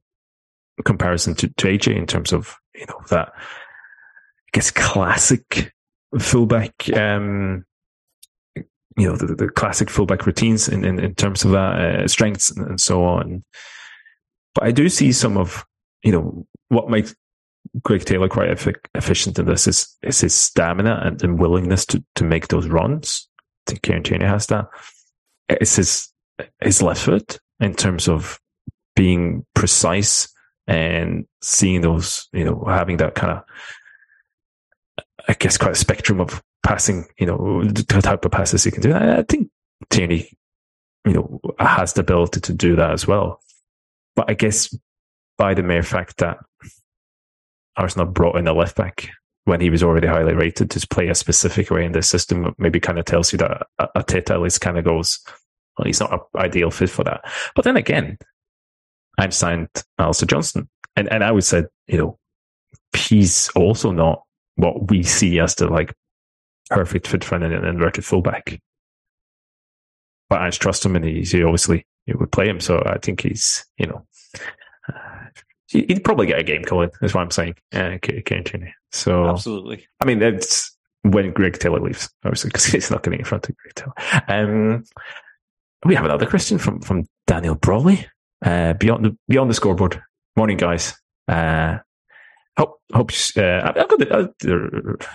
[0.83, 5.73] comparison to, to AJ in terms of, you know, that, I guess, classic
[6.19, 7.65] fullback, um,
[8.55, 12.51] you know, the, the classic fullback routines in, in, in terms of that, uh, strengths
[12.51, 13.43] and, and so on.
[14.55, 15.65] But I do see some of,
[16.03, 17.15] you know, what makes
[17.83, 18.49] Greg Taylor quite
[18.95, 23.27] efficient in this is, is his stamina and, and willingness to, to make those runs.
[23.39, 24.67] I think Kieran Tierney has that.
[25.49, 26.11] It's his,
[26.61, 28.39] his left foot in terms of
[28.95, 30.27] being precise
[30.67, 33.43] and seeing those, you know, having that kind of,
[35.27, 38.81] I guess, quite a spectrum of passing, you know, the type of passes you can
[38.81, 38.93] do.
[38.93, 39.49] I, think
[39.89, 40.31] Tierney,
[41.05, 43.41] you know, has the ability to do that as well.
[44.15, 44.75] But I guess
[45.37, 46.37] by the mere fact that
[47.77, 49.09] Arsenal brought in a left back
[49.45, 52.81] when he was already highly rated to play a specific way in this system, maybe
[52.81, 55.23] kind of tells you that Arteta at least kind of goes,
[55.77, 57.21] well, he's not an ideal fit for that.
[57.55, 58.17] But then again,
[59.17, 60.69] I've signed Alistair Johnston.
[60.95, 62.19] And, and I would say, you know,
[62.95, 64.23] he's also not
[64.55, 65.93] what we see as the like
[66.69, 68.59] perfect fit for an inverted fullback.
[70.29, 72.59] But I just trust him and he's, he obviously he would play him.
[72.59, 74.05] So I think he's, you know,
[74.91, 75.27] uh,
[75.67, 77.55] he'd probably get a game Colin, is what I'm saying.
[77.73, 79.87] Uh, Kieran So absolutely.
[80.01, 83.55] I mean, it's when Greg Taylor leaves, obviously, because he's not getting in front of
[83.55, 83.93] Greg Taylor.
[84.27, 84.83] Um,
[85.85, 88.07] we have another question from from Daniel Brawley.
[88.45, 90.01] Uh, beyond the beyond the scoreboard.
[90.35, 90.95] Morning, guys.
[91.27, 91.77] Uh,
[92.57, 95.05] hope hope uh, I've got the, uh,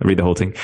[0.00, 0.54] read the whole thing.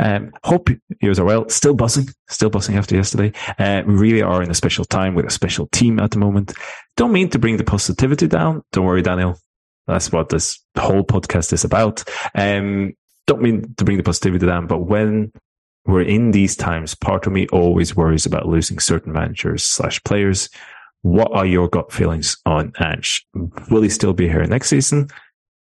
[0.00, 0.68] Um, hope
[1.00, 1.48] you are well.
[1.48, 3.32] Still buzzing, still buzzing after yesterday.
[3.58, 6.52] Uh, we really are in a special time with a special team at the moment.
[6.96, 8.62] Don't mean to bring the positivity down.
[8.72, 9.38] Don't worry, Daniel.
[9.86, 12.04] That's what this whole podcast is about.
[12.34, 12.92] Um,
[13.26, 15.32] don't mean to bring the positivity down, but when
[15.88, 20.50] we're in these times, part of me always worries about losing certain managers slash players.
[21.00, 23.26] What are your gut feelings on Ange?
[23.70, 25.08] Will he still be here next season?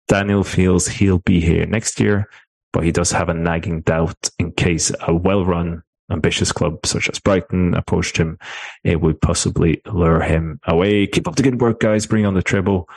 [0.08, 2.28] Daniel feels he'll be here next year,
[2.74, 7.20] but he does have a nagging doubt in case a well-run, ambitious club such as
[7.20, 8.40] Brighton approached him,
[8.84, 11.06] it would possibly lure him away.
[11.06, 12.08] Keep up the good work, guys.
[12.08, 12.90] Bring on the treble.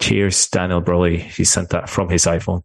[0.00, 1.18] Cheers, Daniel Brawley.
[1.18, 2.62] He sent that from his iPhone.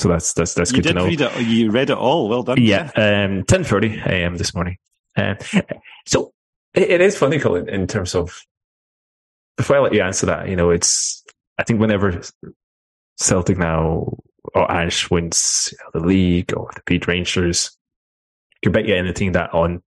[0.00, 1.06] So that's that's that's you good to know.
[1.06, 2.28] Read it, you read it all.
[2.30, 2.56] Well done.
[2.58, 4.38] Yeah, um, ten thirty a.m.
[4.38, 4.78] this morning.
[5.14, 5.34] Uh,
[6.06, 6.32] so
[6.72, 8.40] it, it is funny, Colin, in terms of
[9.58, 11.22] before I let you answer that, you know, it's
[11.58, 12.22] I think whenever
[13.18, 14.16] Celtic now
[14.54, 17.76] or Ash wins you know, the league or the beat Rangers,
[18.62, 19.82] you bet you anything that on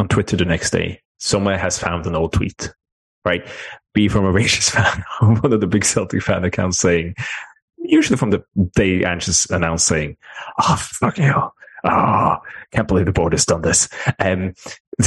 [0.00, 2.74] on Twitter the next day, someone has found an old tweet,
[3.24, 3.46] right?
[3.92, 7.14] Be from a Rangers fan, one of the big Celtic fan accounts saying,
[7.84, 8.42] usually from the
[8.74, 10.16] day Ange's announced saying,
[10.58, 11.34] "Oh fuck you,
[11.84, 12.36] oh
[12.72, 13.88] can't believe the board has done this."
[14.18, 14.54] Um,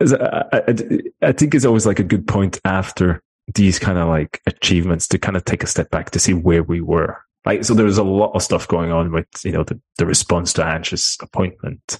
[0.00, 3.22] uh, I, I think it's always like a good point after
[3.54, 6.62] these kind of like achievements to kind of take a step back to see where
[6.62, 7.18] we were.
[7.44, 10.06] Like, so there was a lot of stuff going on with, you know, the, the
[10.06, 11.98] response to Ange's appointment.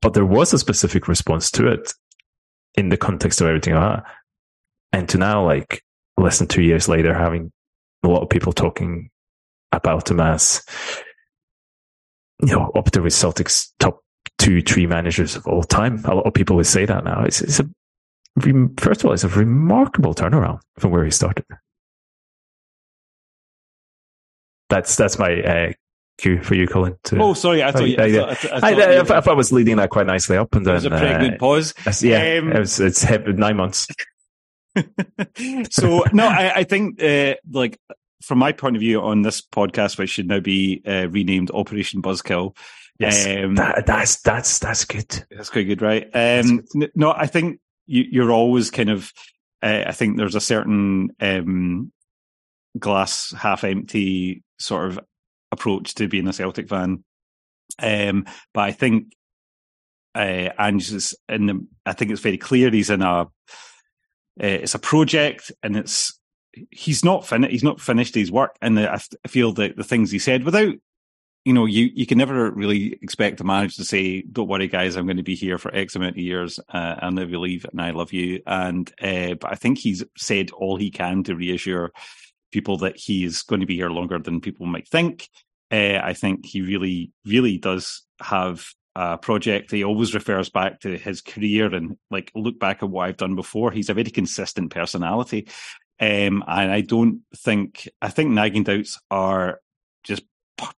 [0.00, 1.92] But there was a specific response to it
[2.76, 4.04] in the context of everything like.
[4.92, 5.82] And to now, like,
[6.16, 7.52] less than two years later, having
[8.02, 9.10] a lot of people talking
[9.72, 10.62] about him as,
[12.42, 14.00] you know, up there with Celtic's top
[14.38, 16.04] two, three managers of all time.
[16.04, 17.22] A lot of people would say that now.
[17.24, 17.68] It's, it's a,
[18.78, 21.44] first of all, it's a remarkable turnaround from where he started.
[24.68, 25.72] That's that's my uh,
[26.18, 26.96] cue for you, Colin.
[27.04, 28.74] To, oh, sorry, I thought, you, I, thought, I, thought, I, I,
[29.04, 30.90] thought, I, thought I was leading that quite nicely up, and then it was a
[30.90, 31.72] pretty uh, good pause.
[32.02, 33.86] Yeah, um, it was, it's nine months.
[35.70, 37.78] So no, I, I think uh, like
[38.22, 42.02] from my point of view on this podcast, which should now be uh, renamed Operation
[42.02, 42.56] Buzzkill.
[42.98, 45.24] Yes, um, that, that's that's that's good.
[45.30, 46.08] That's quite good, right?
[46.14, 46.92] Um, good.
[46.94, 49.12] No, I think you, are always kind of.
[49.62, 51.92] Uh, I think there's a certain um,
[52.78, 55.00] glass half empty sort of
[55.52, 57.04] approach to being a Celtic fan.
[57.78, 59.12] Um, but I think
[60.14, 60.92] uh, Ange
[61.28, 61.66] in the.
[61.84, 63.26] I think it's very clear he's in a.
[64.42, 66.18] Uh, it's a project, and it's
[66.70, 67.52] he's not finished.
[67.52, 70.74] He's not finished his work, and I feel that the things he said without.
[71.44, 74.96] You know, you, you can never really expect a manager to say, "Don't worry, guys,
[74.96, 77.80] I'm going to be here for X amount of years, uh, and never leave, and
[77.80, 81.92] I love you." And uh, but I think he's said all he can to reassure
[82.50, 85.28] people that he is going to be here longer than people might think.
[85.70, 89.70] Uh, I think he really, really does have a project.
[89.70, 93.34] He always refers back to his career and like look back at what I've done
[93.34, 93.70] before.
[93.70, 95.48] He's a very consistent personality.
[96.00, 99.60] Um, and I don't think, I think nagging doubts are
[100.02, 100.22] just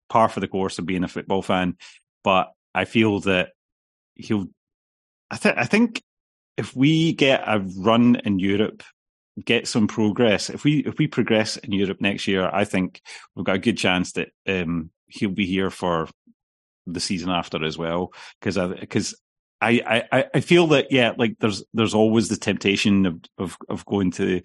[0.09, 1.77] par for the course of being a football fan.
[2.25, 3.51] But I feel that
[4.15, 4.47] he'll,
[5.31, 6.03] I, th- I think
[6.57, 8.83] if we get a run in Europe
[9.45, 10.49] get some progress.
[10.49, 13.03] If we if we progress in Europe next year, I think
[13.35, 16.09] we've got a good chance that um, he'll be here for
[16.87, 18.13] the season after as well.
[18.41, 19.15] Because I because
[19.61, 23.85] I, I I feel that yeah, like there's there's always the temptation of of, of
[23.87, 24.43] going to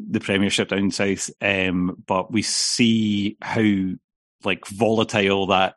[0.00, 3.62] the Premiership down south, um, but we see how
[4.44, 5.74] like volatile that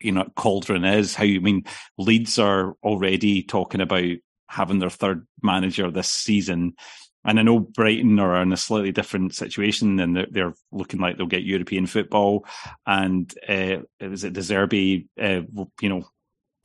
[0.00, 1.14] you know cauldron is.
[1.14, 1.64] How I mean,
[1.98, 4.16] Leeds are already talking about
[4.48, 6.74] having their third manager this season
[7.24, 11.16] and I know Brighton are in a slightly different situation, and they're, they're looking like
[11.16, 12.46] they'll get European football.
[12.86, 15.06] And uh, was it De Zerbi?
[15.20, 15.42] Uh,
[15.80, 16.04] you know,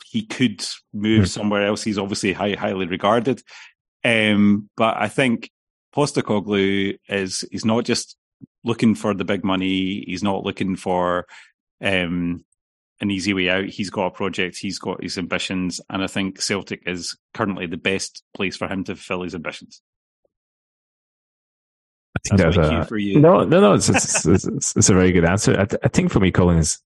[0.05, 1.29] he could move mm.
[1.29, 1.83] somewhere else.
[1.83, 3.43] He's obviously high, highly regarded.
[4.03, 5.51] Um, but I think
[5.95, 8.17] Postecoglou is he's not just
[8.63, 10.03] looking for the big money.
[10.07, 11.27] He's not looking for
[11.81, 12.43] um,
[12.99, 13.65] an easy way out.
[13.65, 14.57] He's got a project.
[14.57, 18.83] He's got his ambitions, and I think Celtic is currently the best place for him
[18.85, 19.81] to fulfill his ambitions.
[22.17, 23.19] I think that's, a, for you.
[23.19, 23.73] No, no, no.
[23.73, 25.59] It's, it's, it's, it's, a very good answer.
[25.59, 26.79] I, th- I think for me, Colin, is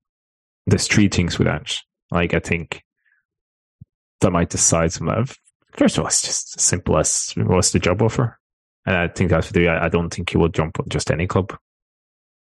[0.67, 1.85] there's three things with Ange.
[2.11, 2.83] Like, I think
[4.21, 5.37] that might decide some of.
[5.73, 8.39] First of all, it's just as simple as what's the job offer.
[8.87, 9.69] And I think that's the.
[9.69, 11.57] I, I don't think he will jump on just any club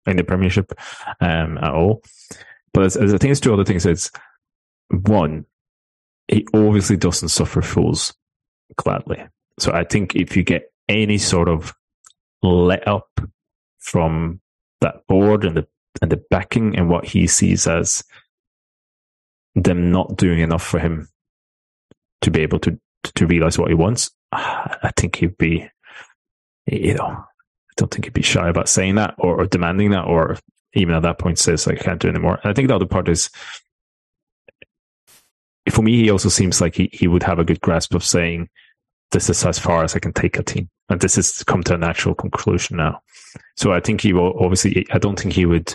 [0.06, 0.72] in the Premiership
[1.20, 2.02] um, at all.
[2.72, 3.86] But as, as I think it's two other things.
[3.86, 4.10] It's
[4.90, 5.46] one,
[6.28, 8.14] he obviously doesn't suffer fools
[8.76, 9.24] gladly.
[9.58, 11.72] So I think if you get any sort of
[12.44, 13.08] let up
[13.78, 14.40] from
[14.80, 15.66] that board and the
[16.02, 18.04] and the backing and what he sees as
[19.54, 21.08] them not doing enough for him
[22.20, 22.78] to be able to
[23.14, 24.10] to realize what he wants.
[24.32, 25.68] I think he'd be,
[26.66, 27.24] you know, I
[27.76, 30.38] don't think he'd be shy about saying that or, demanding that, or
[30.74, 32.40] even at that point says I can't do anymore.
[32.42, 33.30] And I think the other part is,
[35.70, 38.48] for me, he also seems like he, he would have a good grasp of saying,
[39.12, 40.68] this is as far as I can take a team.
[40.88, 43.00] And this has come to a natural conclusion now.
[43.56, 45.74] So I think he will obviously, I don't think he would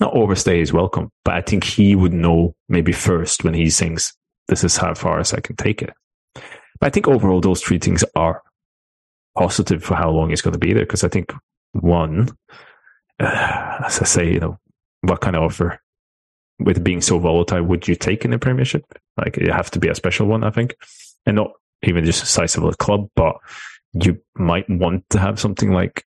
[0.00, 4.14] not overstay his welcome, but I think he would know maybe first when he thinks
[4.48, 5.92] this is how far as I can take it.
[6.34, 8.42] But I think overall, those three things are
[9.36, 10.84] positive for how long he's going to be there.
[10.84, 11.32] Because I think
[11.72, 12.30] one,
[13.20, 14.58] uh, as I say, you know,
[15.02, 15.80] what kind of offer
[16.58, 18.84] with being so volatile would you take in the Premiership?
[19.16, 20.74] Like, it have to be a special one, I think,
[21.24, 23.36] and not even just the size of a club, but
[23.92, 26.04] you might want to have something like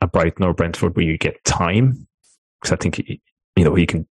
[0.00, 2.06] a Brighton or Brentford where you get time.
[2.60, 3.20] Because I think, he,
[3.56, 4.06] you know, he can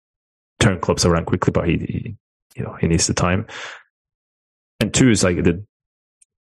[0.60, 2.16] turn clubs around quickly, but he, he,
[2.56, 3.48] you know, he needs the time.
[4.80, 5.64] And two is like the,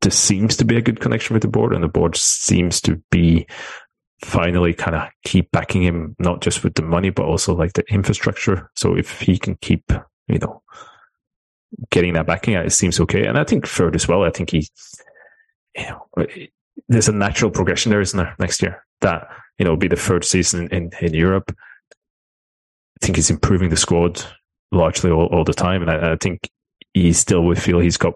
[0.02, 3.02] there seems to be a good connection with the board and the board seems to
[3.10, 3.46] be
[4.24, 7.84] finally kind of keep backing him, not just with the money, but also like the
[7.92, 8.70] infrastructure.
[8.76, 9.92] So if he can keep,
[10.26, 10.62] you know,
[11.90, 13.26] getting that backing, it seems okay.
[13.26, 14.24] And I think third as well.
[14.24, 14.68] I think he,
[15.76, 16.26] you know,
[16.88, 18.84] there's a natural progression there, isn't there, next year?
[19.00, 19.28] That,
[19.58, 21.54] you know, be the third season in, in Europe.
[23.00, 24.22] I think he's improving the squad
[24.72, 25.82] largely all, all the time.
[25.82, 26.48] And I, I think
[26.94, 28.14] he still would feel he's got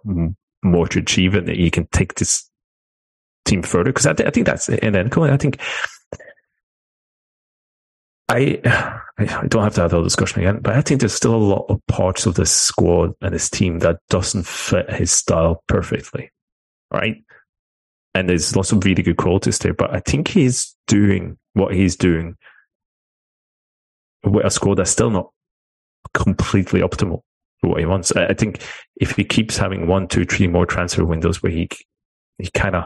[0.62, 2.48] more to achieve and that he can take this
[3.44, 5.60] team further because I, th- I, think that's and then I think
[8.28, 8.60] I
[9.18, 11.66] I don't have to have the discussion again, but I think there's still a lot
[11.68, 16.30] of parts of this squad and this team that doesn't fit his style perfectly,
[16.92, 17.22] right?
[18.14, 21.96] And there's lots of really good qualities there, but I think he's doing what he's
[21.96, 22.36] doing
[24.24, 25.30] with a squad that's still not
[26.14, 27.20] completely optimal
[27.60, 28.12] for what he wants.
[28.12, 28.62] I think
[28.96, 31.68] if he keeps having one, two, three more transfer windows where he
[32.38, 32.84] he kind of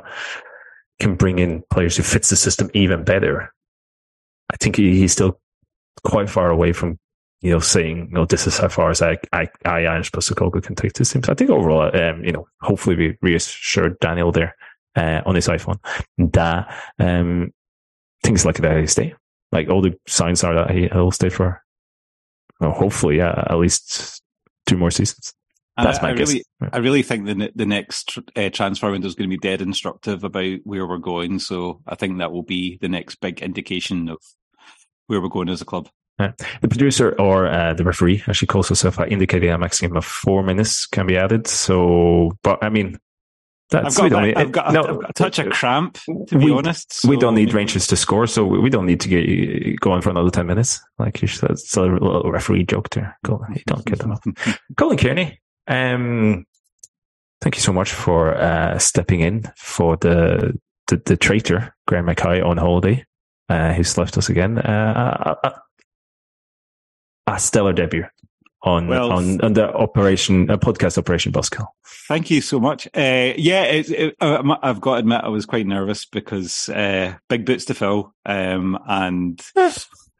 [1.01, 3.53] can bring in players who fits the system even better,
[4.52, 5.40] I think he, he's still
[6.05, 6.98] quite far away from
[7.40, 10.62] you know saying you know this is how far as I I I Ange Postecoglou
[10.62, 11.23] can take this team.
[11.23, 14.55] So I think overall, um, you know, hopefully we reassured Daniel there
[14.97, 15.78] uh, on his iPhone
[16.18, 17.52] that um,
[18.23, 19.14] things like that he stay.
[19.52, 21.62] Like all the signs are that he, will stay for,
[22.60, 24.23] well, hopefully, yeah, at least
[24.66, 25.35] two more seasons.
[25.77, 26.28] That's my I, guess.
[26.28, 29.61] Really, I really think the the next uh, transfer window is going to be dead
[29.61, 31.39] instructive about where we're going.
[31.39, 34.19] So I think that will be the next big indication of
[35.07, 35.89] where we're going as a club.
[36.19, 36.32] Yeah.
[36.62, 40.43] The producer or uh, the referee, as she calls herself, indicated a maximum of four
[40.43, 41.47] minutes can be added.
[41.47, 42.98] So, but I mean,
[43.70, 45.98] that's, I've got, I've, got, no, I've got a touch of cramp,
[46.28, 47.01] to be honest.
[47.01, 50.11] So we don't need Rangers to score, so we don't need to get going for
[50.11, 50.81] another 10 minutes.
[50.98, 53.19] Like you said, it's a little referee joke there.
[53.24, 54.23] Colin, you don't get enough.
[54.77, 56.47] Colin Kearney, um,
[57.41, 62.41] thank you so much for uh, stepping in for the, the, the traitor, Graham Mackay,
[62.41, 63.05] on holiday,
[63.49, 64.59] uh, who's left us again.
[64.59, 65.53] Uh, a,
[67.27, 68.07] a stellar debut
[68.63, 71.67] on well, on, on the operation uh, podcast operation Buskill.
[72.09, 72.87] Thank you so much.
[72.89, 77.15] Uh, yeah, it, it, uh, I've got to admit I was quite nervous because uh,
[77.29, 79.41] big boots to fill, um, and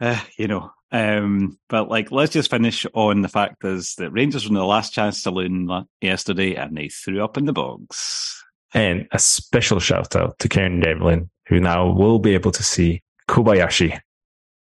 [0.01, 0.71] uh, you know.
[0.93, 4.93] Um, but like, let's just finish on the fact is that Rangers were the last
[4.93, 8.43] chance to loon yesterday, and they threw up in the bogs.
[8.75, 13.03] And a special shout out to Karen Devlin, who now will be able to see
[13.29, 13.99] Kobayashi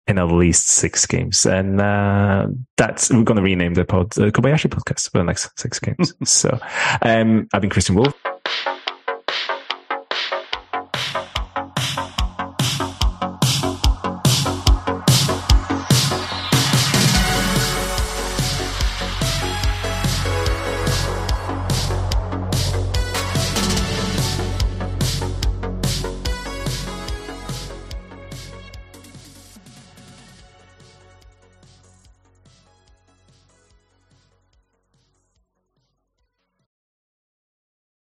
[0.06, 1.44] in at least six games.
[1.44, 5.50] And uh, that's, we're going to rename the pod, uh, Kobayashi podcast for the next
[5.58, 6.14] six games.
[6.24, 6.58] so
[7.02, 8.14] um, I've been Christian Wulff.